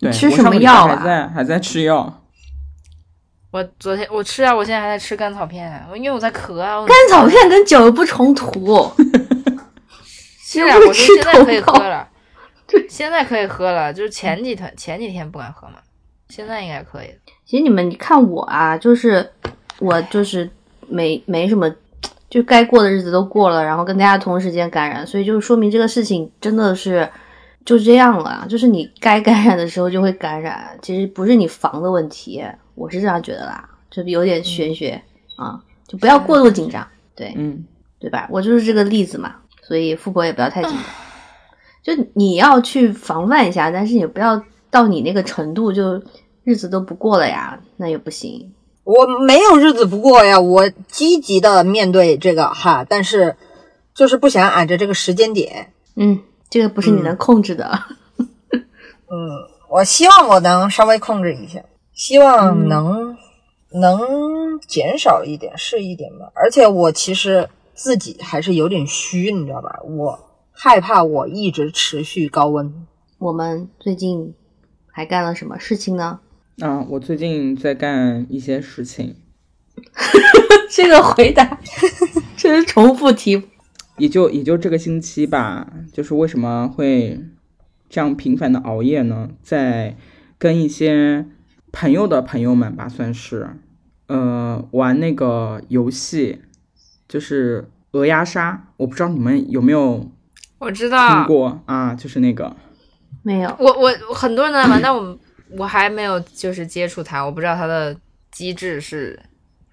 [0.00, 2.21] 对吃什么药啊还在还在吃药，
[3.52, 6.80] 我昨天我吃啊，我现在还在吃甘草片啊，因为我在咳啊。
[6.80, 8.90] 我甘草片跟酒又不冲突。
[10.42, 12.08] 是啊， 我是现在可以喝了，
[12.88, 15.74] 现在可以喝了，就是前几天前几天不敢喝嘛，
[16.30, 17.08] 现在应该可以。
[17.44, 19.30] 其实你们，你看我啊，就是
[19.80, 20.48] 我就是
[20.88, 21.70] 没没什么，
[22.30, 27.06] 就该过的日子都过了，然后跟大家同时间感染，所以就说明这个事情真的是
[27.66, 32.42] 就这样了，就是你该感染的时候就会感染，其实不是你防的问题，
[32.74, 35.02] 我是这样觉得啦，就有点玄学、
[35.36, 37.64] 啊，就不要过度紧张，对嗯，
[37.98, 38.28] 对吧？
[38.30, 40.72] 我就是这个例子嘛，所以富婆也不要太紧
[41.84, 46.02] 张，就你要去防范一下，但是也不要到你那个程度就
[46.44, 48.52] 日子都不过了呀，那也不行。
[48.84, 53.36] 我没有日子不过呀，我积极的面对这个哈，但是
[53.94, 55.72] 就是不想按着这个时间点。
[55.94, 56.20] 嗯，
[56.50, 57.78] 这个不是你能控制的。
[58.18, 59.28] 嗯，
[59.70, 61.62] 我希望我能稍微控制一下，
[61.94, 63.16] 希望能、
[63.72, 66.30] 能减少一点是一点吧。
[66.34, 69.80] 而且我其实自己还是有点虚，你知道吧？
[69.84, 70.18] 我
[70.50, 72.86] 害怕我一直持续高温。
[73.18, 74.34] 我们最近
[74.86, 76.20] 还干了什么事情呢？
[76.60, 79.16] 啊，我最近在干一些事情，
[80.70, 81.58] 这个回答
[82.36, 83.42] 这是重复题。
[83.98, 87.20] 也就也就这个星期吧，就是为什么会
[87.88, 89.30] 这样频繁的熬夜呢？
[89.42, 89.96] 在
[90.38, 91.26] 跟一些
[91.72, 93.48] 朋友的朋友们吧，算是，
[94.06, 96.42] 呃，玩那个游戏，
[97.08, 100.10] 就是鹅鸭杀，我不知道你们有没有
[100.58, 101.08] 我知道。
[101.08, 101.94] 听道，过啊？
[101.94, 102.54] 就是那个，
[103.22, 105.18] 没有，我我我很多人在玩，但我
[105.58, 107.96] 我还没有就是接触它，我不知道它的
[108.30, 109.18] 机制是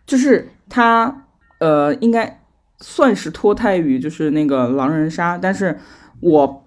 [0.05, 1.27] 就是它，
[1.59, 2.41] 呃，应该
[2.79, 5.77] 算是脱胎于就是那个狼人杀，但是
[6.21, 6.65] 我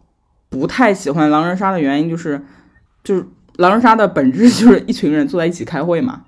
[0.49, 2.45] 不太喜欢狼人杀的原因就是，
[3.03, 3.27] 就是
[3.57, 6.23] 狼人杀的本质就是一群人坐在一起开会嘛，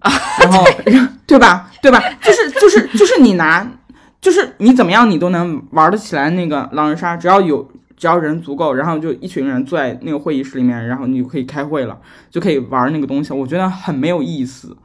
[0.00, 0.10] 啊
[0.40, 0.64] 然后
[1.26, 1.70] 对吧？
[1.80, 2.00] 对吧？
[2.22, 3.66] 就是就是就是你拿，
[4.20, 11.98] 就是你怎么样你都能玩得起来那个狼人杀，只要有只要人足够，然后就一群人坐在那个会议室里面，然后你就可以开会了，
[12.30, 14.76] 就可以玩那个东西，我觉得很没有意思。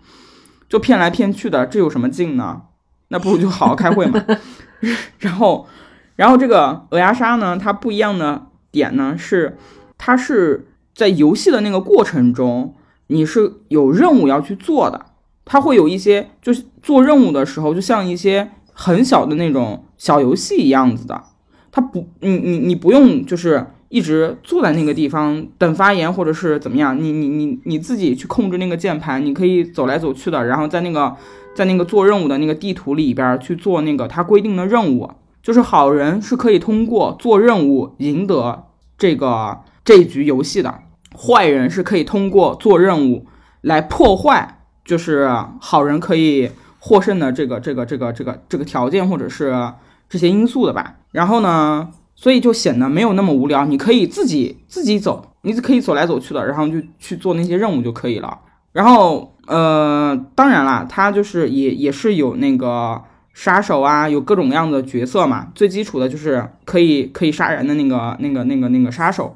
[0.70, 2.62] 就骗来骗去的，这有什么劲呢？
[3.08, 4.24] 那不如就好好开会嘛。
[5.18, 5.68] 然后，
[6.16, 9.58] 然后这个鹅鸭杀呢，它不一样的点呢是，
[9.98, 10.69] 它是
[11.00, 12.76] 在游戏的那个过程中，
[13.08, 15.06] 你是有任务要去做的，
[15.46, 21.24] 它会有一些就是做任务的时候，就像一些很小的那种小游戏一样子的。
[21.72, 31.16] 它不，你你你不用就是一直坐在那个地方等发言或者是怎么样，你你你你自己去控制那个键盘，你可以走来走去的，然后在那个
[31.56, 35.10] 在那个做任务的那个地图里边去做那个它规定的任务。
[35.42, 38.66] 就是好人是可以通过做任务赢得
[38.98, 40.82] 这个这一局游戏的，
[41.18, 43.26] 坏人是可以通过做任务
[43.62, 45.30] 来破坏，就是
[45.60, 49.74] 好人可以获胜的这个这个这个这个这个条件或者是
[50.10, 50.96] 这些因素的吧。
[51.12, 58.40] 然后呢，所以就显得没有那么无聊，你可以自己自己走，你可以走来走去的，然后就去做那些任务就可以了。
[58.72, 63.04] 然后呃，当然啦，它就是也也是有那个。
[63.32, 65.48] 杀手啊，有各种各样的角色嘛。
[65.56, 69.34] 最基础的就是可以可以杀人的那个那个那个那个杀手。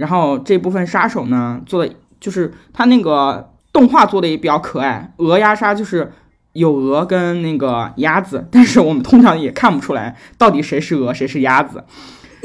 [0.00, 5.12] 然后这部分杀手呢，做的就是他那个动画做的也比较可爱。
[5.18, 6.12] 鹅鸭杀就是
[6.54, 11.84] 有鹅跟那个鸭子，但是我们通常也看不出来到底谁是鹅谁是鸭子。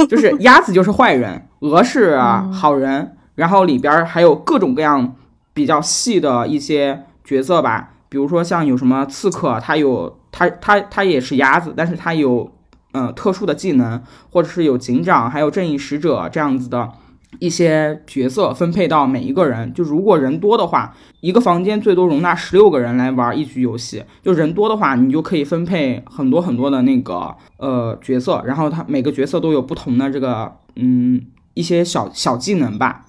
[0.10, 2.19] 就是鸭子就是坏人，鹅是
[2.52, 3.15] 好人。
[3.36, 5.15] 然后里边还有各种各样
[5.53, 10.19] 比较细的一些角色吧，比如说像有什么刺客，他有。
[10.38, 12.52] 他他他也是鸭子，但是他有
[12.91, 16.91] 呃特殊的技能，或者是有警长，还有正义使者这样子的
[17.40, 19.74] 一些角色分配到每一个人。
[19.74, 24.04] 就如果人多的话，一个房间最多容纳十六个人来玩一局游戏。
[24.24, 31.22] 就人多的话，你就可以分配很多很多的那个呃角色，然后他每个角色都有不同的这个嗯
[31.54, 33.06] 一些小小技能吧。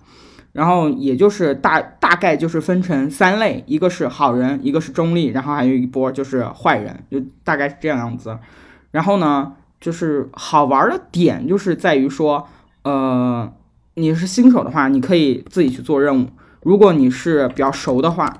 [0.52, 8.38] 然后也就是大大概就是分成三类，一个是好人，一个是中立，然后还有一波就是坏人，就大概是这样子。
[8.90, 12.48] 然后呢，就是好玩的点就是在于说，
[12.84, 13.52] 呃，
[13.98, 16.26] 你是新手的话，你可以自己去做任务；
[16.62, 18.36] 如果你是比较熟的话，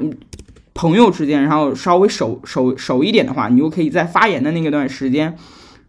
[0.75, 5.35] 朋友之间，然后稍微熟熟熟一点的话，你就可以在发言的那个段时间，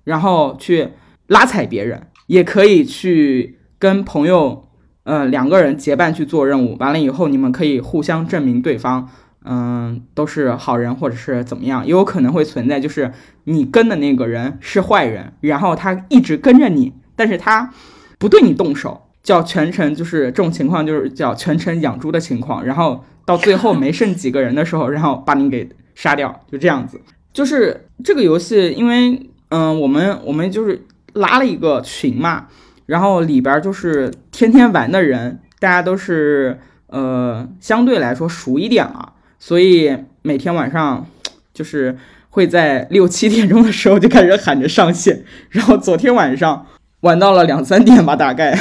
[0.05, 0.89] 然后去
[1.27, 4.63] 拉踩别人，也可以去跟朋友。
[5.03, 9.07] 呃，两个人结伴去做任务，完了以后，你们可以互相证明对方，
[9.45, 13.13] 嗯，都是好人或者是怎么样，也有可能会存在，就是
[13.45, 17.73] 你跟的那个人是坏人，然后他一直跟着你，但是他
[18.19, 26.97] 不对你动手，叫全程就是这种情况，就是叫全程养猪的情况，然后到最后没剩几个人的时候，然后把你给杀掉，就这样子。
[27.33, 30.81] 就是这个游戏，因为嗯，我们我们就是
[31.11, 32.47] 拉了一个群嘛。
[32.85, 41.05] 然后里边就是天天玩的人，大家都是呃相对来说熟一点了，所以每天晚上
[41.53, 41.97] 就是
[42.29, 46.65] 会在六七点钟的时候就开始喊着上线，然后昨天晚上
[47.01, 48.57] 玩到了两三点吧，大概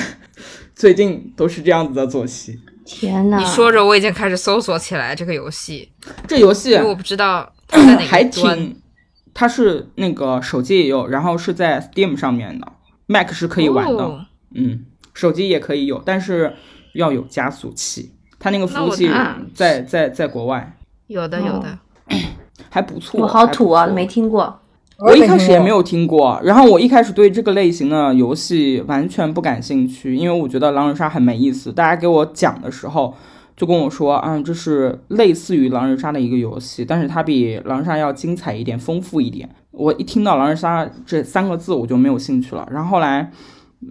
[0.77, 2.61] 最近都是这样子的作息。
[2.85, 5.90] 天呐，你说着我已经开始搜索起来这个游戏，
[6.28, 8.77] 这游戏我不知道它在哪还挺，
[9.32, 12.73] 它是那个手机也有，然后是在 Steam 上面的。
[13.07, 14.85] Mac 是可以玩的，嗯，
[15.15, 16.55] 手机也可以有，但是
[16.93, 18.12] 要有加速器。
[18.39, 19.11] 它那个服务器
[19.55, 20.77] 在在在国外，
[21.07, 21.78] 有的有的，
[22.69, 23.20] 还不错。
[23.23, 24.61] 我好土啊，没听过。
[24.98, 31.70] 我一开始也没有听过，然后我一开始对这个类型的游戏完全不感兴趣，因为我觉得狼人杀很没意思。
[31.70, 33.14] 大家给我讲的时候，
[33.55, 39.48] 就跟我说嗯，这是类似于狼人杀的一个游戏，但是它比狼人杀要精彩一点，丰富一点。
[39.70, 42.66] 我一听到狼人杀这三个字，我就没有兴趣了。
[42.73, 43.31] 然后后来，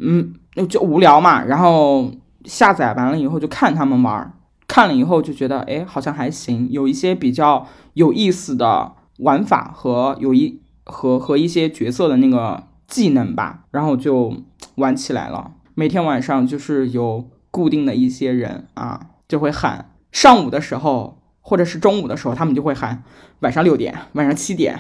[0.01, 0.33] 嗯，
[0.67, 1.43] 就无聊嘛。
[1.45, 2.09] 然后
[2.45, 4.33] 下载完了以后就看他们玩，
[4.67, 13.59] 看了以后就觉得，哎，好像还行，有一些比较有意思的玩法和有一和和一些角色的那个技能吧。
[13.71, 14.33] 然后就
[14.75, 15.51] 玩起来了。
[15.73, 23.03] 每天晚上就是有固定的一些人啊，就会喊上午的时候或者是中午的时候，他们就会喊
[23.41, 24.79] 晚上六点、晚上七点。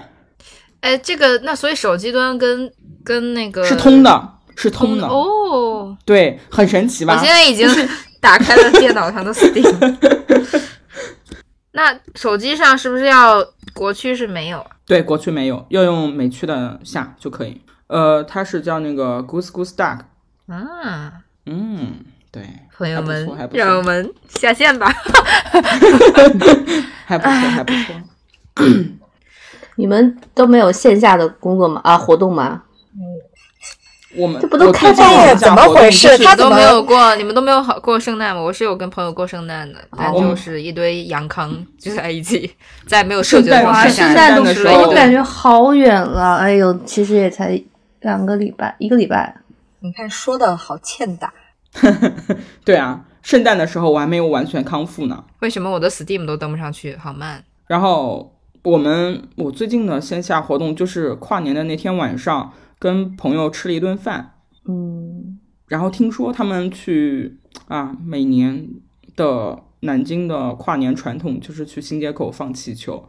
[0.79, 2.71] 哎，这个那所以手机端跟
[3.03, 5.97] 跟那个是通的，是通的哦。
[6.05, 7.13] 对，很神奇吧？
[7.13, 7.67] 我现在已经
[8.21, 9.97] 打开了电脑上的 Steam。
[11.73, 13.45] 那手机上是不是要
[13.75, 14.65] 国区是没有？
[14.87, 17.61] 对，国区没有，要用美区的下就可以。
[17.87, 19.99] 呃，它是叫那个 Goose Goose Duck。
[20.47, 21.11] 啊，
[21.45, 21.97] 嗯，
[22.31, 22.43] 对，
[22.77, 24.87] 朋友们，让我们下线吧。
[27.05, 27.95] 还不错，还不错。
[29.75, 31.81] 你们都没有线下的工作吗？
[31.83, 32.63] 啊，活动吗？
[34.15, 35.35] 嗯，我们这不都开放了？
[35.35, 36.17] 怎么回事？
[36.19, 38.41] 他都没有过，你们都没有好过圣诞吗？
[38.41, 42.51] 我是有跟朋友过圣诞的，但就是一堆阳康聚在一起，
[42.87, 46.37] 在没有社交的圣诞都是，我感觉好远了。
[46.37, 47.61] 哎呦，其实也才
[48.01, 49.35] 两个礼拜，一个礼拜。
[49.79, 51.33] 你看，说的好欠打。
[52.65, 55.23] 对啊，圣诞的时候我还没有完全康复呢。
[55.39, 56.95] 为什么我的 Steam 都登不上去？
[56.97, 57.43] 好慢。
[57.67, 58.31] 然后。
[58.65, 64.33] 我们我最近的线下活动就是跨年的那天晚上，跟朋友吃了一顿饭，
[64.67, 67.37] 嗯，然后听说他们去
[67.67, 68.67] 啊，每年
[69.15, 73.03] 的南京的跨年传统就是去新街口放气球，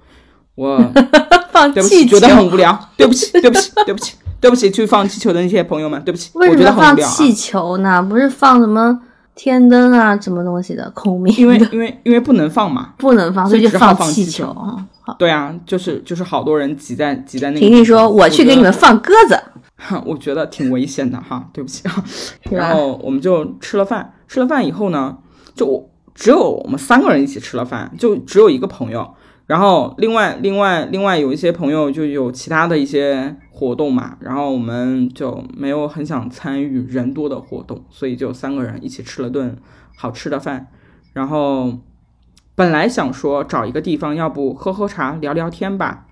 [0.54, 0.78] 我
[1.50, 7.12] 放对不起，气球觉，得很无聊，对不起，对不起， 对不起，对不起，去放气球的那些朋友们，对不起，为我觉什么放得很无聊啊。
[7.12, 8.02] 气球呢？
[8.02, 9.00] 不是放什么
[9.34, 10.90] 天灯啊，什么东西的？
[10.94, 14.54] 孔明因为因为因为不能放嘛，不能放，所以就所以只好放气气球
[15.18, 19.35] 对啊，就是就是好多人挤在挤在那个婷婷说：“我去给你们，放鸽子。
[19.78, 22.04] 我觉得我觉得挺危险的哈，对不起啊。
[22.50, 25.18] 然后我们就吃了饭，吃了饭以后呢，
[25.54, 29.14] 就我只有我们三个人一起吃了饭，就只有一个朋友。
[29.46, 39.56] 然后另外另外另外有一些朋友就有其他的一些活动嘛，然后我们就没有很想参与人多的活动，所以就三个人一起吃了顿
[39.96, 40.66] 好吃的饭。
[41.12, 41.78] 然后
[42.56, 46.06] 本来想说找一个地方，要不喝喝茶聊聊天吧，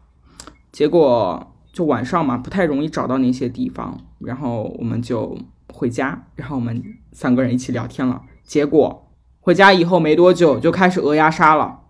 [0.71, 5.37] 结果就晚上嘛，不太容易找到那些地方，然后我们就
[5.73, 6.83] 回家，然后我们
[7.13, 8.23] 三个人一起聊天了。
[8.45, 9.11] 结果
[9.41, 11.81] 回家以后没多久就开始鹅鸭杀了，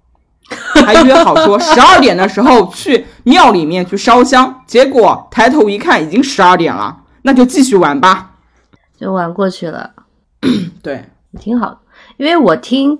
[0.86, 8.32] 还约好说十二点的时候去庙里面去烧香，结果抬头一看已经十二点了，那就继续玩吧。”
[8.96, 9.92] 就玩过去了，
[10.82, 11.04] 对，
[11.38, 11.78] 挺好的。
[12.16, 12.98] 因为我听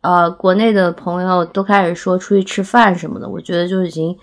[0.00, 4.16] 呃国内的朋友都开始说出去吃饭什么的，我觉得就已经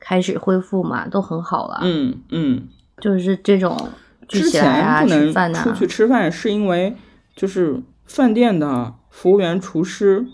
[0.00, 1.80] 开始恢复嘛，都很好了。
[1.82, 2.68] 嗯嗯，
[3.00, 3.88] 就是这种
[4.28, 6.96] 聚之起来啊，前不吃饭呐、能出去吃饭，是因为
[7.36, 10.26] 就是饭店的服务员、厨师、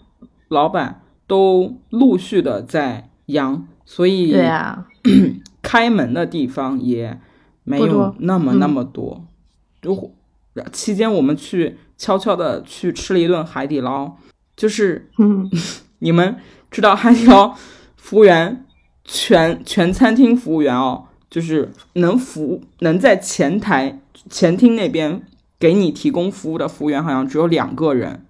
[0.49, 4.86] 老板都陆续的在阳，所以对啊，
[5.62, 7.19] 开门的地方也
[7.62, 9.24] 没有那么嗯那么多。
[9.82, 10.12] 就
[10.73, 14.12] 期间我们去悄悄的去吃了一顿海底捞，
[14.57, 15.51] 就是嗯，
[15.99, 16.36] 你们
[16.70, 17.55] 知道海底捞
[17.97, 18.64] 服务员
[19.05, 25.22] 全全餐厅服务员哦，就是能服能在前台前厅那边
[25.59, 28.24] 给你提供服务的服务员好像只有两个人，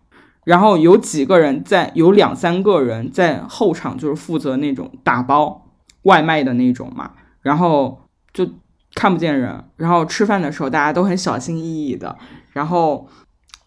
[0.45, 5.67] 然后有几个人在有两三个人在后场就是负责那种打包
[6.03, 8.03] 外卖的那种嘛，然后
[8.33, 8.49] 就
[8.95, 12.17] 看不见人，然后吃饭的时候大家都很小心翼翼的，
[12.53, 13.09] 然后。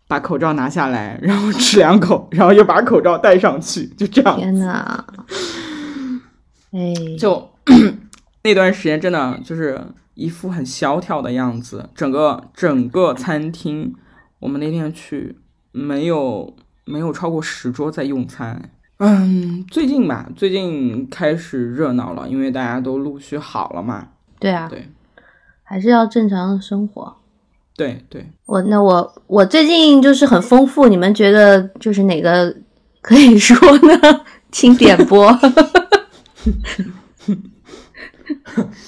[0.10, 4.38] 把口罩拿下来，然后吃两口，然后又把口罩戴上去，就这样。
[4.38, 5.06] 天哪，
[6.72, 7.50] 哎，就
[8.44, 9.80] 那段时间真的就是
[10.14, 13.94] 一副很萧条的样子，整个整个餐厅，
[14.40, 15.38] 我们那天去
[15.72, 18.70] 没有没有超过十桌在用餐。
[19.00, 24.08] 嗯，最近吧，最近开始热闹了，因为大家都陆续好了嘛。
[24.40, 24.88] 对啊，对
[25.64, 27.16] 还是要正常的生活。
[27.76, 32.56] 对对，我那我我最近就是很丰富，你们觉得就是哪个
[33.02, 34.22] 可以说呢？
[34.52, 35.32] 请点播。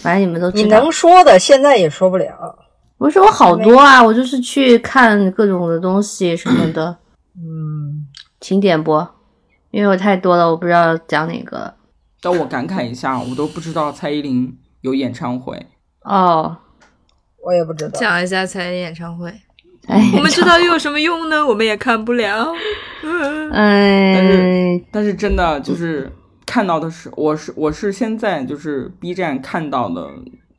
[0.02, 2.58] 反正你们都你知道，能说的现在也说不了。
[2.98, 6.98] 不是我好多啊，我就是去看各种的东西什么的，
[7.38, 8.06] 嗯，
[8.42, 9.16] 请点播，
[9.72, 11.74] 因为我太多了，我不知道讲哪个。
[12.22, 15.66] 但我感慨一下，我都不知道蔡依林有演唱会。
[16.04, 16.58] 哦，
[17.42, 17.98] 我也不知道。
[17.98, 19.34] 讲一下蔡依林演唱会，
[19.88, 21.48] 哎，我们知道又有什么用呢？
[21.48, 22.52] 我们也看不了。
[23.02, 26.12] 嗯嗯，但是真的就是
[26.50, 30.10] 看到的是，我是我是现在就是 B 站看到的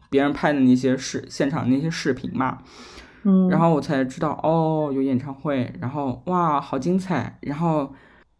[0.08, 2.58] 别人拍的那些视现场那些视频嘛，
[3.24, 7.92] 嗯，然后我才知道哦有演唱会，然后哇好精彩，然后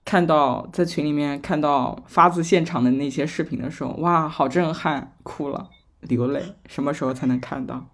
[0.05, 5.69] 看到在群里面看到发自现场的那些视频的时候，哇好震撼，哭了
[6.03, 7.85] 流泪，什么时候才能看到？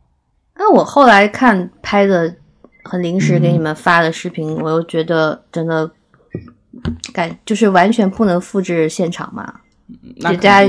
[0.56, 2.36] 那我后来看拍的
[2.84, 5.90] 很临时给你们发的视频，我又觉得真的
[7.12, 9.60] 感就是完全不能复制现场嘛。
[10.20, 10.60] 大家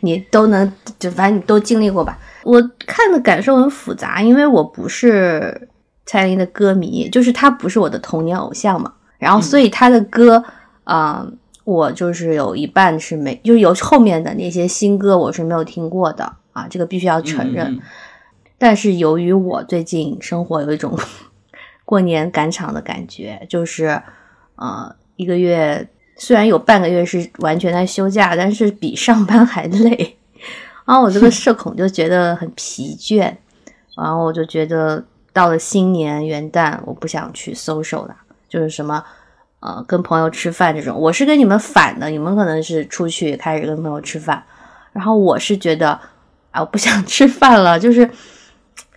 [0.00, 2.18] 你都能，就反正你都经历过吧。
[2.42, 5.68] 我看的感受很复杂，因为我不是
[6.06, 8.94] 蔡依林的歌迷，就是她不是我的童年偶像嘛。
[9.18, 10.42] 然后，所以她的歌，
[10.84, 11.26] 啊、
[11.64, 17.66] 我就是有一半是没，就是有后面的那些新歌我是没有听过的啊，这个必须要承认。
[17.66, 17.82] 嗯嗯嗯
[18.56, 20.98] 但是由于我最近生活有一种
[21.84, 24.00] 过年赶场的感觉，就是
[24.56, 30.16] 呃一个月虽然有半个月是完全在休假，但是比上班还累。
[30.84, 33.32] 然后我这个社恐就觉得很疲倦，
[33.96, 38.16] 然后我就觉得到了新年元旦，我不想去 social 了，
[38.48, 39.02] 就是什么
[39.60, 40.98] 呃跟朋友吃饭这种。
[40.98, 44.42] 我是跟你们反的，你们可能是出去开始跟朋友吃饭，
[44.92, 45.90] 然后我是觉得
[46.50, 48.10] 啊我不想 吃饭了，就是。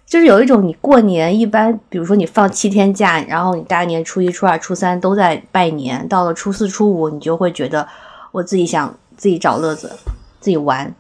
[0.06, 7.88] 就是有一种你过年一般，比如说你放七天假，然后你大年初一、初二、初三都在拜年，到了初四、初五，你就会觉得
[8.32, 9.92] 我自己想自己找乐子，
[10.40, 10.94] 自己玩。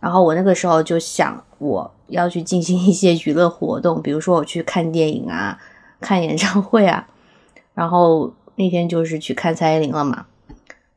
[0.00, 5.58] 然后我那个时候就想，我要去进行一些娱乐活动，比如说我去看电影啊，
[6.00, 7.06] 看演唱会啊。
[7.74, 10.26] 然后那天就是去看蔡依林了嘛，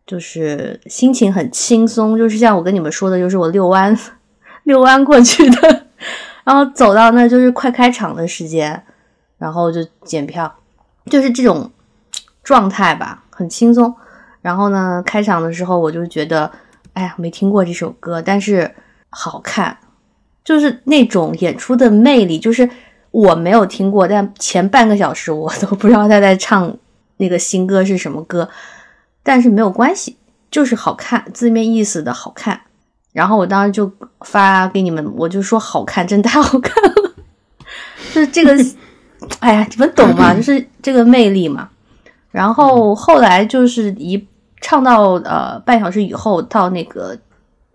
[0.07, 3.97] 就是心情很轻松，就是像我跟你们说的，就是我遛弯
[4.63, 5.82] 遛弯过去的，
[6.43, 8.83] 然后走到那就是快开场的时间，
[9.37, 10.53] 然后就检票，
[11.05, 11.71] 就是这种
[12.43, 13.93] 状态吧，很轻松。
[14.41, 16.51] 然后呢，开场的时候我就觉得，
[16.93, 18.69] 哎呀，没听过这首歌，但是
[19.09, 19.77] 好看，
[20.43, 22.69] 就是那种演出的魅力，就是
[23.11, 26.77] 我没有听过，但前半个小时我都不知道他在唱
[27.17, 28.49] 那个新歌是什么歌，
[29.23, 30.17] 但是没有关系，
[30.51, 32.59] 就是好看，字面意思的好看。
[33.13, 33.89] 然后我当时就
[34.21, 37.13] 发给你们，我就说好看，真太好看了，
[38.11, 38.51] 就是这个，
[39.39, 40.33] 哎呀，你们懂吗？
[40.33, 41.69] 就是这个魅力嘛。
[42.31, 44.27] 然后后来就是一
[44.61, 47.15] 唱到呃半小时以后，到那个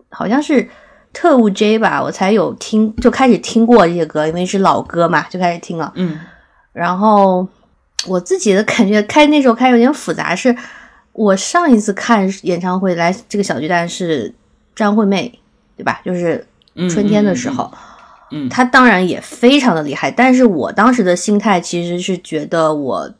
[0.09, 0.69] 好像是
[1.13, 5.93] 特务 J 吧，我才有听，就开始听过这些歌，因为是老歌嘛，就开始听了。
[5.95, 6.19] 嗯，
[6.73, 7.47] 然后
[8.07, 10.53] 我自己的感觉开那时候开有点复杂，是
[11.13, 14.35] 我上一次看演唱会来这个小巨蛋是。
[14.79, 15.37] 张惠妹，
[15.77, 16.01] 对吧？
[16.05, 16.47] 就是
[16.89, 17.69] 春天的时候，
[18.31, 20.09] 嗯，她当然也非常的厉害。
[20.09, 23.13] 但是我当时的心态其实是觉得我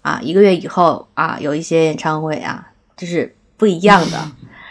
[0.00, 4.18] 啊，一个月以后啊，有一些演唱会啊，就是不一样的。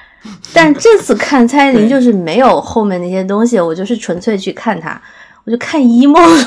[0.53, 4.99] 但这次看蔡依林就是没有后面那些东西，我就是纯粹去看她，
[5.43, 6.45] 我就看 emo 了。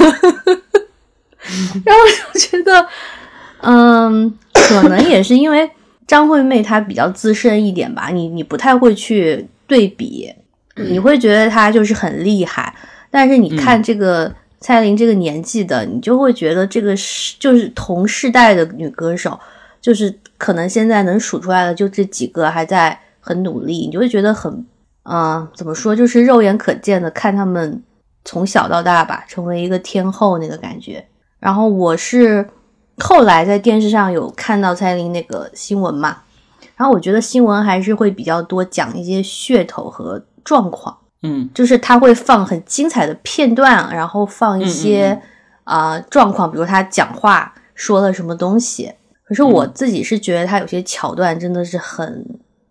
[1.84, 2.02] 然后
[2.32, 2.88] 我觉得，
[3.60, 5.70] 嗯，可能也是因为
[6.06, 9.46] 张惠妹她比较资深一点吧，你你不太会去。
[9.66, 10.32] 对比，
[10.76, 12.74] 你会觉得她就是很厉害，
[13.10, 19.38] 但是你看这个蔡依林这个年纪的，你就会觉得这个是就是同世代的女歌手，
[19.80, 24.64] 就是可能现在能数出来的就这几个还在很努力，你就会觉得很，
[25.04, 27.82] 嗯，怎么说，就是肉眼可见的看他们
[28.24, 31.04] 从小到大吧，成为一个天后那个感觉。
[31.38, 32.46] 然后我是
[32.98, 36.18] 后来在电视上有看到蔡依林那个新闻嘛。
[36.76, 45.18] 然后我觉得新闻还是会比较多讲一些噱头和状况，嗯，就是他会放很精彩的片段，然后放一些
[45.64, 48.92] 啊状况，比如他讲话说了什么东西。
[49.24, 52.24] 可是我自己是觉得他有些桥段真的是很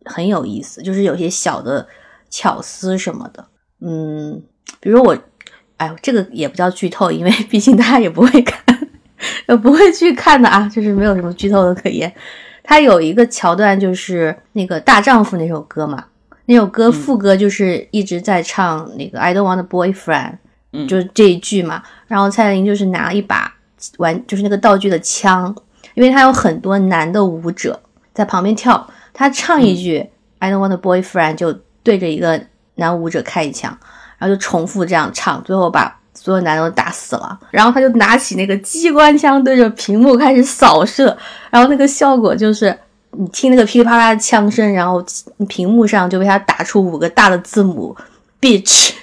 [0.05, 1.85] 很有意思，就是有些小的
[2.29, 3.45] 巧思什么的，
[3.81, 4.41] 嗯，
[4.79, 5.17] 比如我，
[5.75, 8.63] 哎，这个也不叫剧透，因为毕竟大家也不会看，
[9.49, 12.13] 也 不会去看的啊，就是没有什么剧透的可言。
[12.67, 16.03] 他有一个桥段，就是那个大丈夫那首歌嘛，
[16.45, 20.33] 那首歌副歌就是一直在唱那个 I don't want a boyfriend，
[20.73, 21.83] 嗯，就是这一句嘛。
[22.07, 23.53] 然后蔡依林就是拿了一把
[23.97, 25.55] 玩，就是那个道具的枪，
[25.93, 27.79] 因为他有很多男的舞者
[28.13, 30.09] 在旁边跳，他唱一句
[30.39, 32.41] I don't want a boyfriend，就对着一个
[32.75, 33.77] 男舞者开一枪，
[34.17, 35.99] 然后就重复这样唱，最后把。
[36.15, 41.15] 所有男的都打死了，然后他就拿起那个机关枪对着屏幕开始扫射，
[41.51, 42.75] 然后那个效果就是
[43.11, 45.05] 你听那个噼里啪啦的枪声，然后
[45.47, 47.95] 屏幕上就被他打出五个大的字母
[48.39, 48.93] “bitch”，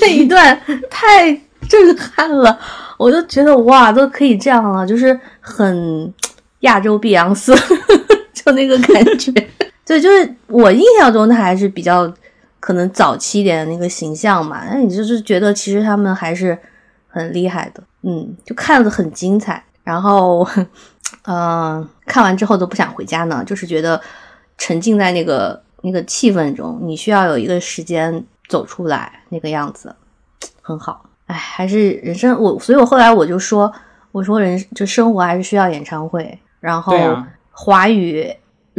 [0.00, 0.60] 那一段
[0.90, 1.32] 太
[1.68, 2.58] 震撼了，
[2.98, 6.12] 我就觉得哇，都可以这样了，就是很
[6.60, 7.54] 亚洲碧昂斯，
[8.34, 9.32] 就那个感觉。
[9.86, 12.12] 对，就是我印象中他还是比较。
[12.60, 16.56] 可能早期一点的那个形象嘛，那你就是觉得其实他们还是
[17.08, 19.64] 很厉害的，嗯，就看着很精彩。
[19.82, 20.46] 然后，
[21.24, 24.00] 嗯， 看完之后都不想回家呢，就是觉得
[24.58, 29.96] 沉浸在那个那个气氛中，你需要有一个时间走出来，那个样子
[30.60, 31.06] 很好。
[31.26, 33.72] 哎，还是人生我，所以我后来我就说，
[34.12, 36.94] 我说人就生活还是需要演唱会，然后
[37.50, 38.30] 华语。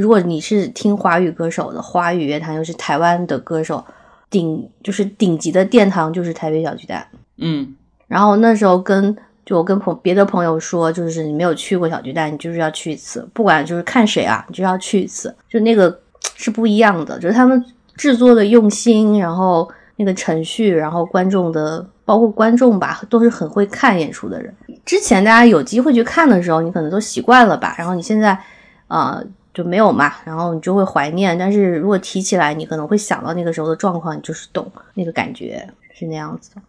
[0.01, 3.85] 如果你是听华语歌手的，华语乐坛又是台湾的歌手，
[4.31, 7.05] 顶就是顶级的殿堂就是台北小巨蛋。
[7.37, 7.75] 嗯，
[8.07, 9.15] 然后那时候跟
[9.45, 15.95] 就我跟朋别的朋友说，就是你没有去过小巨蛋，你就是要去一次，不管就是看谁啊，你就要去一次，就那个
[16.35, 17.63] 是不一样的，就是他们
[17.95, 24.51] 制作的用心，然后那个程序，然后观众的包括观众吧，都是很会看演出的人。
[24.83, 28.35] 之前大家有机会去看的时候，你可能都习惯了吧，然后你现在
[28.87, 29.21] 啊。
[29.53, 31.37] 就没有嘛，然后你就会怀念。
[31.37, 36.61] 但是如果提起来，你可能会想到那个时候的状况，你就是懂那个感觉是那样子的。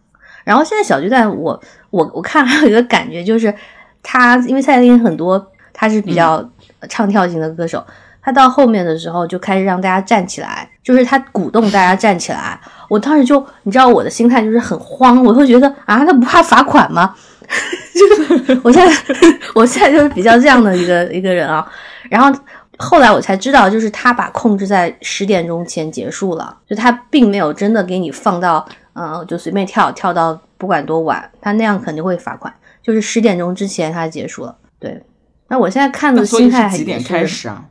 [0.43, 3.53] 然后现在小巨蛋，我我我看还有一个感觉就是，
[4.01, 6.45] 他因为蔡依林很多他是比较
[6.89, 7.81] 唱跳型的歌手，
[8.21, 12.59] 他到后面的时候就开始让大家站起来，就是他鼓动大家站起来。
[12.89, 17.15] 我当时就你知道我的心态就是很慌，我会觉得啊，他不怕罚款吗？
[17.95, 18.93] 就是我现在
[19.55, 21.65] 我现在就是比较这样的一个一个人啊，
[22.09, 22.37] 然后。
[22.77, 32.53] 后来我才知道，就是他把控制在十点钟前结束了，就他并没有真的给你放到，嗯、就随便跳跳到不管多晚，他那样肯定会罚款。
[32.81, 34.57] 就是十点钟之前他结束了。
[34.77, 35.01] 对，
[35.47, 37.65] 那我现在看的心态还是几点开始啊？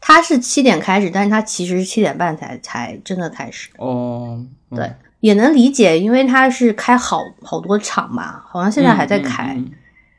[0.00, 3.70] 他是七点开始，但是他其实是七点半才才真的开始。
[3.78, 4.38] 哦，
[4.70, 9.72] 嗯对，也能理解，因为他是开好好多场嘛，好像现在还在开，嗯嗯嗯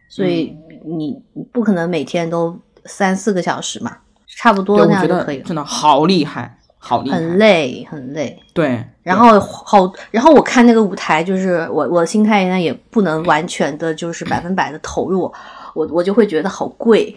[0.09, 3.95] 所以你你不可能每天都三四个小时嘛，
[4.35, 5.43] 差不多那样就可以了。
[5.43, 8.37] 真的好厉害，好厉害，很累，很累。
[8.53, 15.31] 对，然后好，然后我看那个舞台，就是我我心态呢也不能完全的，就是百分百的投入，
[15.73, 17.15] 我我就会觉得好贵。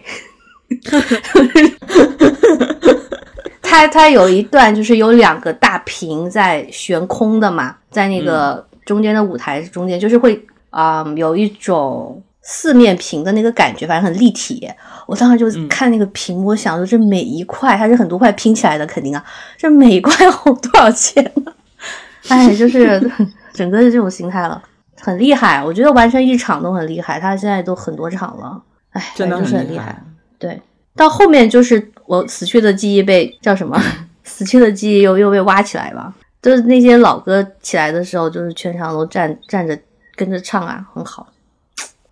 [3.61, 12.21] 它它有一段就是有两个大屏在悬空的嘛，在那个中间的舞台中间，就是会啊、有一种
[12.51, 14.67] 四面屏的那个感觉，反正很立体。
[15.05, 19.23] 我当时就看那个屏幕，我想说这每一块它是很多块拼起来的，肯定啊，
[19.55, 21.53] 这每一块要多少钱呢？
[22.27, 22.99] 哎，就是
[23.53, 24.59] 整个是这种心态了，
[24.99, 25.63] 很厉害。
[25.63, 28.59] 我觉得完成一场都很厉害，他现在都很多场了，
[28.93, 30.03] 哎，真的是很厉厉害。。
[30.39, 30.59] 对，
[30.95, 33.79] 到后面就是我死去的记忆被叫什么？
[34.25, 36.11] 死去的记忆又又被挖起来了。
[36.41, 39.77] 就是那些老歌起来的时候，就是全场都站站着
[40.15, 41.27] 跟着唱啊，很好。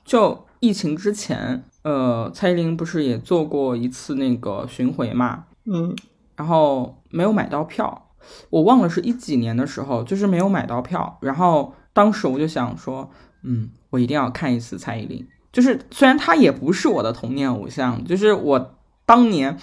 [0.08, 5.44] 就疫情之前，呃，蔡依林不是也做过一次那个巡回嘛？
[5.66, 5.94] 嗯，
[6.38, 8.10] 然后没有买到票，
[8.50, 11.18] 我忘了是一几年的时候，就是没有买到票。
[11.22, 13.12] 然后当时我就想说，
[13.44, 15.28] 嗯，我一定要看一次蔡依林。
[15.52, 19.58] 就是虽然她也不是我的童年偶像，就是我当年，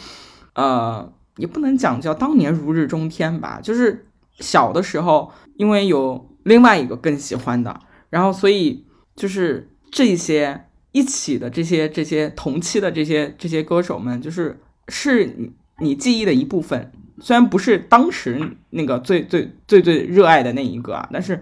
[0.55, 4.07] 呃，也不能讲叫当年如日中天吧，就是
[4.41, 7.81] 小的时候，因为有另外一个更喜欢的，
[8.11, 8.85] 然后所以
[9.17, 16.91] 就是这些一起的这些这些同期的这些这些歌手们，就是是你你记忆的一部分。
[17.21, 21.41] 虽然不是当时那个最最最最热爱的那一个啊，但是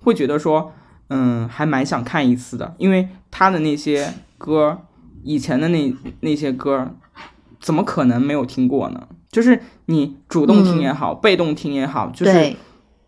[0.00, 0.72] 会觉得说，
[1.08, 4.78] 嗯，还蛮想看一次的，因为他的那些歌，
[5.22, 6.94] 以前的那那些歌，
[7.60, 9.06] 怎么可能没有听过呢？
[9.30, 12.56] 就是你主动听也好，被动听也好，就是。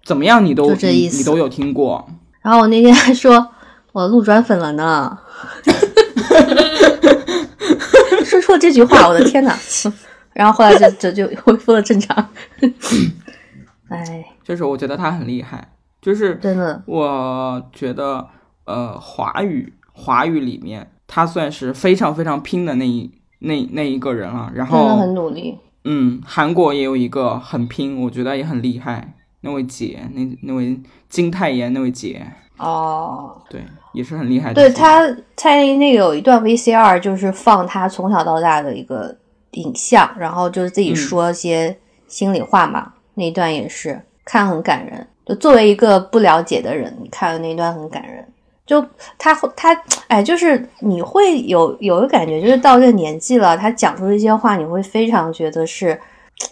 [0.04, 2.04] 怎么样你都你都有听过。
[2.40, 3.52] 然后我那天还说
[3.92, 5.18] 我路转粉了呢，
[8.24, 9.54] 说出了这句话，我的天呐！
[10.32, 12.16] 然后后来就就就恢复了正常。
[13.88, 15.68] 哎，就是我觉得他很厉害，
[16.00, 18.26] 就是真的，我觉得
[18.64, 23.10] 呃，华语华语里面他算是非常非常拼的那一
[23.40, 24.50] 那那一个人了。
[24.54, 25.58] 然后真的很努力。
[25.84, 33.62] 嗯，韩国也有一个很拼，我觉得也很厉害，那位姐，那那位金泰妍那位姐，哦，对，
[33.92, 34.54] 也是很厉害的。
[34.54, 35.00] 对他
[35.36, 39.16] 蔡依林那个有一段 VCR，就是放他从小到大的一个
[39.52, 41.76] 影像，然后就是自己说一些
[42.08, 42.92] 心里话嘛。
[43.14, 45.06] 那一段也是看很感人。
[45.24, 48.26] 就作为一个不了解的人，你看的那一段很感人。
[48.66, 48.84] 就
[49.18, 49.72] 他他
[50.08, 56.00] 哎，就是你会有有一个感觉，就是到这个年纪了，他讲出这些话，你会非常觉得是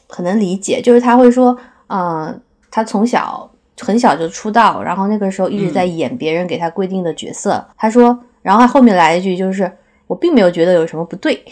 [0.08, 0.80] 很能理解。
[0.80, 1.56] 就是他会说，
[1.88, 2.40] 嗯、
[2.70, 3.49] 他从小
[3.80, 7.66] 很小就出道，然后那个时候一直在演别人给他规定的角色。
[7.76, 9.70] 他说，然后他后面来一句就是，
[10.06, 11.44] 我并没有觉得有什么不对。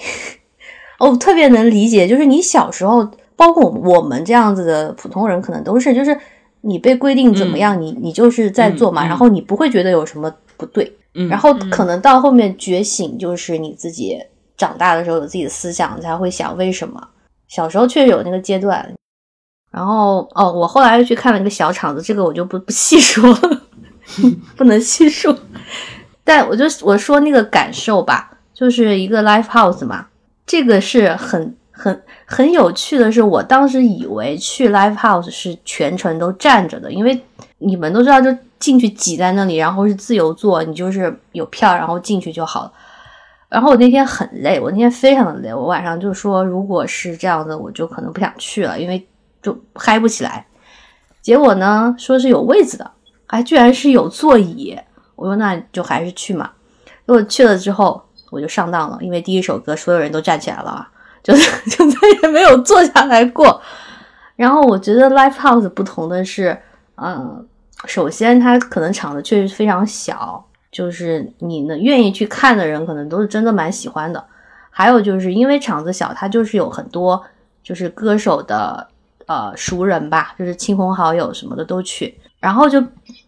[0.98, 6.18] 哦，特别能理解，就是你小时候，包括我们这样子的普通人，可能都是，就是
[6.62, 10.92] 你被规定怎么样，你你就是在做嘛，然后你不会觉得有什么不对。
[11.14, 14.18] 嗯，然后可能到后面觉醒，就是你自己
[14.56, 17.00] 长大的时候有自己的思想，才会想为什么。
[17.46, 18.92] 小时候确实有那个阶段。
[19.70, 23.62] 然后哦，我后来又去看了一个小场子，这个我就不不细说了，
[24.56, 25.36] 不能细说。
[26.24, 30.06] 但我就我说那个感受吧，就是一个 live house 嘛，
[30.46, 37.18] 这个是很很很有趣的是，我当时以为去 live house 是全程都站着的，因为
[37.58, 42.72] 你们都知道，就进去挤在那里，然后是自由坐，你就是有票，然后进去就好了。
[43.48, 49.06] 然后我那天很累，我那天非常的累，我晚上就说，如果是这样的，我就可能不想去了，因为
[49.42, 50.46] 就嗨不起来。
[51.20, 52.90] 结果呢，说是有位子的，
[53.26, 54.78] 哎居然是有座椅。
[55.16, 56.50] 我说那就还是去嘛。
[57.06, 60.90] 结果去了之后，我就上当了，因为第一首歌所有人都站起来了啊，
[61.22, 61.34] 就
[61.70, 63.60] 就再也没有坐下来过。
[64.36, 66.56] 然后我觉得 live house 不同的是，
[66.96, 67.46] 嗯，
[67.86, 74.24] 首先它可能场子确实非常小，就是你能愿意去看的人，可能都是真的蛮喜欢的。
[74.70, 77.24] 还有就是因为场子小，它就是有很多
[77.64, 78.86] 就是歌手的
[79.28, 82.82] 呃熟人吧，就是亲朋好友什么的都去，然后就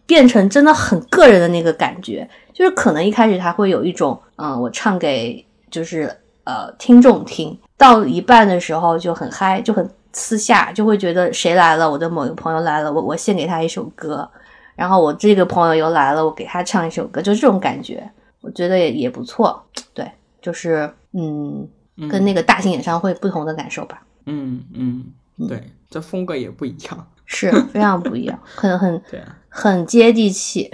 [0.05, 6.13] 变成真的很个人的那个感觉，就是可能一开始他会有一种嗯、呃我唱给就是
[6.43, 14.29] 呃听众听，到一半的时候就很嗨，就很私下，就会觉得谁来了，我的某一个朋友来了，我我献给他一首歌，
[14.75, 18.03] 然后我这个朋友又来了，我给他唱一首歌，就这种感觉，
[18.41, 19.63] 我觉得也也不错。
[19.93, 20.05] 对，
[20.41, 21.65] 就是嗯，
[22.09, 24.01] 跟那个大型演唱会不同的感受吧。
[24.25, 25.05] 嗯嗯，
[25.47, 30.71] 对，这风格也不一样， 是非常不一样，很很对啊，很接地气。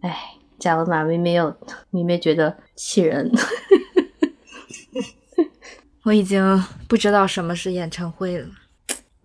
[0.00, 0.16] 哎，
[0.58, 1.54] 讲了马咪没有，
[1.90, 3.30] 明明觉得气人。
[6.04, 8.48] 我已经不知道什么是演唱会了。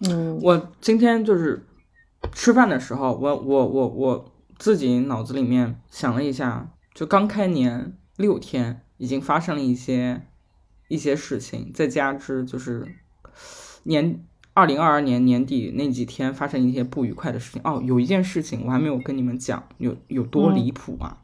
[0.06, 1.66] 嗯我今天就是
[2.34, 10.24] 吃饭的时候，我我我我自己脑子里面想了一下，就刚开年六天，已经发生了一些
[10.90, 12.86] 一些事情，再加之就是
[13.84, 14.24] 年
[14.54, 17.62] 二零二二年年底那几天发生一些不愉快的事情。
[17.64, 21.18] 哦，有一件事情我还没有跟你们讲，有有多离谱啊！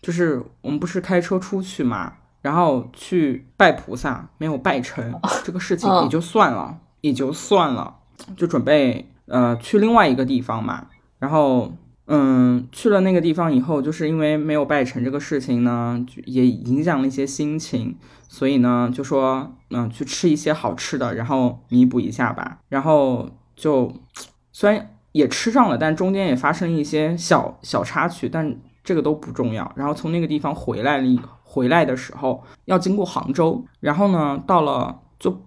[0.00, 5.12] 就是我们不是开车出去嘛，然后去拜菩萨，没有拜成，
[5.44, 7.96] 这个事情也就算了，也就算了，
[8.36, 10.86] 就准备呃去另外一个地方嘛。
[11.18, 11.72] 然后
[12.06, 17.96] 嗯，去了那个地方以后，就是因为没有拜成这个事情呢，就也影响了一些心情，
[18.36, 22.58] 所以呢就说嗯、去吃一些好吃的，然后弥补一下吧。
[22.68, 23.90] 然后就
[24.52, 28.54] 虽然也吃上了，但中间也发生一些小小插曲，但
[28.84, 29.72] 这个都不重要。
[29.74, 35.40] 然后从那个地方回来了以，回来的时候要经过杭州，然后呢到了就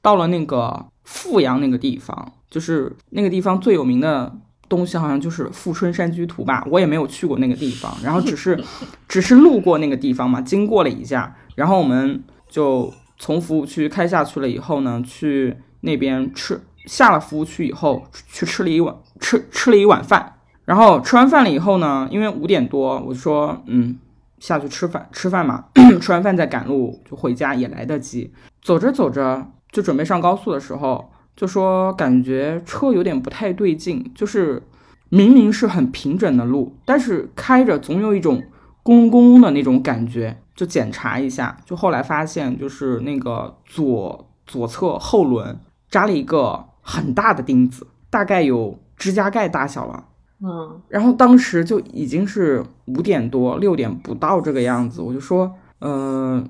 [0.00, 4.34] 到了那个富阳那个地方，就是那个地方最有名的
[4.70, 8.58] 东西好像就是富春山居图吧，我也没有去过那个地方，然后只是
[9.08, 20.34] 只是路过那个地方嘛，经过了一下，然后我们就从服务区开下去了以后呢，去那边吃，下了服务区以后去吃了一碗吃吃了一碗饭，
[20.64, 23.98] 然后吃完饭了以后呢，因为五点多，我说嗯
[24.38, 25.64] 下去吃饭吃饭嘛，
[26.00, 28.32] 吃完饭再赶路就回家也来得及。
[28.62, 34.62] 走着走着就准备上高速的时候，就说感觉车有点不太对劲，就是
[35.08, 38.42] 明明是很平整的路，但是开着总有一种
[38.84, 45.58] 咕隆咕隆的那种感觉，就检查一下，就后来发现就是那个左左侧后轮
[45.88, 50.04] 扎了一个很大的钉子，大概有指甲盖大小了。
[50.42, 56.42] 嗯然后当时就已经是五点多六点不到这个样子，我就说，呃，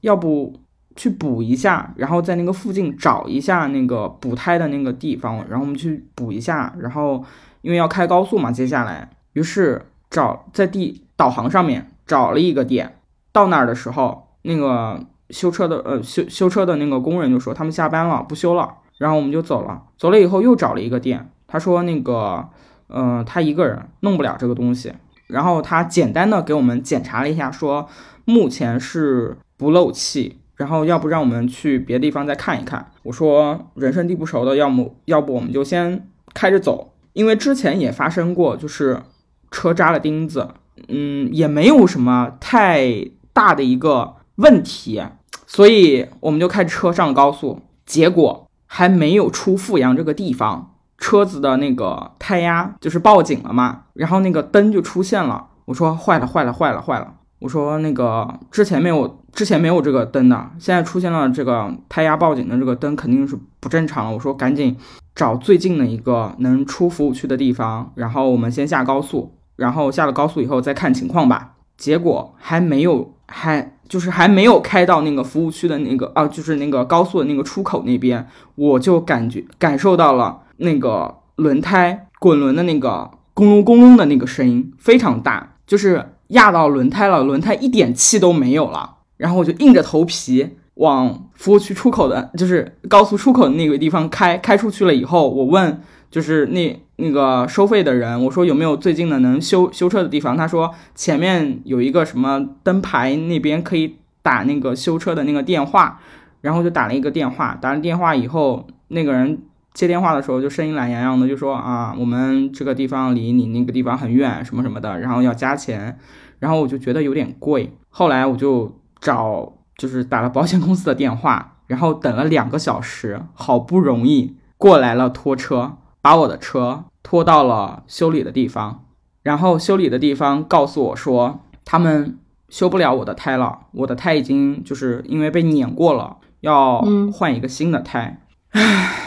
[0.00, 0.52] 要不
[0.96, 7.24] 去补一下，然后在那个附近找一下那个补胎的那个地方，然后我们去补一下，然后
[7.62, 12.98] 因为要开高速嘛，接下来，于是找在地导航上面找了一个点，
[13.32, 15.00] 到那儿的时候，那个
[15.30, 22.48] 修车的呃修修车的那个工人就说他们下班了，不修了，然后我们就走了，走了以后又找了一个店，他说那个。
[22.88, 24.92] 呃，他一个人弄不了这个东西。
[25.26, 27.88] 然后他简单的给我们检查了一下，说
[28.26, 32.92] 目前是不漏气，然后要不让我们去别的地方再看一看。
[33.02, 39.02] 我说人生地不熟的，要么要不我们就先开着走，因为之前也发生过，就是
[39.50, 40.50] 车扎了钉子，
[40.86, 45.02] 嗯，也没有什么太大的一个问题，
[45.48, 50.68] 所以我们就开车上高速，结果还没有出阜阳这个地方。
[50.98, 55.48] 车子的那个胎压就是报警了嘛，然后那个灯就出现了。
[55.64, 57.14] 我说坏了，坏了，坏了，坏了。
[57.40, 64.12] 我说那个之前没有，之前没有这个灯的，现在出现了这个胎压报警的这个灯，肯定是不正常了。
[64.12, 64.76] 我说赶紧
[65.14, 71.54] 找最近的一个能出服务区的地方，然后我们先下高速，然后下了高速以后再看情况吧。
[71.76, 80.40] 结果还没有，还就是还没有开到那个服务区的那个啊，就是那个高速的那个出口那边，我就感觉感受到了。
[80.58, 88.98] 那个轮胎滚轮的那个咕隆咕隆的那个声音非常大，就是压到轮胎了，轮胎一点气都没有了。
[89.22, 94.36] 然后我就硬着头皮往服务区出口的，就是高速出口的那个地方开。
[94.36, 95.80] 开出去了以后，我问
[96.10, 100.36] 就是那那个收费的人，我说有没有最近的能修修车的地方？
[100.36, 106.00] 他说前面有一个什么灯牌那边可以打那个修车的那个电话，
[106.40, 107.56] 然后就打了一个电话。
[107.62, 109.38] 打了电话以后，那个人。
[109.74, 115.98] 接电话的时候就声音懒洋洋的，就说啊，我们这个地方离你那个地方很远，什么什么的，然后要加钱，
[116.40, 117.72] 然后我就觉得有点贵。
[117.88, 128.84] 后来我就找，就是打了保险公司的电话， 然后等了两个小时，好不容易过来了拖车，把我的车拖到了修理的地方，
[129.22, 132.18] 然后修理的地方告诉我说，他们
[132.48, 136.80] 修不了我的胎了，我的胎已经就是因为被碾过了，要
[137.12, 138.20] 换一个新的胎。
[138.52, 138.98] 唉。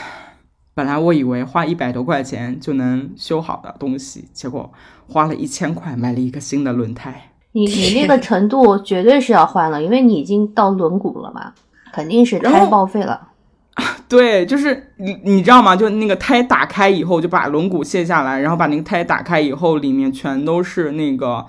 [0.73, 4.73] 本来我以为花一百多块钱就能修好的东西，结果
[5.07, 7.31] 花了一千块买了一个新的轮胎。
[7.56, 11.53] 你你那个程度绝对是要换了，因为你已经到轮毂了嘛。
[11.94, 13.30] 肯定是胎报废了。
[14.10, 15.73] 对，就是你你知道吗？
[15.73, 21.45] 就那个胎打开以后，就把轮毂卸下来，然后把那个胎打开以后，里面全都是那个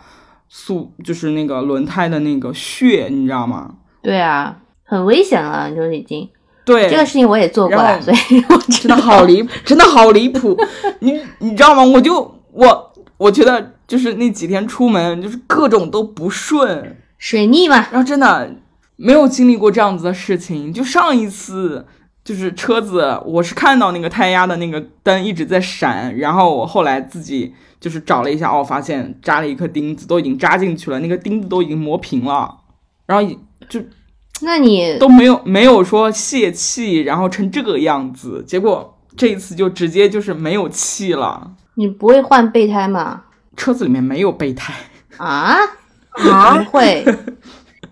[0.49, 3.75] 塑，就是那个轮胎的那个血，你知道吗？
[4.01, 6.29] 对啊，很危险了，就是已经
[6.65, 8.97] 对，这个事情我也做过了，所以我知真的。
[8.97, 10.57] 好离谱，真的好离谱。
[11.01, 11.83] 你你知道吗？
[11.83, 18.57] 我就我我觉得就是那几天出门就是各种都不顺，水逆嘛，然后真的
[18.97, 20.73] 没有经历过这样子的事情。
[20.73, 21.87] 就上一次
[22.25, 32.59] 就是车子，我是看到那个胎压的那个灯一直在闪，然后我后来自己就是找了一下，哦，发现扎了一颗钉子，都已经扎进去了，那个钉子都已经磨平了，
[33.07, 33.37] 然后
[33.69, 33.81] 就
[34.43, 41.53] 那你都没有没有说泄气，然后成这个样子，结果这一次就直接就是没有气了。
[41.75, 43.23] 你不会换备胎吗？
[43.57, 44.73] 车子里面没有备胎，
[45.17, 45.57] 啊？
[46.23, 47.05] 怎啊么，会？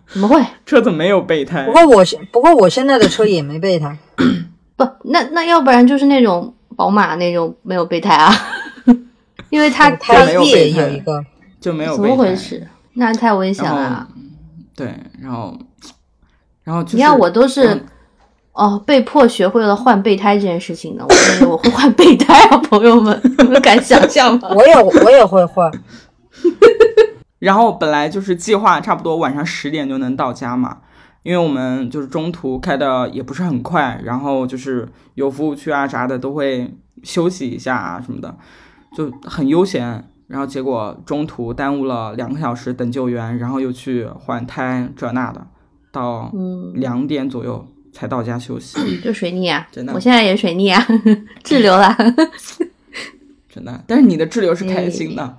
[0.09, 0.43] 怎么会？
[0.65, 1.73] 车子没有备胎不。
[1.73, 3.97] 过我现不过我现在的车也没备胎，
[4.77, 8.32] 不，那那要不然就是那种宝马那种没有备胎啊，
[9.51, 11.27] 因为它胎它没有备胎有一个，怎
[11.61, 12.09] 就没有备胎。
[12.11, 12.66] 么回事？
[12.95, 14.09] 那太危险了。
[14.77, 15.59] 对，然后，
[16.62, 17.86] 然后就是你看我都是嗯
[18.55, 21.05] 哦，被迫学会了换备胎这件事情呢。
[21.09, 24.48] 我以为我会换备胎啊，朋友们，你们敢想象吗？
[24.55, 24.74] 我也
[25.05, 25.70] 我也会换，
[27.40, 30.78] 然后本来就是计划差不多晚上十点就能到家嘛，
[31.24, 38.36] 因为我们就是中途开的也不是很快，然后就是有服务区啊啥的都会休息一下啊什么的，
[38.97, 40.10] 就很悠闲。
[40.26, 45.47] 然后结果中途耽误了两个小时等救援，然后又去换胎这那的，
[45.93, 50.85] 到嗯，两点左右才到家休息， 就水逆啊真的，我现在也水逆啊，
[51.45, 51.97] 滞留了，
[53.49, 53.81] 真的。
[53.87, 55.37] 但是你的滞留是开心的，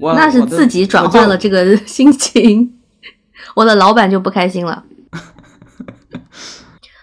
[0.00, 2.74] 我那是自己转换了这个 心情。
[3.54, 4.82] 我的老板就不开心了。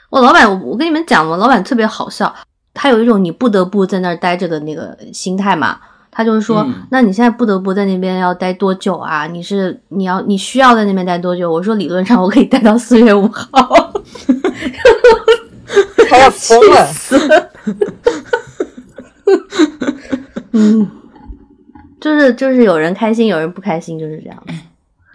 [0.09, 2.33] 我老板，我我跟你们讲，我老板特别好笑，
[2.73, 5.79] 他有一种你不得不在那儿待着的那个心态嘛。
[6.11, 9.27] 他就是说，嗯那你现在不得不在那边要待多久啊？
[9.27, 11.51] 你是你要你需要在那边待多久？
[11.51, 13.93] 我说理论上我可以待到四月五号。
[16.09, 16.87] 他要疯了。
[20.51, 20.89] 嗯，
[21.99, 24.43] 就是就是有人开心，有人不开心，就是这样。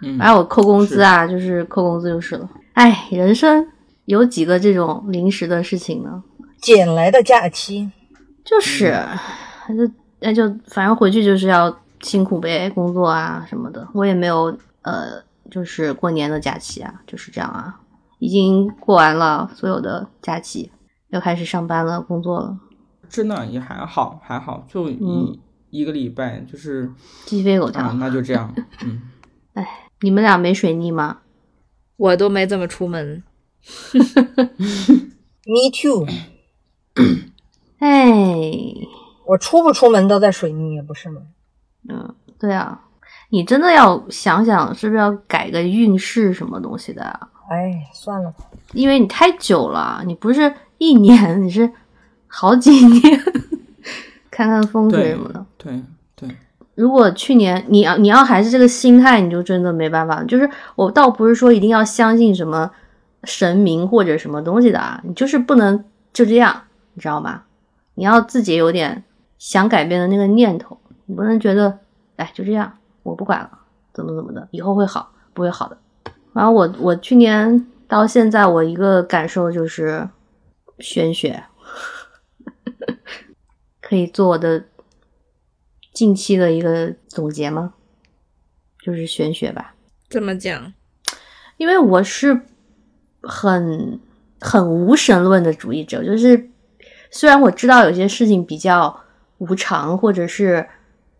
[0.02, 2.48] 嗯然后我扣工资啊，就是扣工资就是了。
[2.72, 3.66] 哎，人生
[4.06, 6.22] 有几个这种临时的事情呢？
[6.60, 7.90] 捡来的假期，
[8.44, 8.98] 就是，
[9.68, 13.88] 那就那就反正回去就是要辛苦呗，工作啊什么的。
[13.94, 17.79] 我也没有呃，就是过年的假期啊，就是这样啊，
[18.20, 20.70] 已经过完了所有的假期，
[21.08, 22.56] 要开始上班了，工作了，
[23.08, 25.36] 真的也还好，还好，就一、嗯
[25.70, 26.90] 一个礼拜，就是
[27.26, 27.82] 鸡飞狗跳。
[27.82, 29.00] 啊，那就这样， 嗯，
[30.00, 31.18] 你们俩没水逆吗？
[31.96, 33.22] 我都没怎么出门。
[35.46, 36.06] Me too，
[37.78, 38.52] 哎，
[39.26, 41.22] 我出不出门都在水逆，不是吗？
[41.88, 42.82] 嗯，对啊，
[43.30, 47.30] 你真的要想想是不是要改个运势什么东西的啊？
[47.50, 48.44] 哎，算了吧，
[48.74, 51.68] 因为你太久了，你不是一年，你是
[52.28, 53.20] 好几年，
[54.30, 55.44] 看看风水什么的。
[55.58, 55.82] 对
[56.14, 56.28] 对，
[56.76, 60.22] 如果去年你要你要还是这个心态，你就真的没办法。
[60.22, 62.70] 就是我倒不是说一定要相信什么
[63.24, 66.62] 神明或者什么东西的啊，你就是不能就这样，
[66.94, 67.42] 你知道吗？
[67.94, 69.02] 你要自己有点
[69.38, 71.80] 想改变的那个念头，你不能觉得
[72.14, 72.72] 哎就这样，
[73.02, 73.50] 我不管了，
[73.92, 75.76] 怎么怎么的，以后会好，不会好的。
[76.32, 80.08] 然后我我去年到现在，我一个感受就是
[80.78, 81.42] 玄学，
[83.80, 84.64] 可以做我的
[85.92, 87.74] 近期的一个总结吗？
[88.82, 89.74] 就是玄学吧，
[90.08, 90.72] 怎么讲？
[91.58, 92.40] 因为我是
[93.22, 94.00] 很
[94.40, 96.48] 很无神论的主义者，就是
[97.10, 98.98] 虽然我知道有些事情比较
[99.36, 100.66] 无常，或者是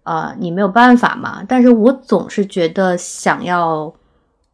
[0.05, 3.95] 呃你没有办法嘛，但是我总是觉得想要，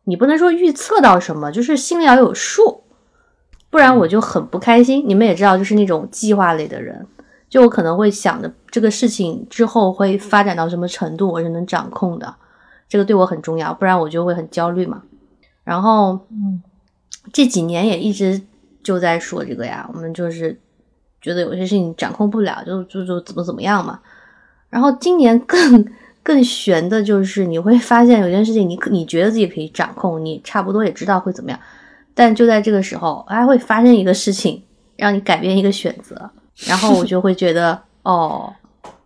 [0.08, 2.84] 你不能说预测到什么，就是心里要有数，
[3.70, 5.02] 不然我就很不开心。
[5.06, 7.06] 你们也知道，就是那种计划类的人，
[7.48, 12.36] 就我可能会想着这个事情之后会发展到什么程度，我是能掌控的，
[12.88, 15.02] 这个对我很重要，不然我就会很焦虑嘛。
[15.64, 16.62] 然后，嗯，
[17.32, 18.40] 这几年也一直
[18.84, 20.60] 就在说这个呀，我们就是
[21.20, 23.98] 觉得有些事情掌控不了，就就就怎么怎么样嘛。
[24.70, 25.84] 然后今年更
[26.26, 31.60] 更悬的就是，你会发现有件事情你可你觉得自己可以掌控，你差不多也知道会怎么样，
[32.14, 34.60] 但就在这个时候，还会发生一个事情，
[34.96, 36.28] 让你改变一个选择，
[36.66, 38.52] 然后我就会觉得， 哦，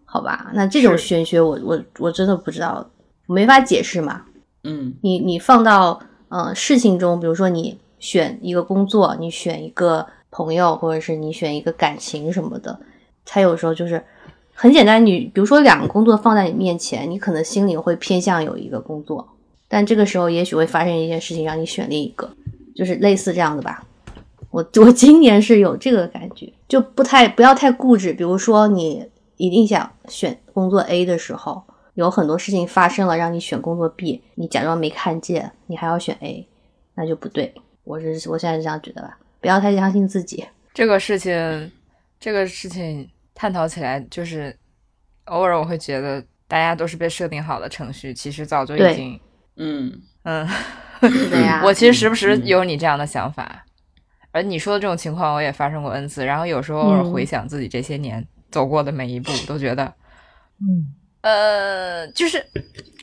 [0.06, 2.88] 好吧，那这种玄学我我我真的不知道，
[3.26, 4.22] 没法解释嘛。
[4.64, 4.94] 嗯。
[5.02, 12.80] 你你放到呃事情中，比如说你选一个工作，你选一个朋友，或者是你选一个感情什么的，
[13.26, 14.02] 它有时候就是
[14.61, 15.07] 很简单。
[15.07, 19.27] 你比如说两个工作放在你面前，你可能心里会偏向有一个工作，
[19.66, 22.31] 但这个时候也许会发生一件事情让你选另一个，
[22.77, 23.82] 就是类似这样的吧。
[24.51, 28.12] 我我今年是有这个感觉，就不太不要太固执。
[28.12, 29.03] 比如说你
[29.39, 31.62] 一定想选工作 A 的时候，
[31.95, 36.47] 有很多事情发生了让你选工作 B，你假装没看见，你还要选 A，
[36.97, 37.55] 那就不对。
[37.85, 40.45] 我是我现在是这样觉得吧，不要太相信自己。
[40.74, 41.73] 这个事情，
[42.20, 43.09] 这个事情
[43.40, 44.54] 探讨起来，就是
[45.24, 49.18] 偶尔我会觉得大家都是被设定好的程序，其实早就已经，
[49.56, 50.02] 嗯。
[50.24, 50.46] 嗯，
[51.64, 53.64] 我其实时不时有你这样的想法。
[54.32, 56.26] 而你说的这种情况，我也发生过 n 次。
[56.26, 59.90] 然后有时候偶尔回想自己这些年走过的每一步，都觉得，
[60.60, 60.92] 嗯，
[61.22, 62.44] 呃，就是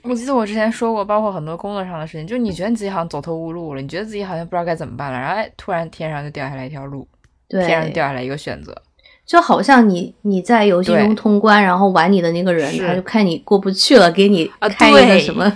[0.03, 7.07] 我记得我之前说过，包括很多工作上的事情，就你觉得你自己好像走投无路了，你觉得自己好像不知道该怎么办了，然后哎，突然天上就掉下来一条路，
[7.49, 8.79] 天上对，掉下来一个选择，
[9.27, 15.51] 就好像你你在游戏中通关，然后玩你的那个人，他就看你过不去了，给你啊开一个什么，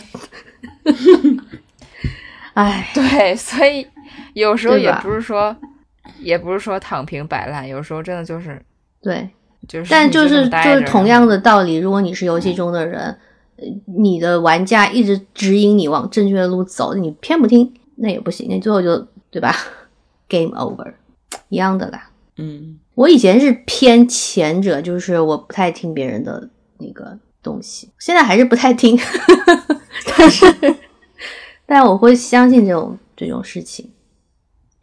[2.54, 3.88] 哎，对，所以
[4.34, 5.56] 有时候也不是说，
[6.20, 8.62] 也不是说躺平摆烂，有时候真的就是
[9.02, 9.28] 对。
[9.68, 13.00] 就是，但就是就是同样的道理，如果你是游戏中的人，
[13.58, 13.64] 呃
[13.96, 19.56] 你的玩家一直指引你往正确的路走，你偏不听，那也不行，那最后就对吧
[20.28, 20.94] ？Game over，
[21.50, 22.10] 一样的啦。
[22.38, 26.48] 嗯我以前是偏前者，就是我不太听别人的
[26.78, 28.96] 那个东西，现在还是不太听，
[30.06, 30.46] 但是
[31.66, 33.92] 但我会相信这种这种事情，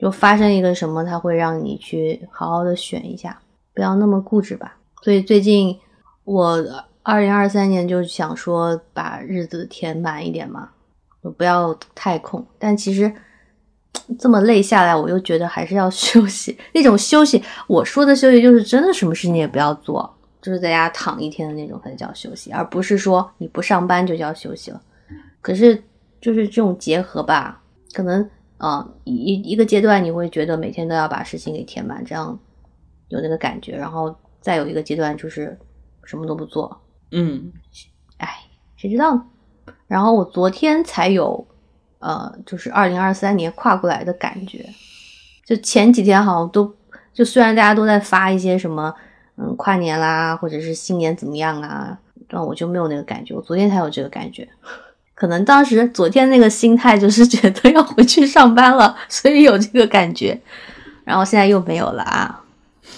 [0.01, 3.41] 就发生一个什么，它会让你去好好的选一下，
[3.73, 4.79] 不要那么固执吧。
[5.01, 5.79] 所以最近
[6.25, 6.61] 我
[7.05, 10.71] 二零二三年就想说把日子填满一点嘛，
[11.23, 13.13] 就不要太空，但其实。
[14.19, 16.57] 这么累下来，我又觉得还是要休息。
[16.73, 24.81] 那种休息，我说的休息就是真的什么事情也不要做，就是在家躺一天的那种才叫休息，而不是说你不上班就叫休息了。
[25.41, 25.83] 可是
[26.21, 27.63] 就是这种结合吧，
[27.93, 28.23] 可能
[28.57, 32.39] 啊、呃一一个阶段你会觉得每天都要把事情给填满，这样
[33.09, 35.57] 有那个感觉，然后再有一个阶段就是
[36.05, 36.81] 什么都不做，
[37.13, 37.53] 嗯
[38.17, 38.41] 哎，
[38.77, 39.25] 谁知道呢？
[39.87, 41.47] 然后我昨天才有，
[41.99, 44.69] 呃，就是二零二三年跨过来的感觉。
[45.45, 46.75] 就前几天好像都，
[47.15, 48.95] 就虽然大家都在发一些什么，
[49.37, 51.99] 嗯，跨年啦，或者是新年怎么样啊，
[52.29, 53.35] 但我就没有那个感觉。
[53.35, 54.47] 我昨天才有这个感觉，
[55.15, 60.39] 可能当时昨天那个心态就是觉得要回去上班了，所以有这个感觉。
[61.05, 62.45] 然后现在又没有了啊。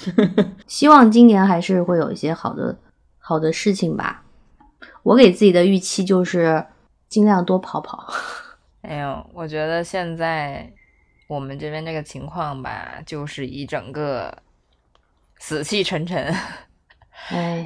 [0.66, 2.76] 希望今年还是会有一些好的
[3.18, 4.22] 好的事情吧。
[5.04, 6.66] 我给自己的预期就是
[7.08, 8.12] 尽量多跑跑。
[8.90, 10.68] 哎呦，我觉得现在
[11.28, 14.36] 我们这边这个情况吧，就是一整个
[15.38, 16.34] 死气沉沉，
[17.28, 17.64] 哎，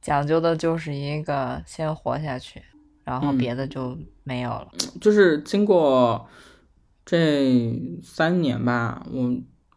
[0.00, 2.60] 讲究的就是一个先活下去，
[3.04, 4.72] 然后嗯别的就没有了。
[5.00, 6.28] 就是经过
[7.06, 9.32] 这三年吧，我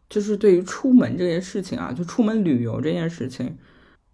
[0.10, 3.60] 就是对于出门这件事情啊，就出门旅游这件事情，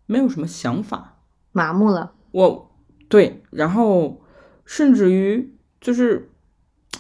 [0.08, 1.22] 没有什么想法。
[1.54, 2.14] 麻木了。
[2.32, 2.70] 我
[3.08, 4.22] 对，然后
[4.66, 6.30] 甚至于就是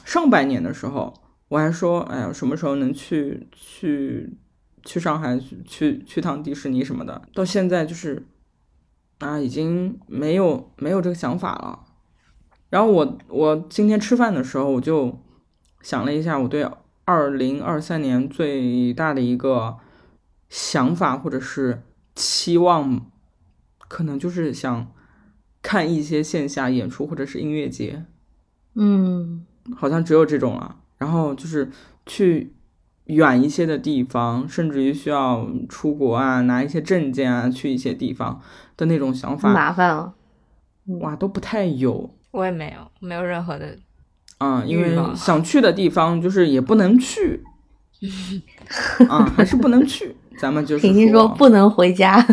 [0.06, 1.14] 上半年的时候，
[1.48, 4.38] 我还说，哎呀，什么时候能去去
[4.84, 7.22] 去上海去去去趟迪士尼什么的。
[7.34, 8.26] 到现在就是
[9.20, 11.80] 啊，已经没有没有这个想法了。
[12.70, 15.20] 然后我我今天吃饭的时候，我就
[15.82, 16.68] 想了一下，我对
[17.06, 19.78] 二零二三年最大的一个
[20.50, 21.84] 想法或者是
[22.16, 23.12] 期望，
[23.88, 24.92] 可能就是想
[25.62, 28.06] 看一些线下演出或者是音乐节，
[28.76, 29.46] 嗯
[29.76, 30.76] 好像只有这种了。
[30.98, 31.70] 然后就是
[32.06, 32.54] 去
[33.06, 38.42] 远一些的地方，甚至于需要出国啊，拿一些证件啊，去一些地方
[38.78, 40.14] 的那种想法，麻烦了。
[41.02, 42.10] 哇，都不太有。
[42.32, 43.78] 我也没有，没有任何的。
[44.40, 47.42] 啊、因为想去的地方就是也不能去，
[49.08, 50.16] 啊，还是不能去。
[50.38, 52.26] 咱们就是婷婷说不能回家，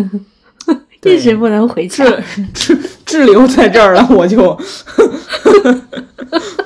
[1.04, 2.04] 一直不能回家。
[2.04, 4.58] 滞滞滞留在这儿了，我就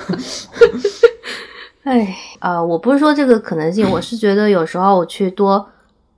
[1.84, 5.68] 哎，啊、我不是说这个可能性，我是觉得有时候我去多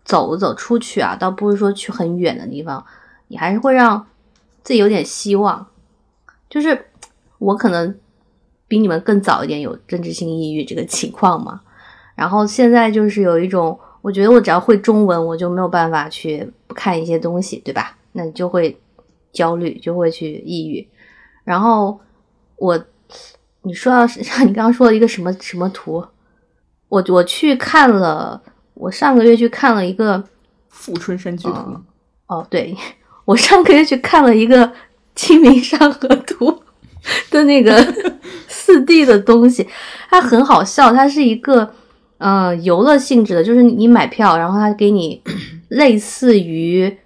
[0.04, 2.84] 走走出去啊，倒不是说去很远的地方，
[3.28, 4.06] 你还是会让
[4.62, 5.66] 自己有点希望。
[6.48, 6.86] 就是
[7.38, 7.98] 我可能
[8.68, 11.60] 比你们更早一点有政治性抑郁这个情况嘛，
[12.14, 17.96] 然后现在就是有一种，我觉得我只要会中文，我就没有办法去看一些东西，对吧？
[18.12, 18.78] 那你就会
[19.32, 20.88] 焦虑，就会去抑郁。
[21.42, 21.98] 然后
[22.56, 22.80] 我，
[23.66, 26.04] 你说到是 你刚刚说的一个什么什么图，
[26.88, 28.40] 我我去看了，
[28.74, 30.22] 我上个月去看了一个，
[30.68, 31.84] 富春山居图嗯
[32.28, 32.76] 哦，对
[33.26, 34.66] 我上个月去看了一个
[35.16, 36.50] 《清明上河图》
[37.30, 37.84] 的那个
[38.46, 39.66] 四 D 的东西，
[40.08, 41.74] 它很好笑，它是一个
[42.18, 45.20] 呃游乐性质的，就是你买票，然后它给你
[45.68, 46.96] 类似于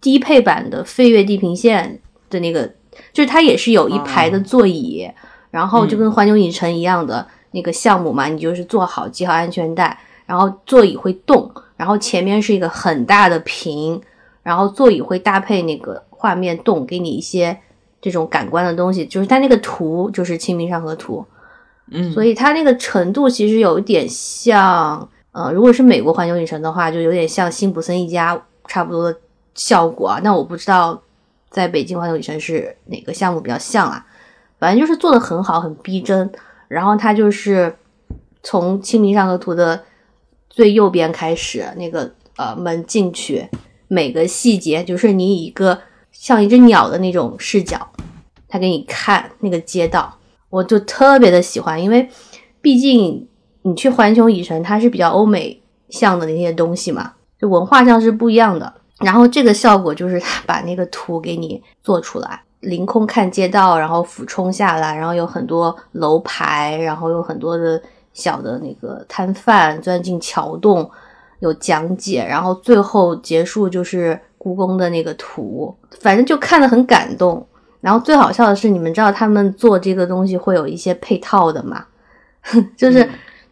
[0.00, 2.00] 低配版的《飞越地平线》
[2.32, 2.72] 的那个，
[3.12, 5.08] 就是它也是有一排的座椅，
[5.50, 14.00] 然后就跟环球影城一样的那个项目嘛，你就是坐好系好安全带，然后座椅会动，然后前面是一个很大的屏，
[14.42, 17.58] 然后座椅会搭配那个画面动，给你一些
[18.00, 21.24] 这种感官的东西，就是它那个图就是《清明上河图》，
[21.90, 29.18] 嗯，所以它那个程度其实有一点像，呃，如果是美国环球影城的话，就有点像辛普森一家差不多的
[29.54, 30.20] 效果啊。
[30.22, 31.00] 那我不知道
[31.50, 34.04] 在北京环球影城是哪个项目比较像啊，
[34.58, 36.30] 反正就是做的很好，很逼真。
[36.68, 37.76] 然后它就是
[38.42, 39.82] 从《清明上河图》的
[40.50, 43.48] 最右边开始，那个呃门进去，
[43.86, 45.78] 每个细节就是你以一个
[46.12, 47.88] 像一只鸟的那种视角，
[48.48, 50.18] 他给你看那个街道，
[50.50, 52.08] 我就特别的喜欢，因为
[52.60, 53.26] 毕竟
[53.62, 58.74] 你去环球影城，它是比较欧美向的那些东西嘛，就文化上是不一样的。
[59.00, 67.80] 然后这个效果就是他把那个图给你做出来，凌空看街道，然后俯冲下来，然后有很多楼牌，然后有很多的
[68.12, 70.90] 小的那个摊贩钻进桥洞，
[71.40, 77.46] 有讲解，然后最后结束就是故宫的那个图，反正就看得很感动。
[77.80, 81.84] 然后最好笑的是，你们知道他们做这个东西会有一些配套的吗？
[82.76, 83.08] 就是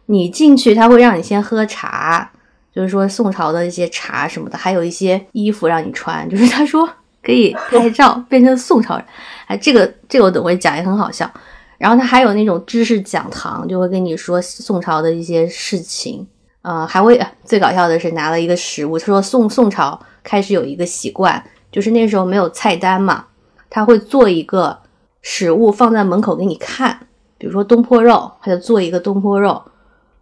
[0.07, 2.29] 你进去，他会让你先喝茶，
[2.73, 6.89] 就是说宋朝的一些茶什么的，还有一些衣服让你穿，就是他说
[7.23, 9.05] 可以拍照变成宋朝人。
[9.47, 11.29] 哎，这个这个我等会讲也很好笑。
[11.77, 16.27] 然后他还有那种知识讲堂，就会跟你说宋朝的一些事情。
[16.63, 21.41] 呃，还会最搞笑的是拿了一个食物，他说宋宋朝开始有一个习惯，
[21.71, 23.25] 就是那时候没有菜单嘛，
[23.69, 24.77] 他会做一个
[25.21, 27.07] 食物放在门口给你看，
[27.37, 29.63] 比如说东坡肉，他就做一个东坡肉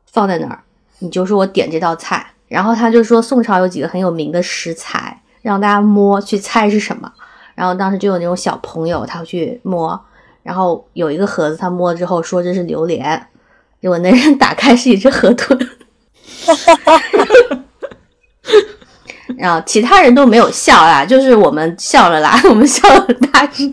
[0.05, 0.61] 放在那儿，
[0.99, 7.11] 你就说我点这道菜，然后他就说宋朝有几个很有名的食材，让大家摸去猜是什么，
[7.53, 9.99] 然后当时就有那种小朋友他会去摸，
[10.41, 13.27] 然后有一个盒子他摸了之后说这是榴莲，
[13.79, 15.55] 结果那人 打开是一只河豚。
[19.37, 23.71] 然后其他人都没有笑啦，就是我们笑了啦， 我们笑了大声。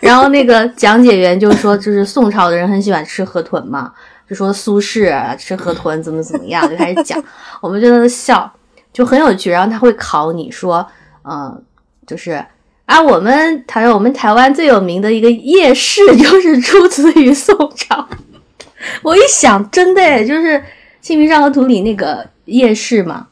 [0.00, 3.92] 然后那个讲解员就说，就是宋朝的人很喜欢吃河豚嘛，
[4.28, 7.22] 就说苏轼吃河豚怎么怎么样，就开始讲，
[7.60, 8.50] 我们就在那笑，
[8.96, 9.50] 就很有趣。
[9.50, 10.86] 然后他会考你说，
[11.24, 11.62] 嗯，
[12.06, 12.42] 就是
[12.86, 18.08] 啊，我们台我们台湾最有名的一个夜市 就是出自于宋朝。
[19.02, 20.58] 我一想，真的诶，就是
[21.02, 23.26] 《清明上河图》里那个夜市嘛。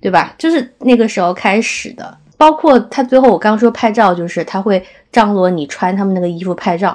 [0.00, 0.34] 对吧？
[0.36, 6.94] 就是那个时候开始的，包括他最后我刚说拍照，就是他会张罗你穿他们那个衣服拍照，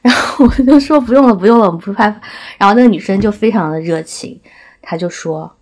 [0.00, 2.04] 然后我就说不用了，不用了，我们不拍。
[2.56, 4.40] 然后那个女生就非常的热情，
[4.80, 5.52] 她就说：“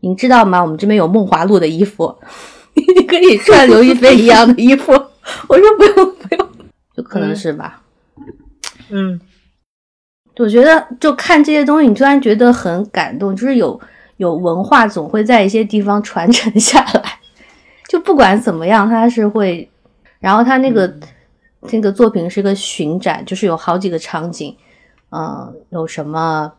[0.00, 0.60] 您知道吗？
[0.62, 2.14] 我们这边有梦华录的衣服，
[2.96, 4.92] 你可以穿刘亦菲一样的衣服。
[5.48, 6.48] ”我说不用不用，
[6.96, 7.82] 就可能是吧。
[8.90, 9.20] 嗯，
[10.38, 13.80] 我觉得就看这些东西，你突然觉得很感动，就是有。
[14.16, 17.18] 有文化总会在一些地方传承下来，
[17.88, 19.66] 就不管怎么样，它是会。
[20.18, 21.00] 然后他那个、嗯、
[21.72, 24.54] 那个作品是个巡展，就是有好几个场景，
[25.10, 26.52] 嗯，有什么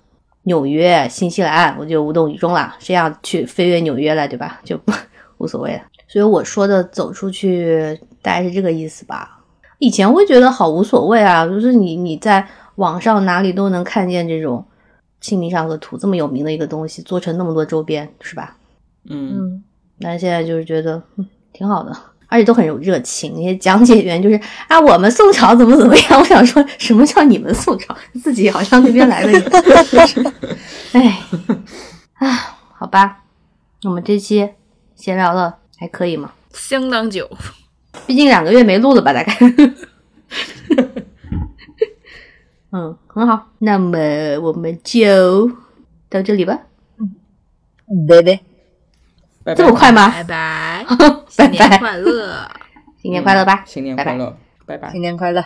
[0.44, 2.76] 纽约、新西兰，我就无动于衷了。
[2.80, 4.60] 谁想去飞越纽约了，对吧？
[4.64, 4.80] 就
[5.38, 5.82] 无所谓了。
[6.08, 9.40] 所以我说的走出去，大概是这个意思吧。
[9.80, 14.66] 以前会觉得好无所谓啊，就是你你在网上哪里都能看见这种。
[15.24, 18.58] 《清明上河图》这么有名的一个东西，做成那么多周边，是吧？
[19.08, 19.64] 嗯，
[20.00, 21.96] 那现在就是觉得嗯挺好的，
[22.32, 23.34] 而且都很有热情。
[23.36, 24.40] 那些讲解员就是
[24.70, 26.18] 啊，我们宋朝怎么怎么样？
[26.18, 27.94] 我想说什么叫你们宋朝？
[28.24, 30.34] 自己好像那边来的一样。
[30.94, 31.20] 哎，
[32.16, 33.26] 啊，好吧，
[33.84, 34.48] 我们这期
[34.96, 36.32] 闲聊了还可以吗？
[36.54, 37.30] 相当久，
[38.08, 39.12] 毕竟两个月没录了吧？
[39.12, 39.38] 大概。
[42.74, 43.98] 嗯，很好，那么
[44.42, 45.50] 我们就
[46.10, 46.58] 到这里吧。
[46.98, 48.40] 嗯，对对，
[49.44, 50.10] 拜拜这么快吗？
[50.12, 52.48] 拜拜， 拜新年，快乐，
[53.02, 53.64] 新年快乐 吧！
[53.66, 54.92] 新年快乐，拜拜。
[54.92, 55.44] 新年快乐。